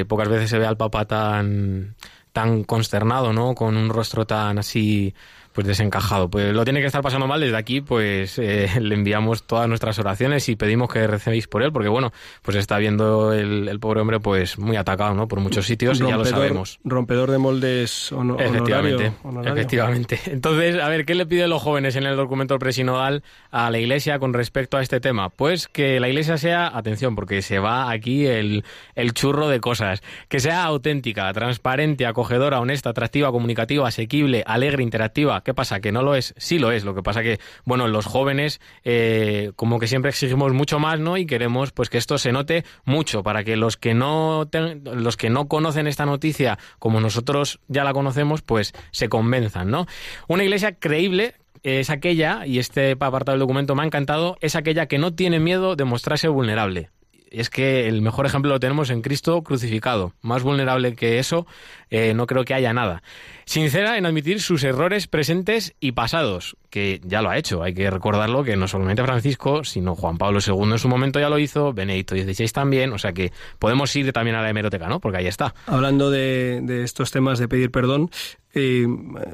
pocas 0.08 0.28
veces 0.28 0.50
se 0.50 0.60
ve 0.60 0.66
al 0.66 0.76
Papa 0.76 1.06
tan, 1.06 1.96
tan 2.34 2.66
consternado, 2.66 3.32
¿no? 3.32 3.56
Con 3.56 3.78
un 3.78 3.90
rostro 3.90 4.28
tan 4.28 4.58
así, 4.58 5.14
pues 5.54 5.68
desencajado. 5.68 6.30
Pues 6.30 6.54
lo 6.54 6.64
tiene 6.64 6.80
que 6.82 6.86
estar 6.88 7.02
pasando 7.02 7.28
mal. 7.28 7.42
Desde 7.42 7.58
aquí, 7.58 7.82
pues 7.82 8.38
eh, 8.40 8.70
le 8.82 8.96
enviamos 8.96 9.44
todas 9.44 9.68
nuestras 9.68 9.98
oraciones 10.00 10.48
y 10.50 10.56
pedimos 10.56 10.92
que 10.92 11.06
recebéis 11.08 11.48
por 11.48 11.64
él, 11.64 11.72
porque 11.72 11.90
bueno, 11.90 12.12
pues 12.42 12.58
está 12.58 12.78
viendo 12.78 13.34
el, 13.34 13.68
el 13.68 13.80
pobre 13.80 14.02
hombre, 14.02 14.20
pues 14.20 14.58
muy 14.58 14.78
atacado, 14.78 15.14
¿no? 15.14 15.28
Por 15.28 15.40
muchos 15.40 15.66
sitios 15.66 16.00
y 16.02 16.08
ya 16.08 16.18
lo 16.18 16.26
sabemos. 16.26 16.80
rompedor 16.84 17.32
de 17.32 17.38
moldes 17.38 18.12
hono- 18.12 18.38
Efectivamente, 18.40 19.08
honorario, 19.08 19.20
honorario. 19.24 19.54
efectivamente. 19.54 20.20
Entonces, 20.32 20.80
a 20.82 20.88
ver, 20.90 21.06
¿qué 21.06 21.16
le 21.16 21.26
piden 21.26 21.50
los 21.50 21.62
jóvenes 21.62 21.96
en 21.96 22.06
el 22.06 22.16
documento 22.16 22.58
presinodal 22.60 23.24
a 23.52 23.70
la 23.72 23.78
Iglesia 23.80 24.20
con 24.20 24.34
respecto 24.34 24.78
a 24.78 24.82
este 24.82 25.00
tema? 25.00 25.30
Pues 25.30 25.68
que 25.68 26.00
la 26.00 26.08
Iglesia 26.10 26.38
sea, 26.38 26.68
atención, 26.76 27.16
porque 27.16 27.42
se 27.42 27.60
va 27.60 27.92
aquí 27.92 28.26
el, 28.26 28.64
el 28.96 29.14
churro 29.14 29.48
de 29.50 29.60
cosas, 29.60 30.02
que 30.30 30.40
sea 30.40 30.64
auténtica, 30.64 31.32
transparente, 31.34 32.06
acogedora, 32.06 32.60
honesta, 32.60 32.90
atractiva, 32.92 33.32
comunicativa, 33.32 33.88
asequible, 33.88 34.44
alegre, 34.46 34.84
interactiva. 34.84 35.41
¿Qué 35.44 35.54
pasa? 35.54 35.80
¿Que 35.80 35.92
no 35.92 36.02
lo 36.02 36.16
es? 36.16 36.34
Sí 36.38 36.60
lo 36.60 36.72
es. 36.72 36.84
Lo 36.84 36.96
que 36.96 37.04
pasa 37.04 37.22
que, 37.24 37.40
bueno, 37.66 37.88
los 37.88 38.06
jóvenes 38.06 38.62
eh, 38.84 39.52
como 39.56 39.80
que 39.80 39.88
siempre 39.88 40.10
exigimos 40.10 40.54
mucho 40.54 40.80
más, 40.80 41.00
¿no? 41.00 41.18
Y 41.18 41.26
queremos 41.26 41.72
pues 41.72 41.90
que 41.90 41.98
esto 41.98 42.18
se 42.18 42.32
note 42.32 42.64
mucho 42.86 43.24
para 43.24 43.44
que 43.44 43.56
los 43.56 43.78
que 43.78 43.94
no 43.94 44.50
los 44.84 45.18
que 45.18 45.30
no 45.30 45.48
conocen 45.48 45.88
esta 45.88 46.06
noticia 46.06 46.58
como 46.80 47.00
nosotros 47.00 47.60
ya 47.68 47.84
la 47.84 47.94
conocemos, 47.94 48.42
pues 48.42 48.74
se 48.92 49.10
convenzan, 49.10 49.70
¿no? 49.70 49.88
Una 50.28 50.44
iglesia 50.44 50.74
creíble 50.74 51.36
es 51.64 51.90
aquella, 51.90 52.46
y 52.46 52.60
este 52.60 52.92
apartado 52.92 53.34
del 53.34 53.40
documento 53.40 53.76
me 53.76 53.84
ha 53.84 53.86
encantado, 53.86 54.38
es 54.42 54.56
aquella 54.56 54.88
que 54.88 54.98
no 54.98 55.14
tiene 55.14 55.40
miedo 55.40 55.76
de 55.76 55.86
mostrarse 55.86 56.28
vulnerable. 56.28 56.90
Es 57.30 57.50
que 57.50 57.88
el 57.88 58.02
mejor 58.02 58.26
ejemplo 58.26 58.52
lo 58.52 58.60
tenemos 58.60 58.90
en 58.90 59.02
Cristo 59.02 59.42
crucificado. 59.42 60.14
Más 60.22 60.44
vulnerable 60.44 60.96
que 60.96 61.18
eso, 61.18 61.48
eh, 61.90 62.14
no 62.14 62.28
creo 62.28 62.44
que 62.44 62.54
haya 62.54 62.74
nada. 62.74 63.04
Sincera 63.52 63.98
en 63.98 64.06
admitir 64.06 64.40
sus 64.40 64.64
errores 64.64 65.08
presentes 65.08 65.76
y 65.82 65.92
pasados, 65.92 66.56
que 66.70 67.02
ya 67.04 67.22
lo 67.22 67.32
ha 67.32 67.38
hecho. 67.38 67.64
Hay 67.64 67.74
que 67.74 67.90
recordarlo 67.90 68.46
que 68.46 68.56
no 68.56 68.66
solamente 68.66 69.04
Francisco, 69.04 69.66
sino 69.66 69.94
Juan 69.94 70.18
Pablo 70.18 70.40
II 70.40 70.72
en 70.72 70.80
su 70.80 70.88
momento 70.88 71.20
ya 71.20 71.28
lo 71.28 71.38
hizo, 71.38 71.74
Benedicto 71.74 72.16
XVI 72.16 72.48
también. 72.48 72.94
O 72.94 72.98
sea 72.98 73.12
que 73.12 73.34
podemos 73.60 73.94
ir 73.94 74.14
también 74.14 74.38
a 74.38 74.42
la 74.42 74.50
hemeroteca, 74.50 74.88
¿no? 74.88 75.02
Porque 75.02 75.18
ahí 75.18 75.28
está. 75.28 75.54
Hablando 75.66 76.10
de, 76.10 76.64
estos 76.82 77.12
temas 77.12 77.40
de 77.40 77.50
pedir 77.50 77.72
perdón, 77.72 78.10
eh, 78.54 78.88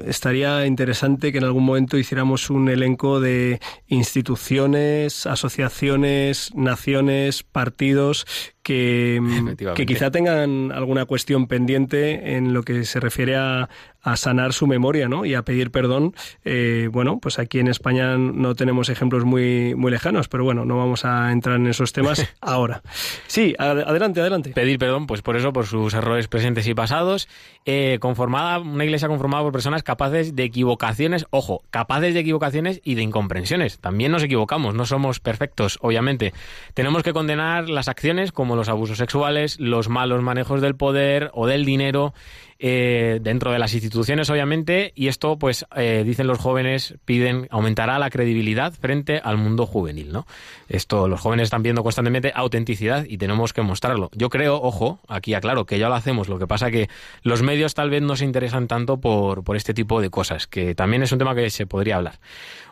estaría 0.07 0.65
interesante 0.65 1.31
que 1.31 1.37
en 1.37 1.43
algún 1.43 1.65
momento 1.65 1.95
hiciéramos 1.95 2.49
un 2.49 2.69
elenco 2.69 3.19
de 3.19 3.59
instituciones, 3.85 5.27
asociaciones, 5.27 6.55
naciones, 6.55 7.43
partidos 7.43 8.25
que, 8.67 9.55
que 9.75 9.85
quizá 9.85 10.11
tengan 10.11 10.73
alguna 10.73 11.05
cuestión 11.05 11.47
pendiente 11.47 12.35
en 12.35 12.53
lo 12.53 12.63
que 12.63 12.83
se 12.83 12.99
refiere 12.99 13.37
a, 13.37 13.69
a 14.01 14.17
sanar 14.17 14.51
su 14.51 14.67
memoria 14.67 15.07
¿no? 15.07 15.23
y 15.23 15.35
a 15.35 15.43
pedir 15.43 15.71
perdón. 15.71 16.13
Eh, 16.43 16.89
bueno, 16.91 17.19
pues 17.21 17.39
aquí 17.39 17.59
en 17.59 17.69
España 17.69 18.17
no 18.17 18.55
tenemos 18.55 18.89
ejemplos 18.89 19.23
muy, 19.23 19.73
muy 19.75 19.89
lejanos, 19.89 20.27
pero 20.27 20.43
bueno, 20.43 20.65
no 20.65 20.75
vamos 20.75 21.05
a 21.05 21.31
entrar 21.31 21.55
en 21.55 21.67
esos 21.67 21.93
temas 21.93 22.27
ahora. 22.41 22.81
Sí, 23.27 23.55
ad- 23.57 23.87
adelante, 23.87 24.19
adelante. 24.19 24.49
pedir 24.49 24.79
perdón, 24.79 25.07
pues 25.07 25.21
por 25.21 25.37
eso, 25.37 25.53
por 25.53 25.65
sus 25.65 25.93
errores 25.93 26.27
presentes 26.27 26.67
y 26.67 26.73
pasados, 26.73 27.29
eh, 27.65 27.99
conformada, 28.01 28.59
una 28.59 28.83
iglesia 28.83 29.07
conformada 29.07 29.43
por 29.43 29.53
personas 29.53 29.81
capaces 29.81 30.35
de 30.35 30.43
equivocaciones, 30.43 31.25
ojo, 31.29 31.63
capaces 31.69 32.13
de 32.13 32.19
equivocaciones 32.19 32.81
y 32.83 32.95
de 32.95 33.03
incomprensiones. 33.03 33.79
También 33.79 34.11
nos 34.11 34.23
equivocamos, 34.23 34.75
no 34.75 34.85
somos 34.85 35.21
perfectos, 35.21 35.79
obviamente. 35.81 36.33
Tenemos 36.73 37.03
que 37.03 37.13
condenar 37.13 37.69
las 37.69 37.87
acciones 37.87 38.33
como 38.33 38.56
los 38.57 38.69
abusos 38.69 38.97
sexuales, 38.97 39.59
los 39.59 39.89
malos 39.89 40.21
manejos 40.21 40.61
del 40.61 40.75
poder 40.75 41.31
o 41.33 41.47
del 41.47 41.63
dinero, 41.65 42.13
eh, 42.59 43.19
dentro 43.21 43.51
de 43.51 43.59
las 43.59 43.73
instituciones, 43.73 44.29
obviamente, 44.29 44.91
y 44.95 45.07
esto, 45.07 45.37
pues, 45.37 45.65
eh, 45.75 46.03
dicen 46.05 46.27
los 46.27 46.39
jóvenes, 46.39 46.95
piden, 47.05 47.47
aumentará 47.51 47.99
la 47.99 48.09
credibilidad 48.09 48.73
frente 48.73 49.19
al 49.23 49.37
mundo 49.37 49.65
juvenil, 49.65 50.11
¿no? 50.11 50.25
Esto, 50.67 51.07
los 51.07 51.21
jóvenes 51.21 51.45
están 51.45 51.63
viendo 51.63 51.83
constantemente 51.83 52.31
autenticidad 52.33 53.05
y 53.07 53.17
tenemos 53.17 53.53
que 53.53 53.61
mostrarlo. 53.61 54.09
Yo 54.13 54.29
creo, 54.29 54.61
ojo, 54.61 54.99
aquí 55.07 55.33
aclaro 55.33 55.65
que 55.65 55.79
ya 55.79 55.89
lo 55.89 55.95
hacemos, 55.95 56.29
lo 56.29 56.39
que 56.39 56.47
pasa 56.47 56.71
que 56.71 56.89
los 57.23 57.41
medios 57.41 57.73
tal 57.73 57.89
vez 57.89 58.01
no 58.01 58.15
se 58.15 58.25
interesan 58.25 58.67
tanto 58.67 58.97
por, 58.97 59.43
por 59.43 59.55
este 59.55 59.73
tipo 59.73 60.01
de 60.01 60.09
cosas, 60.09 60.47
que 60.47 60.75
también 60.75 61.03
es 61.03 61.11
un 61.11 61.19
tema 61.19 61.35
que 61.35 61.49
se 61.49 61.67
podría 61.67 61.97
hablar. 61.97 62.19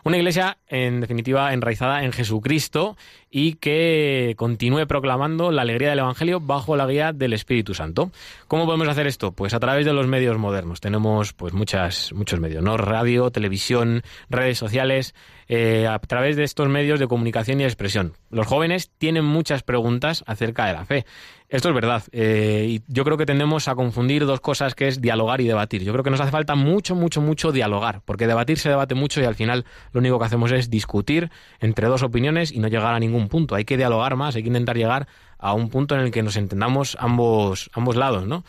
Una 0.06 0.18
iglesia, 0.18 0.58
en 0.68 1.00
definitiva, 1.00 1.52
enraizada 1.52 2.04
en 2.04 2.12
Jesucristo 2.12 2.96
y 3.28 3.54
que 3.54 4.34
continúe 4.36 4.86
proclamando 4.86 5.50
la 5.50 5.62
alegría 5.62 5.90
del 5.90 5.98
Evangelio 5.98 6.38
bajo 6.40 6.76
la 6.76 6.86
guía 6.86 7.12
del 7.12 7.32
Espíritu 7.32 7.74
Santo. 7.74 8.12
¿Cómo 8.46 8.66
podemos 8.66 8.86
hacer 8.86 9.08
esto? 9.08 9.32
Pues 9.32 9.52
a 9.52 9.58
través 9.58 9.75
de 9.84 9.92
los 9.92 10.06
medios 10.06 10.38
modernos. 10.38 10.80
Tenemos 10.80 11.32
pues 11.32 11.52
muchas, 11.52 12.12
muchos 12.12 12.40
medios, 12.40 12.62
¿no? 12.62 12.76
Radio, 12.76 13.30
televisión, 13.30 14.02
redes 14.30 14.58
sociales, 14.58 15.14
eh, 15.48 15.86
a 15.86 15.98
través 15.98 16.36
de 16.36 16.44
estos 16.44 16.68
medios 16.68 16.98
de 16.98 17.06
comunicación 17.06 17.60
y 17.60 17.64
expresión. 17.64 18.14
Los 18.30 18.46
jóvenes 18.46 18.90
tienen 18.98 19.24
muchas 19.24 19.62
preguntas 19.62 20.24
acerca 20.26 20.66
de 20.66 20.72
la 20.72 20.84
fe. 20.84 21.06
Esto 21.48 21.68
es 21.68 21.74
verdad. 21.74 22.02
eh, 22.10 22.66
y 22.68 22.82
yo 22.88 23.04
creo 23.04 23.16
que 23.16 23.26
tendemos 23.26 23.68
a 23.68 23.76
confundir 23.76 24.26
dos 24.26 24.40
cosas 24.40 24.74
que 24.74 24.88
es 24.88 25.00
dialogar 25.00 25.40
y 25.40 25.46
debatir. 25.46 25.84
Yo 25.84 25.92
creo 25.92 26.02
que 26.02 26.10
nos 26.10 26.20
hace 26.20 26.32
falta 26.32 26.56
mucho, 26.56 26.96
mucho, 26.96 27.20
mucho 27.20 27.52
dialogar, 27.52 28.02
porque 28.04 28.26
debatir 28.26 28.58
se 28.58 28.68
debate 28.68 28.96
mucho 28.96 29.20
y 29.20 29.24
al 29.24 29.36
final 29.36 29.64
lo 29.92 30.00
único 30.00 30.18
que 30.18 30.24
hacemos 30.24 30.50
es 30.50 30.70
discutir 30.70 31.30
entre 31.60 31.86
dos 31.86 32.02
opiniones 32.02 32.50
y 32.50 32.58
no 32.58 32.66
llegar 32.66 32.94
a 32.94 32.98
ningún 32.98 33.28
punto. 33.28 33.54
Hay 33.54 33.64
que 33.64 33.76
dialogar 33.76 34.16
más, 34.16 34.34
hay 34.34 34.42
que 34.42 34.48
intentar 34.48 34.76
llegar 34.76 35.06
a 35.38 35.52
un 35.52 35.68
punto 35.68 35.94
en 35.94 36.00
el 36.00 36.10
que 36.10 36.22
nos 36.22 36.36
entendamos 36.36 36.96
ambos, 36.98 37.70
ambos 37.74 37.94
lados, 37.96 38.26
¿no? 38.26 38.44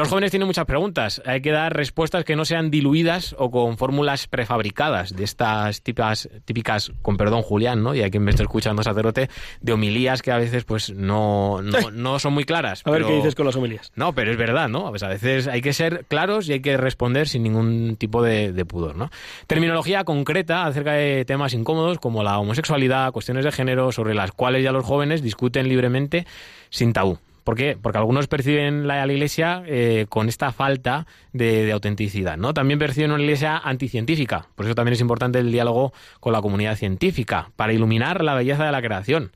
Los 0.00 0.08
jóvenes 0.08 0.30
tienen 0.30 0.46
muchas 0.46 0.64
preguntas. 0.64 1.20
Hay 1.26 1.42
que 1.42 1.50
dar 1.50 1.76
respuestas 1.76 2.24
que 2.24 2.34
no 2.34 2.46
sean 2.46 2.70
diluidas 2.70 3.36
o 3.36 3.50
con 3.50 3.76
fórmulas 3.76 4.28
prefabricadas 4.28 5.14
de 5.14 5.24
estas 5.24 5.82
típicas, 5.82 6.26
típicas 6.46 6.90
con 7.02 7.18
perdón 7.18 7.42
Julián, 7.42 7.82
¿no? 7.82 7.94
Y 7.94 8.00
hay 8.00 8.10
quien 8.10 8.22
me 8.22 8.30
esté 8.30 8.42
escuchando 8.42 8.82
sacerdote, 8.82 9.28
de 9.60 9.72
homilías 9.74 10.22
que 10.22 10.32
a 10.32 10.38
veces 10.38 10.64
pues 10.64 10.88
no, 10.88 11.60
no, 11.60 11.90
no 11.90 12.18
son 12.18 12.32
muy 12.32 12.44
claras. 12.44 12.80
A 12.86 12.90
ver 12.90 13.04
qué 13.04 13.12
dices 13.12 13.34
con 13.34 13.44
las 13.44 13.56
homilías. 13.56 13.92
No, 13.94 14.14
pero 14.14 14.30
es 14.30 14.38
verdad, 14.38 14.70
¿no? 14.70 14.88
Pues 14.88 15.02
a 15.02 15.08
veces 15.08 15.46
hay 15.48 15.60
que 15.60 15.74
ser 15.74 16.06
claros 16.08 16.48
y 16.48 16.54
hay 16.54 16.60
que 16.60 16.78
responder 16.78 17.28
sin 17.28 17.42
ningún 17.42 17.96
tipo 17.96 18.22
de, 18.22 18.52
de 18.52 18.64
pudor, 18.64 18.96
¿no? 18.96 19.10
Terminología 19.48 20.04
concreta 20.04 20.64
acerca 20.64 20.94
de 20.94 21.26
temas 21.26 21.52
incómodos 21.52 21.98
como 21.98 22.22
la 22.22 22.38
homosexualidad, 22.38 23.12
cuestiones 23.12 23.44
de 23.44 23.52
género, 23.52 23.92
sobre 23.92 24.14
las 24.14 24.32
cuales 24.32 24.64
ya 24.64 24.72
los 24.72 24.86
jóvenes 24.86 25.20
discuten 25.20 25.68
libremente 25.68 26.26
sin 26.70 26.94
tabú. 26.94 27.18
¿Por 27.44 27.56
qué? 27.56 27.76
Porque 27.80 27.98
algunos 27.98 28.26
perciben 28.26 28.86
la, 28.86 29.04
la 29.06 29.12
iglesia 29.12 29.62
eh, 29.66 30.06
con 30.08 30.28
esta 30.28 30.52
falta 30.52 31.06
de, 31.32 31.64
de 31.64 31.72
autenticidad, 31.72 32.36
¿no? 32.36 32.54
También 32.54 32.78
perciben 32.78 33.12
una 33.12 33.22
iglesia 33.22 33.58
anticientífica. 33.58 34.46
Por 34.54 34.66
eso 34.66 34.74
también 34.74 34.94
es 34.94 35.00
importante 35.00 35.38
el 35.38 35.52
diálogo 35.52 35.92
con 36.20 36.32
la 36.32 36.42
comunidad 36.42 36.76
científica, 36.76 37.50
para 37.56 37.72
iluminar 37.72 38.22
la 38.22 38.34
belleza 38.34 38.64
de 38.64 38.72
la 38.72 38.82
creación. 38.82 39.32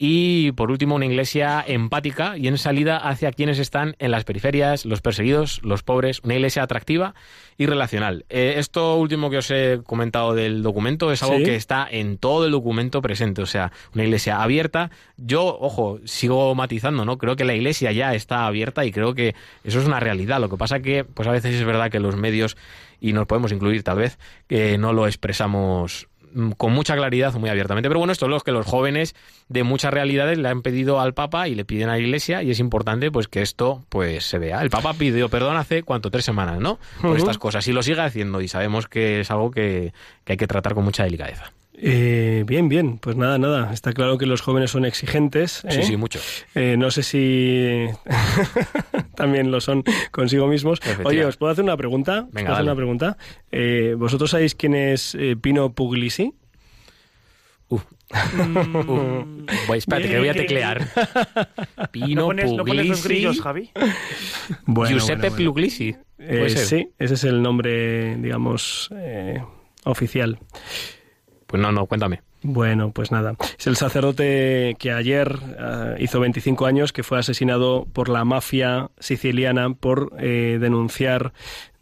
Y 0.00 0.52
por 0.52 0.70
último, 0.70 0.94
una 0.94 1.06
iglesia 1.06 1.64
empática 1.66 2.38
y 2.38 2.46
en 2.46 2.56
salida 2.56 2.98
hacia 2.98 3.32
quienes 3.32 3.58
están 3.58 3.96
en 3.98 4.12
las 4.12 4.22
periferias, 4.22 4.84
los 4.86 5.00
perseguidos, 5.00 5.60
los 5.64 5.82
pobres, 5.82 6.20
una 6.22 6.34
iglesia 6.34 6.62
atractiva 6.62 7.16
y 7.56 7.66
relacional. 7.66 8.24
Eh, 8.28 8.54
esto 8.58 8.94
último 8.94 9.28
que 9.28 9.38
os 9.38 9.50
he 9.50 9.80
comentado 9.84 10.34
del 10.34 10.62
documento 10.62 11.10
es 11.10 11.22
algo 11.24 11.38
Sí. 11.38 11.42
que 11.42 11.56
está 11.56 11.88
en 11.90 12.16
todo 12.16 12.46
el 12.46 12.52
documento 12.52 13.02
presente, 13.02 13.42
o 13.42 13.46
sea, 13.46 13.72
una 13.92 14.04
iglesia 14.04 14.40
abierta. 14.40 14.92
Yo, 15.16 15.44
ojo, 15.60 15.98
sigo 16.04 16.54
matizando, 16.54 17.04
¿no? 17.04 17.18
Creo 17.18 17.34
que 17.34 17.44
la 17.44 17.56
iglesia 17.56 17.90
ya 17.90 18.14
está 18.14 18.46
abierta 18.46 18.84
y 18.84 18.92
creo 18.92 19.14
que 19.14 19.34
eso 19.64 19.80
es 19.80 19.86
una 19.86 19.98
realidad. 19.98 20.40
Lo 20.40 20.48
que 20.48 20.56
pasa 20.56 20.78
que, 20.78 21.02
pues 21.02 21.26
a 21.26 21.32
veces 21.32 21.56
es 21.56 21.64
verdad 21.64 21.90
que 21.90 21.98
los 21.98 22.14
medios, 22.16 22.56
y 23.00 23.12
nos 23.12 23.26
podemos 23.26 23.50
incluir 23.50 23.82
tal 23.82 23.98
vez, 23.98 24.18
que 24.46 24.78
no 24.78 24.92
lo 24.92 25.08
expresamos 25.08 26.07
con 26.56 26.72
mucha 26.72 26.94
claridad 26.96 27.34
o 27.34 27.38
muy 27.38 27.50
abiertamente. 27.50 27.88
Pero 27.88 28.00
bueno, 28.00 28.12
esto 28.12 28.26
es 28.26 28.30
lo 28.30 28.40
que 28.40 28.52
los 28.52 28.66
jóvenes 28.66 29.14
de 29.48 29.62
muchas 29.62 29.92
realidades 29.92 30.38
le 30.38 30.48
han 30.48 30.62
pedido 30.62 31.00
al 31.00 31.14
Papa 31.14 31.48
y 31.48 31.54
le 31.54 31.64
piden 31.64 31.88
a 31.88 31.92
la 31.92 31.98
Iglesia 31.98 32.42
y 32.42 32.50
es 32.50 32.60
importante 32.60 33.10
pues 33.10 33.28
que 33.28 33.42
esto 33.42 33.84
pues 33.88 34.24
se 34.24 34.38
vea. 34.38 34.62
El 34.62 34.70
Papa 34.70 34.94
pidió 34.94 35.28
perdón 35.28 35.56
hace 35.56 35.82
cuánto 35.82 36.10
tres 36.10 36.24
semanas, 36.24 36.60
¿no? 36.60 36.78
Por 37.00 37.16
estas 37.16 37.38
cosas 37.38 37.66
y 37.68 37.72
lo 37.72 37.82
sigue 37.82 38.00
haciendo 38.00 38.40
y 38.40 38.48
sabemos 38.48 38.88
que 38.88 39.20
es 39.20 39.30
algo 39.30 39.50
que, 39.50 39.92
que 40.24 40.32
hay 40.34 40.36
que 40.36 40.46
tratar 40.46 40.74
con 40.74 40.84
mucha 40.84 41.04
delicadeza. 41.04 41.52
Eh, 41.80 42.44
bien, 42.46 42.68
bien, 42.68 42.98
pues 42.98 43.16
nada, 43.16 43.38
nada. 43.38 43.72
Está 43.72 43.92
claro 43.92 44.18
que 44.18 44.26
los 44.26 44.40
jóvenes 44.40 44.72
son 44.72 44.84
exigentes. 44.84 45.64
Sí, 45.68 45.80
¿eh? 45.80 45.82
sí, 45.84 45.96
mucho. 45.96 46.18
Eh, 46.54 46.76
no 46.76 46.90
sé 46.90 47.02
si 47.04 47.86
también 49.14 49.50
lo 49.50 49.60
son 49.60 49.84
consigo 50.10 50.48
mismos. 50.48 50.80
Oye, 51.04 51.24
¿os 51.24 51.36
puedo 51.36 51.52
hacer 51.52 51.62
una 51.64 51.76
pregunta? 51.76 52.26
¿Os 52.26 52.32
Venga, 52.32 52.48
puedo 52.48 52.54
hacer 52.54 52.64
una 52.64 52.74
pregunta? 52.74 53.16
Eh, 53.52 53.94
¿Vosotros 53.96 54.30
sabéis 54.30 54.54
quién 54.54 54.74
es 54.74 55.14
eh, 55.14 55.36
Pino 55.40 55.72
Puglisi? 55.72 56.34
Voy, 59.68 59.78
espérate, 59.78 60.08
que 60.08 60.18
voy 60.18 60.28
a 60.28 60.34
teclear. 60.34 60.88
¿No 61.76 61.86
Pino 61.92 62.26
pones, 62.26 62.52
no 62.52 62.64
pones 62.64 62.86
los 62.86 63.00
Puglisi. 63.00 63.08
grillos, 63.08 63.40
Javi? 63.40 63.70
Giuseppe 64.88 65.30
Puglisi. 65.30 65.96
Eh, 66.18 66.48
sí, 66.50 66.88
ese 66.98 67.14
es 67.14 67.24
el 67.24 67.42
nombre, 67.42 68.16
digamos, 68.16 68.90
eh, 68.96 69.42
oficial. 69.84 70.38
Pues 71.48 71.62
no, 71.62 71.72
no, 71.72 71.86
cuéntame. 71.86 72.20
Bueno, 72.42 72.92
pues 72.92 73.10
nada. 73.10 73.34
Es 73.58 73.66
el 73.66 73.76
sacerdote 73.76 74.76
que 74.78 74.92
ayer 74.92 75.34
eh, 75.58 75.96
hizo 75.98 76.20
25 76.20 76.66
años, 76.66 76.92
que 76.92 77.02
fue 77.02 77.18
asesinado 77.18 77.86
por 77.92 78.10
la 78.10 78.24
mafia 78.24 78.90
siciliana 79.00 79.72
por 79.72 80.12
eh, 80.18 80.58
denunciar, 80.60 81.32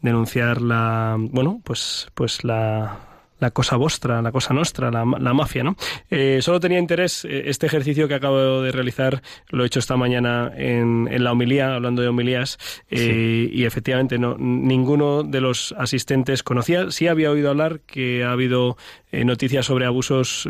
denunciar 0.01 0.63
la, 0.63 1.17
bueno, 1.19 1.61
pues, 1.65 2.09
pues 2.15 2.45
la, 2.45 3.01
la 3.39 3.51
cosa 3.51 3.77
vostra, 3.77 4.23
la 4.23 4.33
cosa 4.33 4.55
nostra, 4.55 4.91
la, 4.91 5.05
la 5.05 5.35
mafia, 5.35 5.63
¿no? 5.63 5.77
Eh, 6.11 6.39
solo 6.41 6.61
tenía 6.61 6.79
interés 6.79 7.25
eh, 7.25 7.45
este 7.47 7.67
ejercicio 7.67 8.09
que 8.09 8.15
acabo 8.15 8.63
de 8.63 8.73
realizar, 8.73 9.23
lo 9.51 9.63
he 9.63 9.67
hecho 9.67 9.79
esta 9.79 9.97
mañana 9.97 10.53
en, 10.57 11.09
en 11.11 11.25
la 11.25 11.33
homilía, 11.33 11.75
hablando 11.75 12.03
de 12.03 12.09
homilías, 12.09 12.59
eh, 12.91 13.49
y 13.53 13.65
efectivamente 13.65 14.19
no, 14.19 14.37
ninguno 14.39 15.23
de 15.23 15.41
los 15.41 15.75
asistentes 15.79 16.43
conocía, 16.43 16.91
sí 16.91 17.09
había 17.09 17.31
oído 17.31 17.51
hablar 17.51 17.81
que 17.81 18.25
ha 18.25 18.33
habido 18.33 18.77
eh, 19.13 19.25
noticias 19.25 19.67
sobre 19.67 19.87
abusos 19.87 20.49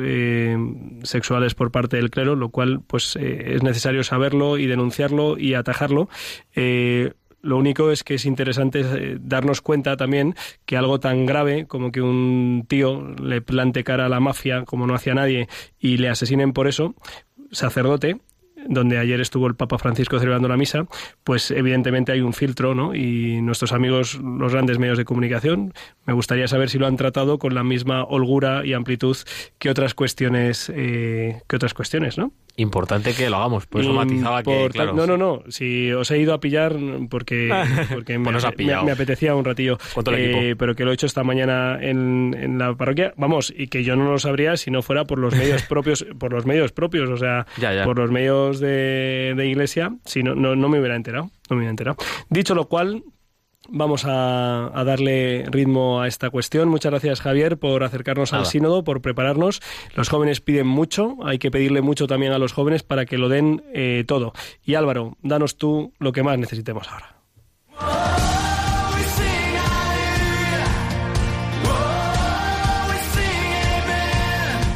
sexuales 1.03 1.55
por 1.55 1.71
parte 1.71 1.97
del 1.97 2.11
clero, 2.11 2.37
lo 2.37 2.51
cual 2.51 2.81
pues 2.87 3.17
es 3.17 3.63
necesario 3.63 4.03
saberlo 4.05 4.59
y 4.59 4.67
denunciarlo 4.67 5.39
y 5.39 5.55
atajarlo. 5.55 6.09
Lo 7.47 7.57
único 7.57 7.93
es 7.93 8.03
que 8.03 8.15
es 8.15 8.27
interesante 8.27 8.81
eh, 8.81 9.19
darnos 9.21 9.61
cuenta 9.61 9.97
también 9.97 10.35
que 10.65 10.77
algo 10.77 10.99
tan 10.99 11.27
grave 11.27 11.67
como 11.67 11.93
que 11.93 12.03
un 12.03 12.65
tío 12.69 13.15
le 13.23 13.41
plante 13.41 13.85
cara 13.85 14.07
a 14.07 14.09
la 14.09 14.19
mafia 14.19 14.65
como 14.65 14.87
no 14.87 14.95
hacía 14.95 15.15
nadie 15.15 15.49
y 15.79 15.99
le 15.99 16.09
asesinen 16.09 16.53
por 16.53 16.67
eso, 16.67 16.97
sacerdote, 17.53 18.19
donde 18.69 18.99
ayer 18.99 19.21
estuvo 19.21 19.47
el 19.47 19.55
Papa 19.55 19.79
Francisco 19.79 20.19
celebrando 20.19 20.49
la 20.49 20.57
misa, 20.57 20.87
pues 21.23 21.53
evidentemente 21.53 22.11
hay 22.11 22.21
un 22.21 22.33
filtro, 22.33 22.75
¿no? 22.75 22.97
Y 22.97 23.41
nuestros 23.43 23.73
amigos, 23.73 24.19
los 24.21 24.53
grandes 24.53 24.81
medios 24.81 24.99
de 24.99 25.05
comunicación, 25.05 25.73
me 26.05 26.15
gustaría 26.15 26.49
saber 26.49 26.69
si 26.69 26.79
lo 26.79 26.89
han 26.89 26.97
tratado 26.97 27.39
con 27.39 27.55
la 27.55 27.63
misma 27.63 28.03
holgura 28.03 28.67
y 28.67 28.73
amplitud 28.73 29.17
que 29.61 29.71
otras 29.71 29.95
cuestiones, 29.95 30.73
eh, 30.75 31.43
que 31.47 31.57
otras 31.57 31.75
cuestiones, 31.75 32.19
¿no? 32.19 32.33
Importante 32.59 33.13
que 33.13 33.29
lo 33.29 33.37
hagamos. 33.37 33.67
Por 33.67 33.83
eso 33.83 33.93
matizaba 33.93 34.43
que, 34.43 34.69
claro. 34.73 34.95
No, 34.95 35.07
no, 35.07 35.17
no. 35.17 35.43
Si 35.49 35.93
os 35.93 36.11
he 36.11 36.19
ido 36.19 36.33
a 36.33 36.41
pillar 36.41 36.75
porque, 37.11 37.51
porque 37.93 38.19
me, 38.19 38.31
Pues 38.33 38.45
ha 38.45 38.51
me- 38.57 38.83
me 38.83 38.93
apetecía 38.93 39.35
un 39.35 39.45
ratillo. 39.45 39.79
Eh, 40.13 40.55
pero 40.59 40.75
que 40.75 40.85
lo 40.85 40.91
he 40.91 40.95
hecho 40.95 41.07
esta 41.07 41.23
mañana 41.23 41.79
en, 41.81 42.35
en 42.39 42.59
la 42.59 42.75
parroquia. 42.75 43.13
Vamos, 43.17 43.53
y 43.57 43.69
que 43.69 43.85
yo 43.85 43.95
no 43.97 44.11
lo 44.11 44.19
sabría 44.19 44.57
si 44.57 44.71
no 44.71 44.81
fuera 44.83 45.05
por 45.05 45.19
los 45.19 45.35
medios 45.35 45.63
propios, 45.69 46.07
por 46.19 46.33
los 46.33 46.47
medios 46.47 46.73
propios, 46.73 47.11
o 47.11 47.17
sea, 47.19 47.47
Ya, 47.59 47.75
ya. 47.75 47.85
por 47.85 47.99
los 47.99 48.11
medios 48.11 48.59
de, 48.61 49.35
de 49.37 49.47
iglesia, 49.49 49.95
si 50.05 50.23
no, 50.23 50.35
no, 50.35 50.57
no 50.57 50.69
me 50.69 50.79
hubiera 50.79 50.97
enterado. 50.97 51.25
No 51.51 51.57
me 51.57 51.61
hubiera 51.61 51.71
enterado. 51.71 51.97
Dicho 52.31 52.55
lo 52.55 52.67
cual. 52.69 53.03
Vamos 53.69 54.05
a, 54.05 54.79
a 54.79 54.85
darle 54.85 55.45
ritmo 55.51 56.01
a 56.01 56.09
esta 56.09 56.31
cuestión. 56.31 56.69
Muchas 56.69 56.91
gracias, 56.91 57.21
Javier, 57.21 57.59
por 57.59 57.85
acercarnos 57.85 58.33
al 58.33 58.47
sínodo, 58.47 58.85
por 58.85 59.01
prepararnos. 59.01 59.61
Los 59.95 60.09
jóvenes 60.09 60.41
piden 60.41 60.67
mucho, 60.67 61.17
hay 61.25 61.39
que 61.39 61.51
pedirle 61.51 61.83
mucho 61.83 62.07
también 62.07 62.33
a 62.33 62.39
los 62.39 62.53
jóvenes 62.53 62.83
para 62.83 63.07
que 63.07 63.19
lo 63.19 63.29
den 63.29 63.63
eh, 63.73 64.05
todo. 64.07 64.33
Y 64.65 64.75
Álvaro, 64.75 65.17
danos 65.23 65.57
tú 65.57 65.93
lo 65.99 66.13
que 66.13 66.23
más 66.23 66.39
necesitemos 66.39 66.89
ahora. 66.89 67.17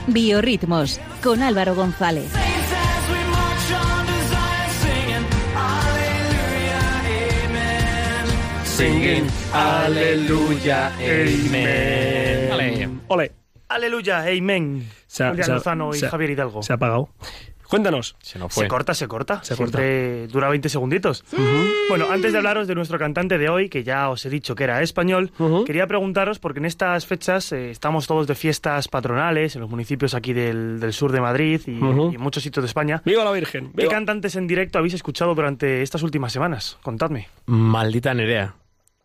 Biorritmos 0.07 1.01
con 1.23 1.41
Álvaro 1.41 1.75
González. 1.77 2.50
Singing 8.81 9.27
Aleluya, 9.53 10.87
Amen. 10.97 12.51
Ole. 12.51 12.89
Ole. 13.09 13.33
Aleluya, 13.69 14.25
amen. 14.27 14.89
Se 15.07 15.23
ha- 15.23 15.31
Julián 15.31 15.51
Lozano 15.51 15.91
y 15.95 15.99
se 15.99 16.07
ha- 16.07 16.11
Javier 16.11 16.31
Hidalgo. 16.31 16.63
Se 16.63 16.73
ha 16.73 16.77
apagado. 16.77 17.11
Cuéntanos. 17.69 18.17
Se 18.21 18.39
nos 18.39 18.53
Se 18.55 18.61
fue. 18.63 18.69
corta, 18.69 18.95
se 18.95 19.07
corta. 19.07 19.45
Se 19.45 19.55
Siempre 19.55 20.27
dura 20.29 20.49
20 20.49 20.69
segunditos. 20.71 21.25
Bueno, 21.91 22.07
antes 22.11 22.33
de 22.33 22.39
hablaros 22.39 22.67
de 22.67 22.75
nuestro 22.75 22.99
cantante 22.99 23.37
de 23.39 23.49
hoy, 23.51 23.69
que 23.69 23.85
ya 23.85 24.09
os 24.09 24.25
he 24.27 24.31
dicho 24.31 24.55
que 24.57 24.65
era 24.65 24.81
español, 24.83 25.31
Ujú. 25.39 25.65
quería 25.67 25.87
preguntaros, 25.87 26.39
porque 26.41 26.59
en 26.59 26.65
estas 26.65 27.05
fechas 27.07 27.53
eh, 27.53 27.71
estamos 27.71 28.07
todos 28.09 28.27
de 28.27 28.35
fiestas 28.35 28.89
patronales 28.89 29.55
en 29.57 29.61
los 29.61 29.71
municipios 29.71 30.15
aquí 30.15 30.33
del, 30.33 30.81
del 30.81 30.93
sur 30.95 31.13
de 31.13 31.21
Madrid 31.21 31.61
y, 31.67 31.79
Ujú. 31.81 32.11
y 32.13 32.15
en 32.17 32.21
muchos 32.21 32.43
sitios 32.43 32.65
de 32.65 32.69
España. 32.69 33.03
¡Viva 33.05 33.25
la 33.25 33.31
Virgen! 33.33 33.67
¿Qué 33.73 33.83
¡Viva! 33.83 33.93
cantantes 33.93 34.35
en 34.37 34.47
directo 34.49 34.79
habéis 34.79 34.95
escuchado 34.95 35.35
durante 35.37 35.83
estas 35.83 36.03
últimas 36.03 36.33
semanas? 36.33 36.77
Contadme. 36.83 37.29
Maldita 37.47 38.15
Nerea. 38.15 38.55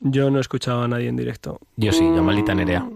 Yo 0.07 0.29
no 0.29 0.37
he 0.37 0.41
escuchado 0.41 0.83
a 0.83 0.87
nadie 0.87 1.07
en 1.07 1.15
directo. 1.15 1.59
Yo 1.77 1.91
sí, 1.91 2.03
la 2.03 2.21
maldita 2.21 2.53
Nerea. 2.53 2.87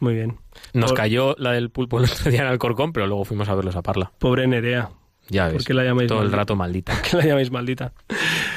Muy 0.00 0.14
bien. 0.14 0.36
Nos 0.74 0.90
Por- 0.92 0.98
cayó 0.98 1.34
la 1.38 1.52
del 1.52 1.70
pulpo 1.70 1.98
el 1.98 2.04
otro 2.04 2.30
día 2.30 2.42
en 2.42 2.46
Alcorcón, 2.46 2.92
pero 2.92 3.06
luego 3.06 3.24
fuimos 3.24 3.48
a 3.48 3.54
verlos 3.54 3.74
a 3.74 3.82
Parla. 3.82 4.12
Pobre 4.18 4.46
Nerea. 4.46 4.90
Ya 5.30 5.44
ves. 5.46 5.54
¿Por 5.54 5.64
qué 5.64 5.74
la 5.74 5.84
llamáis 5.84 6.08
Todo 6.08 6.22
el 6.22 6.30
rato 6.32 6.56
maldita. 6.56 7.00
Que 7.10 7.16
la 7.16 7.24
llamáis 7.24 7.50
maldita. 7.50 7.92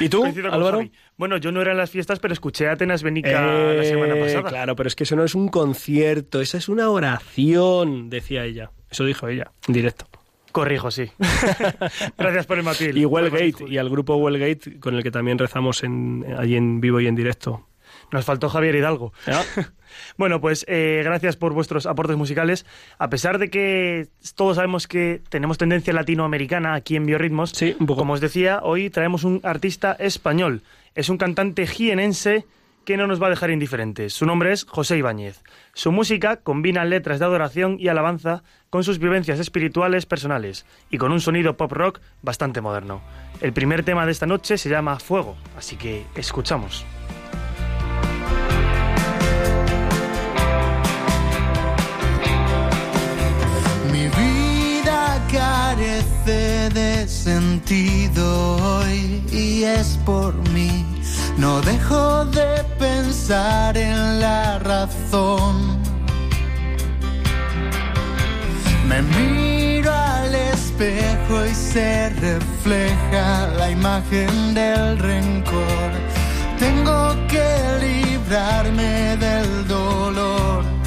¿Y 0.00 0.08
tú, 0.08 0.24
Álvaro? 0.24 0.78
Javi. 0.78 0.92
Bueno, 1.16 1.36
yo 1.38 1.52
no 1.52 1.60
era 1.60 1.72
en 1.72 1.78
las 1.78 1.90
fiestas, 1.90 2.18
pero 2.18 2.32
escuché 2.32 2.68
a 2.68 2.72
Atenas 2.72 3.02
Benica 3.02 3.30
la 3.74 3.84
semana 3.84 4.14
Eh, 4.16 4.20
pasada. 4.20 4.48
Claro, 4.48 4.76
pero 4.76 4.88
es 4.88 4.94
que 4.94 5.04
eso 5.04 5.16
no 5.16 5.24
es 5.24 5.34
un 5.34 5.48
concierto, 5.48 6.40
esa 6.40 6.58
es 6.58 6.68
una 6.68 6.88
oración, 6.90 8.08
decía 8.10 8.44
ella. 8.44 8.70
Eso 8.90 9.04
dijo 9.04 9.28
ella, 9.28 9.52
en 9.68 9.74
directo. 9.74 10.06
Corrijo, 10.52 10.90
sí. 10.90 11.10
Gracias 12.18 12.46
por 12.46 12.58
el 12.58 12.64
matiz. 12.64 12.94
Y 12.94 13.04
Wellgate, 13.06 13.64
y 13.68 13.78
al 13.78 13.88
grupo 13.90 14.16
Wellgate, 14.16 14.78
con 14.80 14.94
el 14.94 15.02
que 15.02 15.10
también 15.10 15.38
rezamos 15.38 15.82
en, 15.82 16.24
allí 16.38 16.56
en 16.56 16.80
vivo 16.80 17.00
y 17.00 17.06
en 17.06 17.14
directo. 17.16 17.66
Nos 18.12 18.24
faltó 18.24 18.48
Javier 18.48 18.74
Hidalgo. 18.76 19.12
bueno, 20.18 20.40
pues 20.40 20.64
eh, 20.68 21.00
gracias 21.04 21.36
por 21.36 21.54
vuestros 21.54 21.86
aportes 21.86 22.16
musicales. 22.16 22.66
A 22.98 23.08
pesar 23.10 23.38
de 23.38 23.50
que 23.50 24.08
todos 24.36 24.56
sabemos 24.56 24.86
que 24.86 25.22
tenemos 25.30 25.58
tendencia 25.58 25.92
latinoamericana 25.92 26.74
aquí 26.74 26.94
en 26.96 27.06
Biorritmos, 27.06 27.50
Sí, 27.50 27.74
un 27.80 27.86
poco. 27.86 28.00
como 28.00 28.12
os 28.12 28.20
decía, 28.20 28.60
hoy 28.62 28.90
traemos 28.90 29.24
un 29.24 29.40
artista 29.42 29.96
español. 29.98 30.62
Es 30.94 31.08
un 31.08 31.16
cantante 31.16 31.66
jienense 31.66 32.44
que 32.84 32.96
no 32.96 33.06
nos 33.06 33.22
va 33.22 33.28
a 33.28 33.30
dejar 33.30 33.50
indiferentes. 33.50 34.12
Su 34.12 34.26
nombre 34.26 34.52
es 34.52 34.64
José 34.64 34.98
Ibáñez. 34.98 35.42
Su 35.72 35.92
música 35.92 36.36
combina 36.38 36.84
letras 36.84 37.18
de 37.20 37.24
adoración 37.24 37.76
y 37.78 37.88
alabanza 37.88 38.42
con 38.70 38.82
sus 38.82 38.98
vivencias 38.98 39.38
espirituales 39.38 40.04
personales 40.04 40.66
y 40.90 40.98
con 40.98 41.12
un 41.12 41.20
sonido 41.20 41.56
pop 41.56 41.72
rock 41.72 42.00
bastante 42.22 42.60
moderno. 42.60 43.00
El 43.40 43.52
primer 43.52 43.84
tema 43.84 44.04
de 44.04 44.12
esta 44.12 44.26
noche 44.26 44.58
se 44.58 44.68
llama 44.68 44.98
Fuego, 44.98 45.36
así 45.56 45.76
que 45.76 46.04
escuchamos. 46.16 46.84
Carece 55.32 56.68
de 56.70 57.08
sentido 57.08 58.56
hoy 58.56 59.22
y 59.32 59.64
es 59.64 59.98
por 60.04 60.34
mí. 60.50 60.84
No 61.38 61.60
dejo 61.62 62.26
de 62.26 62.62
pensar 62.78 63.76
en 63.76 64.20
la 64.20 64.58
razón. 64.58 65.80
Me 68.86 69.00
miro 69.02 69.90
al 69.90 70.34
espejo 70.34 71.46
y 71.50 71.54
se 71.54 72.10
refleja 72.10 73.46
la 73.58 73.70
imagen 73.70 74.54
del 74.54 74.98
rencor. 74.98 75.90
Tengo 76.58 77.16
que 77.28 77.48
librarme 77.80 79.16
del 79.16 79.66
dolor. 79.66 80.81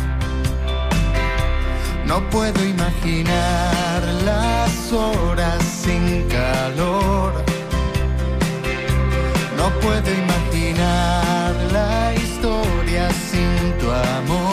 No 2.06 2.22
puedo 2.30 2.64
imaginar 2.64 4.04
las 4.24 4.92
horas 4.94 5.64
sin 5.64 6.28
calor. 6.30 7.34
No 9.58 9.70
puedo 9.82 10.10
imaginar 10.14 11.56
la 11.72 12.14
historia 12.14 13.10
sin 13.12 13.78
tu 13.80 13.92
amor. 13.92 14.45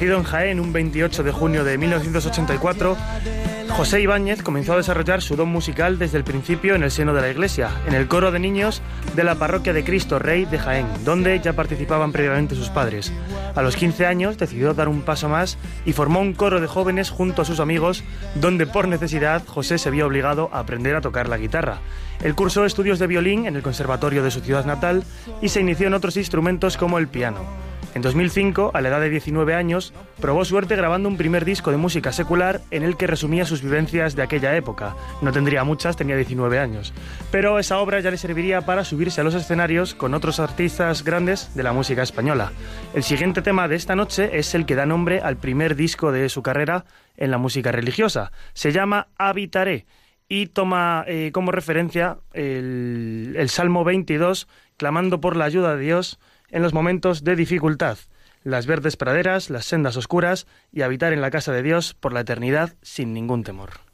Nacido 0.00 0.16
en 0.16 0.24
Jaén 0.24 0.60
un 0.60 0.72
28 0.72 1.22
de 1.22 1.30
junio 1.30 1.62
de 1.62 1.76
1984, 1.76 2.96
José 3.68 4.00
Ibáñez 4.00 4.42
comenzó 4.42 4.72
a 4.72 4.78
desarrollar 4.78 5.20
su 5.20 5.36
don 5.36 5.50
musical 5.50 5.98
desde 5.98 6.16
el 6.16 6.24
principio 6.24 6.74
en 6.74 6.82
el 6.82 6.90
seno 6.90 7.12
de 7.12 7.20
la 7.20 7.28
iglesia, 7.28 7.68
en 7.86 7.92
el 7.92 8.08
coro 8.08 8.30
de 8.30 8.38
niños 8.38 8.80
de 9.14 9.24
la 9.24 9.34
parroquia 9.34 9.74
de 9.74 9.84
Cristo 9.84 10.18
Rey 10.18 10.46
de 10.46 10.58
Jaén, 10.58 10.86
donde 11.04 11.38
ya 11.40 11.52
participaban 11.52 12.12
previamente 12.12 12.54
sus 12.54 12.70
padres. 12.70 13.12
A 13.54 13.60
los 13.60 13.76
15 13.76 14.06
años 14.06 14.38
decidió 14.38 14.72
dar 14.72 14.88
un 14.88 15.02
paso 15.02 15.28
más 15.28 15.58
y 15.84 15.92
formó 15.92 16.20
un 16.20 16.32
coro 16.32 16.62
de 16.62 16.66
jóvenes 16.66 17.10
junto 17.10 17.42
a 17.42 17.44
sus 17.44 17.60
amigos, 17.60 18.02
donde 18.36 18.66
por 18.66 18.88
necesidad 18.88 19.46
José 19.46 19.76
se 19.76 19.90
vio 19.90 20.06
obligado 20.06 20.48
a 20.50 20.60
aprender 20.60 20.96
a 20.96 21.02
tocar 21.02 21.28
la 21.28 21.36
guitarra. 21.36 21.80
Él 22.24 22.34
cursó 22.34 22.64
estudios 22.64 23.00
de 23.00 23.06
violín 23.06 23.44
en 23.44 23.54
el 23.54 23.62
conservatorio 23.62 24.22
de 24.22 24.30
su 24.30 24.40
ciudad 24.40 24.64
natal 24.64 25.04
y 25.42 25.50
se 25.50 25.60
inició 25.60 25.88
en 25.88 25.94
otros 25.94 26.16
instrumentos 26.16 26.78
como 26.78 26.96
el 26.96 27.08
piano. 27.08 27.69
En 27.92 28.02
2005, 28.02 28.70
a 28.72 28.80
la 28.80 28.88
edad 28.88 29.00
de 29.00 29.10
19 29.10 29.52
años, 29.54 29.92
probó 30.20 30.44
suerte 30.44 30.76
grabando 30.76 31.08
un 31.08 31.16
primer 31.16 31.44
disco 31.44 31.72
de 31.72 31.76
música 31.76 32.12
secular 32.12 32.60
en 32.70 32.84
el 32.84 32.96
que 32.96 33.08
resumía 33.08 33.44
sus 33.44 33.62
vivencias 33.62 34.14
de 34.14 34.22
aquella 34.22 34.56
época. 34.56 34.94
No 35.22 35.32
tendría 35.32 35.64
muchas, 35.64 35.96
tenía 35.96 36.14
19 36.14 36.60
años. 36.60 36.92
Pero 37.32 37.58
esa 37.58 37.78
obra 37.78 37.98
ya 37.98 38.12
le 38.12 38.16
serviría 38.16 38.60
para 38.60 38.84
subirse 38.84 39.20
a 39.20 39.24
los 39.24 39.34
escenarios 39.34 39.96
con 39.96 40.14
otros 40.14 40.38
artistas 40.38 41.02
grandes 41.02 41.52
de 41.56 41.64
la 41.64 41.72
música 41.72 42.02
española. 42.02 42.52
El 42.94 43.02
siguiente 43.02 43.42
tema 43.42 43.66
de 43.66 43.74
esta 43.74 43.96
noche 43.96 44.38
es 44.38 44.54
el 44.54 44.66
que 44.66 44.76
da 44.76 44.86
nombre 44.86 45.20
al 45.20 45.36
primer 45.36 45.74
disco 45.74 46.12
de 46.12 46.28
su 46.28 46.42
carrera 46.42 46.84
en 47.16 47.32
la 47.32 47.38
música 47.38 47.72
religiosa. 47.72 48.30
Se 48.52 48.70
llama 48.70 49.08
Habitaré 49.18 49.86
y 50.28 50.46
toma 50.46 51.04
eh, 51.08 51.30
como 51.32 51.50
referencia 51.50 52.18
el, 52.34 53.34
el 53.36 53.48
Salmo 53.48 53.82
22, 53.82 54.46
clamando 54.76 55.20
por 55.20 55.36
la 55.36 55.46
ayuda 55.46 55.74
de 55.74 55.82
Dios 55.82 56.20
en 56.50 56.62
los 56.62 56.72
momentos 56.72 57.24
de 57.24 57.36
dificultad, 57.36 57.98
las 58.42 58.66
verdes 58.66 58.96
praderas, 58.96 59.50
las 59.50 59.66
sendas 59.66 59.96
oscuras 59.96 60.46
y 60.72 60.82
habitar 60.82 61.12
en 61.12 61.20
la 61.20 61.30
casa 61.30 61.52
de 61.52 61.62
Dios 61.62 61.94
por 61.94 62.12
la 62.12 62.20
eternidad 62.20 62.74
sin 62.82 63.12
ningún 63.12 63.44
temor. 63.44 63.89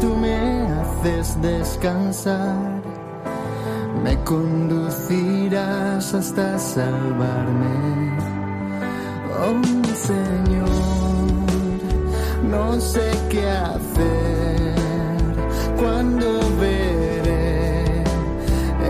Tú 0.00 0.14
me 0.16 0.36
haces 0.80 1.40
descansar, 1.40 2.82
me 4.02 4.16
conducirás 4.24 6.14
hasta 6.14 6.58
salvarme. 6.58 8.16
Oh 9.44 9.62
Señor 9.94 11.12
no 12.52 12.78
sé 12.80 13.10
qué 13.30 13.48
hacer. 13.48 14.74
Cuando 15.80 16.26
veré 16.60 18.04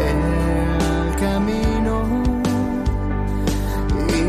el 0.08 1.16
camino 1.24 1.94
y 4.08 4.22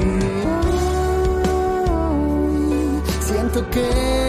siento 3.26 3.70
que 3.72 4.23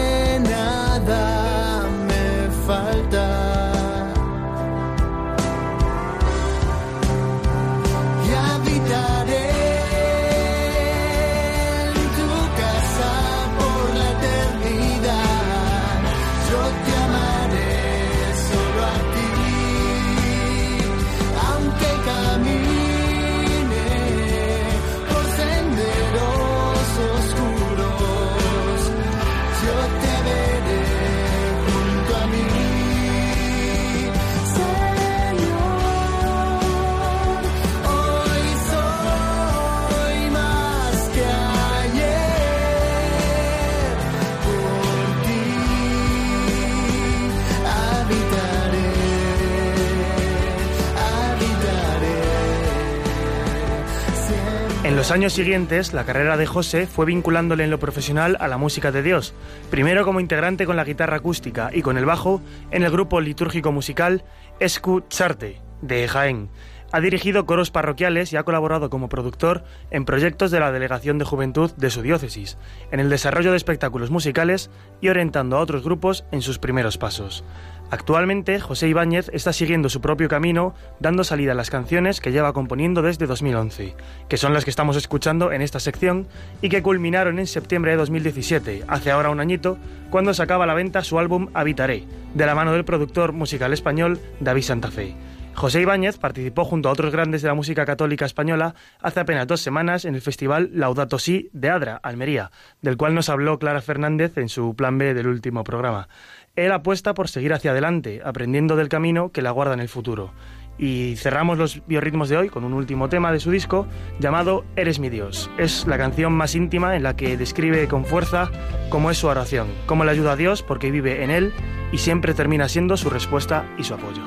los 55.05 55.11
años 55.11 55.33
siguientes, 55.33 55.93
la 55.93 56.03
carrera 56.03 56.35
de 56.35 56.47
José 56.47 56.87
fue 56.87 57.05
vinculándole 57.05 57.63
en 57.63 57.69
lo 57.69 57.77
profesional 57.77 58.37
a 58.39 58.47
la 58.47 58.57
música 58.57 58.91
de 58.91 59.03
Dios, 59.03 59.35
primero 59.69 60.03
como 60.03 60.19
integrante 60.19 60.65
con 60.65 60.77
la 60.77 60.83
guitarra 60.83 61.17
acústica 61.17 61.69
y 61.71 61.83
con 61.83 61.99
el 61.99 62.05
bajo 62.05 62.41
en 62.71 62.81
el 62.81 62.89
grupo 62.89 63.21
litúrgico 63.21 63.71
musical 63.71 64.23
Escucharte 64.59 65.61
de 65.83 66.07
Jaén. 66.07 66.49
Ha 66.91 67.01
dirigido 67.01 67.45
coros 67.45 67.71
parroquiales 67.71 68.31
y 68.31 68.37
ha 68.37 68.43
colaborado 68.43 68.89
como 68.89 69.09
productor 69.09 69.63
en 69.91 70.05
proyectos 70.05 70.51
de 70.51 70.59
la 70.59 70.71
Delegación 70.71 71.17
de 71.17 71.25
Juventud 71.25 71.71
de 71.75 71.89
su 71.89 72.01
diócesis, 72.01 72.57
en 72.91 72.99
el 72.99 73.09
desarrollo 73.09 73.51
de 73.51 73.57
espectáculos 73.57 74.11
musicales 74.11 74.69
y 75.01 75.09
orientando 75.09 75.57
a 75.57 75.59
otros 75.59 75.83
grupos 75.83 76.25
en 76.31 76.41
sus 76.41 76.59
primeros 76.59 76.97
pasos. 76.97 77.43
Actualmente, 77.91 78.59
José 78.59 78.87
Ibáñez 78.87 79.29
está 79.31 79.53
siguiendo 79.53 79.89
su 79.89 80.01
propio 80.01 80.27
camino, 80.27 80.73
dando 80.99 81.23
salida 81.23 81.51
a 81.51 81.55
las 81.55 81.69
canciones 81.69 82.19
que 82.19 82.31
lleva 82.31 82.51
componiendo 82.51 83.03
desde 83.03 83.27
2011, 83.27 83.95
que 84.27 84.37
son 84.37 84.53
las 84.53 84.63
que 84.63 84.71
estamos 84.71 84.95
escuchando 84.95 85.51
en 85.51 85.61
esta 85.61 85.79
sección 85.79 86.27
y 86.61 86.69
que 86.69 86.81
culminaron 86.81 87.37
en 87.37 87.45
septiembre 87.45 87.91
de 87.91 87.97
2017, 87.97 88.85
hace 88.87 89.11
ahora 89.11 89.29
un 89.29 89.39
añito, 89.39 89.77
cuando 90.09 90.33
sacaba 90.33 90.63
a 90.63 90.67
la 90.67 90.73
venta 90.73 91.03
su 91.03 91.19
álbum 91.19 91.49
Habitaré, 91.53 92.05
de 92.33 92.45
la 92.45 92.55
mano 92.55 92.73
del 92.73 92.85
productor 92.85 93.33
musical 93.33 93.71
español 93.71 94.19
David 94.39 94.63
Santa 94.63 94.89
Fe. 94.89 95.15
José 95.55 95.81
Ibáñez 95.81 96.17
participó 96.17 96.65
junto 96.65 96.89
a 96.89 96.91
otros 96.91 97.13
grandes 97.13 97.41
de 97.41 97.47
la 97.47 97.53
música 97.53 97.85
católica 97.85 98.25
española 98.25 98.75
hace 99.01 99.21
apenas 99.21 99.47
dos 99.47 99.61
semanas 99.61 100.03
en 100.03 100.13
el 100.13 100.21
festival 100.21 100.69
Laudato 100.73 101.17
Si 101.17 101.49
de 101.53 101.69
Adra, 101.69 101.99
Almería, 102.03 102.51
del 102.81 102.97
cual 102.97 103.15
nos 103.15 103.29
habló 103.29 103.57
Clara 103.57 103.81
Fernández 103.81 104.37
en 104.37 104.49
su 104.49 104.75
plan 104.75 104.97
B 104.97 105.13
del 105.13 105.27
último 105.27 105.63
programa. 105.63 106.09
Él 106.57 106.73
apuesta 106.73 107.13
por 107.13 107.29
seguir 107.29 107.53
hacia 107.53 107.71
adelante, 107.71 108.21
aprendiendo 108.23 108.75
del 108.75 108.89
camino 108.89 109.31
que 109.31 109.41
le 109.41 109.47
aguarda 109.47 109.73
en 109.73 109.79
el 109.79 109.87
futuro. 109.87 110.33
Y 110.77 111.15
cerramos 111.15 111.57
los 111.57 111.87
biorritmos 111.87 112.27
de 112.27 112.35
hoy 112.35 112.49
con 112.49 112.65
un 112.65 112.73
último 112.73 113.07
tema 113.07 113.31
de 113.31 113.39
su 113.39 113.49
disco 113.49 113.87
llamado 114.19 114.65
Eres 114.75 114.99
mi 114.99 115.09
Dios. 115.09 115.49
Es 115.57 115.87
la 115.87 115.97
canción 115.97 116.33
más 116.33 116.53
íntima 116.53 116.97
en 116.97 117.03
la 117.03 117.15
que 117.15 117.37
describe 117.37 117.87
con 117.87 118.03
fuerza 118.03 118.51
cómo 118.89 119.09
es 119.09 119.17
su 119.17 119.27
oración, 119.27 119.67
cómo 119.85 120.03
le 120.03 120.11
ayuda 120.11 120.33
a 120.33 120.35
Dios 120.35 120.63
porque 120.63 120.91
vive 120.91 121.23
en 121.23 121.31
él 121.31 121.53
y 121.93 121.99
siempre 121.99 122.33
termina 122.33 122.67
siendo 122.67 122.97
su 122.97 123.09
respuesta 123.09 123.65
y 123.77 123.85
su 123.85 123.93
apoyo. 123.93 124.21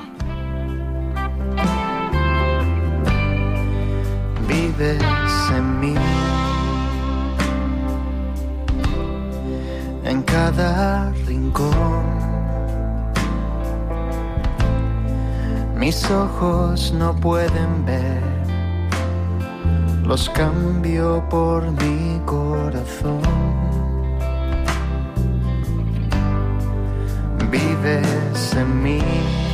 Vives 4.49 5.01
en 5.55 5.79
mí. 5.79 5.95
En 10.03 10.23
cada 10.23 11.11
rincón, 11.27 12.03
mis 15.77 16.09
ojos 16.09 16.91
no 16.93 17.15
pueden 17.15 17.85
ver, 17.85 18.23
los 20.03 20.29
cambio 20.29 21.23
por 21.29 21.61
mi 21.71 22.19
corazón. 22.25 23.21
Vives 27.51 28.53
en 28.55 28.83
mí. 28.83 29.48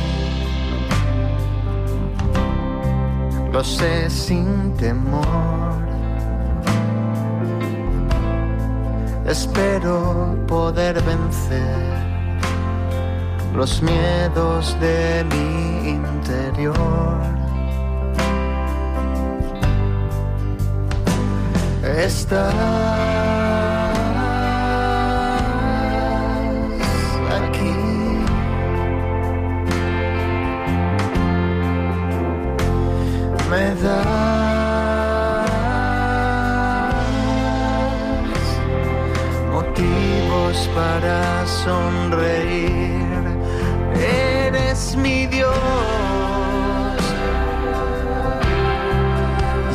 Lo 3.52 3.64
sé 3.64 4.10
sin 4.10 4.74
temor. 4.76 5.86
Espero 9.26 10.36
poder 10.46 11.02
vencer 11.02 11.96
los 13.54 13.82
miedos 13.82 14.76
de 14.80 15.24
mi 15.30 15.90
interior. 15.90 17.16
Sonreír. 41.66 43.24
Eres 43.94 44.96
mi 44.96 45.26
Dios. 45.26 45.52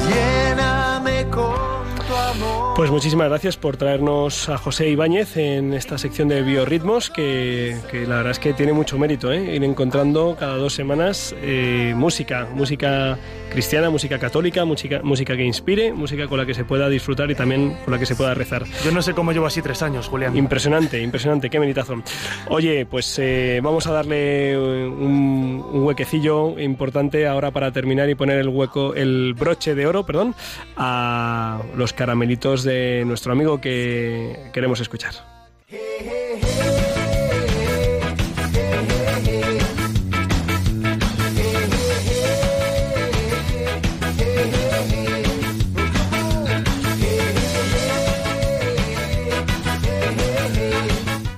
Lléname 0.07 1.25
con 1.29 1.85
tu 2.07 2.15
amor. 2.15 2.75
Pues 2.77 2.89
muchísimas 2.91 3.27
gracias 3.27 3.57
por 3.57 3.75
traernos 3.75 4.47
a 4.47 4.57
José 4.57 4.89
Ibáñez 4.89 5.35
en 5.35 5.73
esta 5.73 5.97
sección 5.97 6.29
de 6.29 6.41
biorritmos, 6.43 7.09
que, 7.09 7.77
que 7.91 8.07
la 8.07 8.17
verdad 8.17 8.31
es 8.31 8.39
que 8.39 8.53
tiene 8.53 8.71
mucho 8.71 8.97
mérito, 8.97 9.31
¿eh? 9.33 9.55
ir 9.55 9.63
encontrando 9.63 10.37
cada 10.39 10.55
dos 10.55 10.73
semanas 10.73 11.35
eh, 11.41 11.93
música, 11.95 12.47
música 12.53 13.19
cristiana, 13.51 13.89
música 13.89 14.17
católica, 14.17 14.65
música, 14.65 15.01
música 15.03 15.35
que 15.35 15.43
inspire, 15.43 15.93
música 15.93 16.27
con 16.27 16.39
la 16.39 16.45
que 16.45 16.53
se 16.53 16.63
pueda 16.63 16.89
disfrutar 16.89 17.29
y 17.29 17.35
también 17.35 17.77
con 17.83 17.93
la 17.93 17.99
que 17.99 18.05
se 18.05 18.15
pueda 18.15 18.33
rezar. 18.33 18.63
Yo 18.83 18.91
no 18.91 19.01
sé 19.01 19.13
cómo 19.13 19.31
llevo 19.31 19.45
así 19.45 19.61
tres 19.61 19.83
años, 19.83 20.07
Julián. 20.07 20.35
Impresionante, 20.35 21.01
impresionante, 21.01 21.49
qué 21.49 21.59
meritazo. 21.59 22.01
Oye, 22.47 22.85
pues 22.85 23.19
eh, 23.19 23.59
vamos 23.61 23.85
a 23.87 23.91
darle 23.91 24.57
un, 24.57 25.63
un 25.71 25.83
huequecillo 25.83 26.57
importante 26.59 27.27
ahora 27.27 27.51
para 27.51 27.71
terminar 27.71 28.09
y 28.09 28.15
poner 28.15 28.39
el 28.39 28.47
hueco, 28.47 28.95
el 28.95 29.33
broche 29.33 29.75
de 29.75 29.85
oro, 29.85 30.05
perdón, 30.05 30.33
a 30.77 31.61
los 31.75 31.93
caramelitos 31.93 32.63
de 32.63 33.03
nuestro 33.05 33.33
amigo 33.33 33.59
que 33.59 34.49
queremos 34.53 34.79
escuchar. 34.79 35.30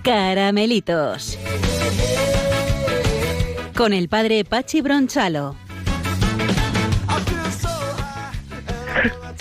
Caramelitos. 0.03 1.39
Con 3.73 3.93
el 3.93 4.09
padre 4.09 4.43
Pachi 4.43 4.81
Bronchalo. 4.81 5.55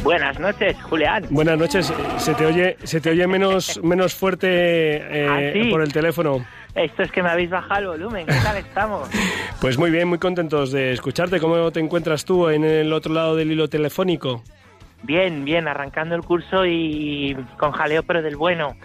Buenas 0.05 0.39
noches, 0.39 0.77
Julián. 0.83 1.27
Buenas 1.31 1.59
noches, 1.59 1.93
se 2.19 2.35
te 2.35 2.47
oye, 2.47 2.77
se 2.85 3.01
te 3.01 3.11
oye 3.11 3.27
menos, 3.27 3.81
menos 3.83 4.15
fuerte 4.15 4.47
eh, 4.49 5.27
¿Ah, 5.29 5.53
sí? 5.53 5.71
por 5.71 5.83
el 5.83 5.93
teléfono. 5.93 6.45
Esto 6.77 7.03
es 7.03 7.11
que 7.11 7.23
me 7.23 7.31
habéis 7.31 7.51
bajado 7.51 7.81
el 7.81 8.01
volumen. 8.01 8.27
¿Qué 8.27 8.35
tal 8.43 8.57
estamos? 8.57 9.09
Pues 9.61 9.79
muy 9.79 9.91
bien, 9.93 10.09
muy 10.09 10.19
contentos 10.19 10.73
de 10.73 10.93
escucharte. 10.93 11.39
¿Cómo 11.39 11.71
te 11.71 11.79
encuentras 11.79 12.25
tú 12.25 12.49
en 12.49 12.65
el 12.65 12.93
otro 12.93 13.15
lado 13.15 13.37
del 13.37 13.53
hilo 13.53 13.69
telefónico? 13.69 14.43
Bien, 15.03 15.45
bien, 15.45 15.67
arrancando 15.69 16.15
el 16.15 16.23
curso 16.23 16.65
y 16.65 17.37
con 17.59 17.73
jaleo, 17.73 18.03
pero 18.05 18.23
del 18.23 18.37
bueno. 18.37 18.77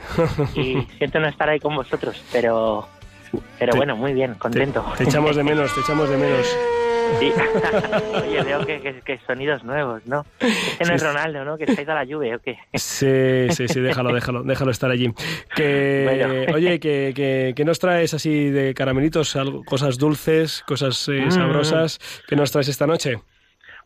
Y 0.56 0.82
siento 0.98 1.20
no 1.20 1.28
estar 1.28 1.48
ahí 1.50 1.60
con 1.60 1.76
vosotros, 1.76 2.24
pero, 2.32 2.88
pero 3.60 3.72
Te- 3.74 3.78
bueno, 3.78 3.96
muy 3.96 4.14
bien, 4.14 4.34
contento. 4.36 4.84
Te 4.98 5.04
echamos 5.04 5.36
de 5.36 5.44
menos, 5.44 5.74
te 5.74 5.82
echamos 5.82 6.10
de 6.10 6.18
menos. 6.18 6.58
Sí. 7.22 7.32
Oye, 8.22 8.44
veo 8.44 8.66
que, 8.66 8.82
que, 8.82 9.00
que 9.00 9.18
sonidos 9.26 9.64
nuevos, 9.64 10.06
¿no? 10.08 10.26
Este 10.42 10.84
no 10.84 10.94
es. 10.94 11.02
Ronaldo, 11.02 11.46
¿no? 11.46 11.58
Que 11.58 11.66
se 11.66 11.80
ha 11.80 11.84
ido 11.84 11.94
a 11.94 11.96
la 11.96 12.04
lluvia, 12.04 12.36
¿o 12.36 12.40
qué? 12.40 12.58
Sí, 12.74 13.48
sí, 13.56 13.70
sí, 13.70 13.80
déjalo, 13.80 14.14
déjalo, 14.14 14.44
déjalo 14.44 14.72
estar 14.72 14.92
allí. 14.92 15.14
Que, 15.56 16.04
Bueno. 16.06 16.54
Oye, 16.54 16.82
que, 16.82 17.14
que, 17.16 17.54
que 17.56 17.64
nos 17.64 17.80
traes 17.80 18.14
así 18.14 18.50
de 18.50 18.74
caramelitos, 18.74 19.38
algo- 19.38 19.64
cosas 19.64 19.98
dulces, 19.98 20.64
cosas 20.68 21.08
eh, 21.08 21.28
Mm. 21.28 21.32
sabrosas, 21.32 22.00
que 22.28 22.36
nos 22.36 22.52
traes 22.52 22.68
esta 22.68 22.86
noche? 22.86 23.22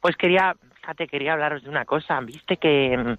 Pues 0.01 0.15
quería, 0.15 0.55
fíjate, 0.81 1.07
quería 1.07 1.33
hablaros 1.33 1.63
de 1.63 1.69
una 1.69 1.85
cosa. 1.85 2.19
Viste 2.21 2.57
que, 2.57 3.15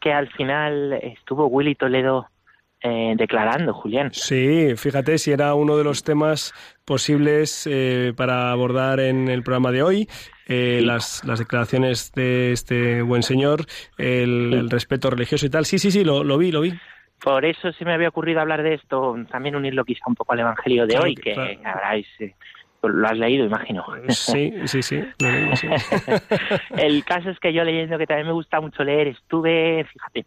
que 0.00 0.12
al 0.12 0.28
final 0.28 0.92
estuvo 0.94 1.46
Willy 1.46 1.74
Toledo 1.76 2.26
eh, 2.80 3.14
declarando, 3.16 3.72
Julián. 3.72 4.12
Sí, 4.12 4.74
fíjate 4.76 5.18
si 5.18 5.30
era 5.32 5.54
uno 5.54 5.76
de 5.76 5.84
los 5.84 6.02
temas 6.02 6.52
posibles 6.84 7.66
eh, 7.70 8.12
para 8.16 8.50
abordar 8.50 9.00
en 9.00 9.28
el 9.28 9.42
programa 9.42 9.70
de 9.72 9.82
hoy. 9.82 10.08
eh, 10.48 10.80
las, 10.82 11.24
las 11.24 11.38
declaraciones 11.38 12.12
de 12.12 12.52
este 12.52 13.02
buen 13.02 13.22
señor, 13.22 13.66
el, 13.98 14.52
el 14.54 14.70
respeto 14.70 15.10
religioso 15.10 15.46
y 15.46 15.50
tal. 15.50 15.64
Sí, 15.64 15.78
sí, 15.78 15.90
sí, 15.90 16.04
lo, 16.04 16.22
lo 16.24 16.38
vi, 16.38 16.50
lo 16.52 16.60
vi. 16.60 16.72
Por 17.20 17.44
eso 17.44 17.72
se 17.72 17.84
me 17.84 17.94
había 17.94 18.08
ocurrido 18.10 18.40
hablar 18.40 18.62
de 18.62 18.74
esto, 18.74 19.16
también 19.30 19.56
unirlo 19.56 19.84
quizá 19.84 20.04
un 20.06 20.14
poco 20.14 20.34
al 20.34 20.40
Evangelio 20.40 20.86
de 20.86 20.92
Claro 20.94 21.04
hoy, 21.06 21.14
que- 21.14 21.32
claro. 21.32 21.60
habráis, 21.64 22.06
lo 22.88 23.06
has 23.08 23.16
leído, 23.18 23.44
imagino. 23.46 23.84
Sí, 24.08 24.52
sí, 24.64 24.82
sí. 24.82 25.00
lo 25.20 25.30
leí, 25.30 25.56
sí. 25.56 25.68
El 26.76 27.04
caso 27.04 27.30
es 27.30 27.38
que 27.38 27.52
yo 27.52 27.64
leyendo, 27.64 27.98
que 27.98 28.06
también 28.06 28.26
me 28.26 28.32
gusta 28.32 28.60
mucho 28.60 28.84
leer, 28.84 29.08
estuve, 29.08 29.84
fíjate, 29.84 30.26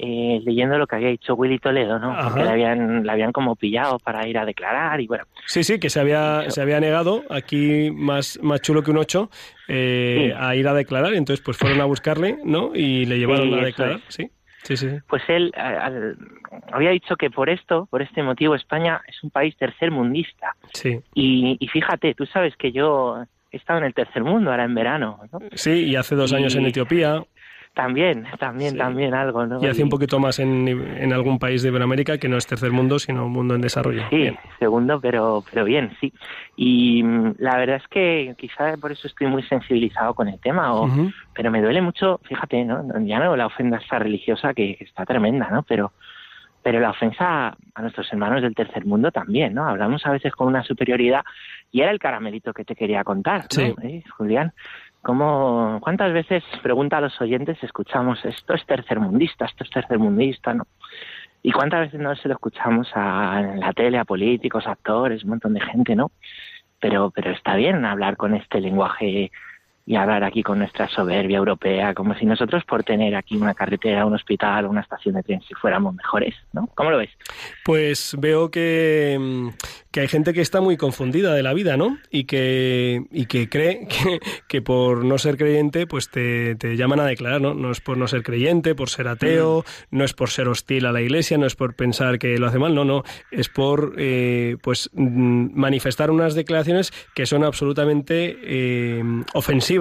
eh, 0.00 0.40
leyendo 0.44 0.78
lo 0.78 0.86
que 0.86 0.94
había 0.96 1.08
dicho 1.08 1.34
Willy 1.34 1.58
Toledo, 1.58 1.98
¿no? 1.98 2.12
Ajá. 2.12 2.34
Que 2.36 2.44
le 2.44 2.50
habían, 2.50 3.04
le 3.04 3.10
habían 3.12 3.32
como 3.32 3.56
pillado 3.56 3.98
para 3.98 4.26
ir 4.28 4.38
a 4.38 4.44
declarar 4.44 5.00
y 5.00 5.06
bueno, 5.08 5.24
Sí, 5.46 5.64
sí, 5.64 5.80
que 5.80 5.90
se 5.90 5.98
había, 5.98 6.48
se 6.50 6.60
había 6.62 6.78
negado, 6.78 7.24
aquí 7.30 7.90
más, 7.90 8.38
más 8.42 8.60
chulo 8.60 8.82
que 8.84 8.90
un 8.92 8.98
8, 8.98 9.28
eh, 9.66 10.30
Sí. 10.32 10.36
a 10.38 10.54
ir 10.54 10.68
a 10.68 10.74
declarar. 10.74 11.14
Entonces, 11.14 11.44
pues 11.44 11.56
fueron 11.56 11.80
a 11.80 11.84
buscarle, 11.84 12.38
¿no? 12.44 12.70
Y 12.74 13.06
le 13.06 13.18
llevaron 13.18 13.48
Sí, 13.48 13.54
a 13.58 13.64
declarar. 13.64 13.96
es. 13.96 14.14
Sí, 14.14 14.30
sí, 14.76 14.88
sí. 14.88 14.98
pues 15.08 15.22
él 15.28 15.52
al- 15.56 16.16
había 16.72 16.90
dicho 16.90 17.16
que 17.16 17.30
por 17.30 17.48
esto, 17.50 17.86
por 17.90 18.02
este 18.02 18.22
motivo, 18.22 18.54
España 18.54 19.00
es 19.06 19.22
un 19.22 19.30
país 19.30 19.56
tercermundista. 19.56 20.54
Sí, 20.72 21.00
Y, 21.14 21.56
y 21.60 21.68
fíjate, 21.68 22.14
tú 22.14 22.26
sabes 22.26 22.56
que 22.56 22.72
yo 22.72 23.24
he 23.50 23.56
estado 23.56 23.78
en 23.80 23.86
el 23.86 23.94
tercer 23.94 24.22
mundo 24.24 24.50
ahora 24.50 24.64
en 24.64 24.74
verano, 24.74 25.20
¿no? 25.32 25.38
sí, 25.54 25.84
y 25.84 25.96
hace 25.96 26.14
dos 26.14 26.32
años 26.32 26.54
en 26.54 26.66
Etiopía 26.66 27.22
También, 27.74 28.24
también, 28.40 28.72
Sí. 28.72 28.78
también 28.78 29.14
algo, 29.14 29.46
¿no? 29.46 29.62
y 29.62 29.66
hace 29.68 29.84
un 29.84 29.88
poquito 29.88 30.18
más 30.18 30.40
en, 30.40 30.66
en 30.66 31.12
algún 31.12 31.38
país 31.38 31.62
de 31.62 31.68
Iberoamérica 31.68 32.18
que 32.18 32.28
no 32.28 32.36
es 32.36 32.46
tercer 32.46 32.72
mundo, 32.72 32.98
sino 32.98 33.26
un 33.26 33.32
mundo 33.32 33.54
en 33.54 33.60
desarrollo. 33.60 34.02
Sí, 34.10 34.16
Bien. 34.16 34.36
segundo, 34.58 35.00
pero, 35.00 35.44
pero 35.52 35.64
bien, 35.64 35.92
sí. 36.00 36.12
Y 36.56 37.02
mm, 37.04 37.34
la 37.38 37.56
verdad 37.56 37.76
es 37.76 37.86
que 37.88 38.34
quizá 38.36 38.76
por 38.78 38.90
eso 38.90 39.06
estoy 39.06 39.28
muy 39.28 39.44
sensibilizado 39.44 40.14
con 40.14 40.26
el 40.28 40.40
tema, 40.40 40.74
o, 40.74 40.90
pero 41.34 41.50
me 41.52 41.62
duele 41.62 41.80
mucho, 41.80 42.20
fíjate, 42.24 42.64
¿no? 42.64 42.82
Ya 43.06 43.20
no 43.20 43.36
la 43.36 43.46
ofensa 43.46 43.76
esta 43.76 44.00
religiosa 44.00 44.54
que, 44.54 44.74
que 44.76 44.84
está 44.84 45.06
tremenda, 45.06 45.48
¿no? 45.50 45.62
Pero, 45.62 45.92
pero 46.60 46.80
la 46.80 46.90
ofensa 46.90 47.56
a 47.74 47.80
nuestros 47.82 48.12
hermanos 48.12 48.42
del 48.42 48.56
tercer 48.56 48.84
mundo 48.84 49.12
también, 49.12 49.54
¿no? 49.54 49.64
Hablamos 49.68 50.04
a 50.04 50.10
veces 50.10 50.32
con 50.32 50.48
una 50.48 50.64
superioridad 50.64 51.22
y 51.70 51.82
era 51.82 51.92
el 51.92 52.00
caramelito 52.00 52.52
que 52.52 52.64
te 52.64 52.74
quería 52.74 53.04
contar, 53.04 53.42
¿no? 53.42 53.46
Sí. 53.50 53.74
¿Eh, 53.84 54.02
Julián? 54.16 54.52
¿Cómo, 55.02 55.78
¿Cuántas 55.80 56.12
veces, 56.12 56.42
pregunta 56.62 56.98
a 56.98 57.00
los 57.00 57.20
oyentes, 57.20 57.62
escuchamos 57.62 58.24
esto 58.24 58.54
es 58.54 58.66
tercermundista, 58.66 59.46
esto 59.46 59.64
es 59.64 59.70
tercermundista, 59.70 60.54
¿no? 60.54 60.66
¿Y 61.42 61.52
cuántas 61.52 61.80
veces 61.80 62.00
no 62.00 62.14
se 62.16 62.28
lo 62.28 62.34
escuchamos 62.34 62.88
a, 62.94 63.40
en 63.40 63.60
la 63.60 63.72
tele, 63.72 63.98
a 63.98 64.04
políticos, 64.04 64.66
actores, 64.66 65.22
un 65.22 65.30
montón 65.30 65.54
de 65.54 65.60
gente, 65.60 65.94
¿no? 65.94 66.10
Pero, 66.80 67.10
pero 67.10 67.30
está 67.30 67.54
bien 67.54 67.84
hablar 67.84 68.16
con 68.16 68.34
este 68.34 68.60
lenguaje 68.60 69.30
y 69.88 69.96
hablar 69.96 70.22
aquí 70.22 70.42
con 70.42 70.58
nuestra 70.58 70.86
soberbia 70.86 71.38
europea, 71.38 71.94
como 71.94 72.14
si 72.14 72.26
nosotros 72.26 72.62
por 72.64 72.84
tener 72.84 73.16
aquí 73.16 73.38
una 73.38 73.54
carretera, 73.54 74.04
un 74.04 74.14
hospital 74.14 74.66
una 74.66 74.82
estación 74.82 75.14
de 75.14 75.22
tren 75.22 75.40
si 75.48 75.54
fuéramos 75.54 75.94
mejores, 75.94 76.34
¿no? 76.52 76.68
¿Cómo 76.74 76.90
lo 76.90 76.98
ves? 76.98 77.08
Pues 77.64 78.14
veo 78.20 78.50
que, 78.50 79.16
mm, 79.18 79.48
que 79.90 80.00
hay 80.00 80.08
gente 80.08 80.34
que 80.34 80.42
está 80.42 80.60
muy 80.60 80.76
confundida 80.76 81.32
de 81.32 81.42
la 81.42 81.54
vida, 81.54 81.78
¿no? 81.78 81.96
Y 82.10 82.24
que, 82.24 83.02
y 83.10 83.24
que 83.24 83.48
cree 83.48 83.88
que, 83.88 84.20
que 84.46 84.60
por 84.60 85.06
no 85.06 85.16
ser 85.16 85.38
creyente, 85.38 85.86
pues 85.86 86.10
te, 86.10 86.54
te 86.56 86.76
llaman 86.76 87.00
a 87.00 87.06
declarar, 87.06 87.40
¿no? 87.40 87.54
No 87.54 87.70
es 87.70 87.80
por 87.80 87.96
no 87.96 88.08
ser 88.08 88.22
creyente, 88.22 88.74
por 88.74 88.90
ser 88.90 89.08
ateo, 89.08 89.64
no 89.90 90.04
es 90.04 90.12
por 90.12 90.28
ser 90.28 90.48
hostil 90.48 90.84
a 90.84 90.92
la 90.92 91.00
iglesia, 91.00 91.38
no 91.38 91.46
es 91.46 91.56
por 91.56 91.76
pensar 91.76 92.18
que 92.18 92.36
lo 92.36 92.46
hace 92.46 92.58
mal, 92.58 92.74
no, 92.74 92.84
no. 92.84 93.04
Es 93.30 93.48
por, 93.48 93.94
eh, 93.96 94.58
pues, 94.62 94.90
mm, 94.92 95.58
manifestar 95.58 96.10
unas 96.10 96.34
declaraciones 96.34 96.92
que 97.14 97.24
son 97.24 97.42
absolutamente 97.42 98.36
eh, 98.42 99.02
ofensivas 99.32 99.77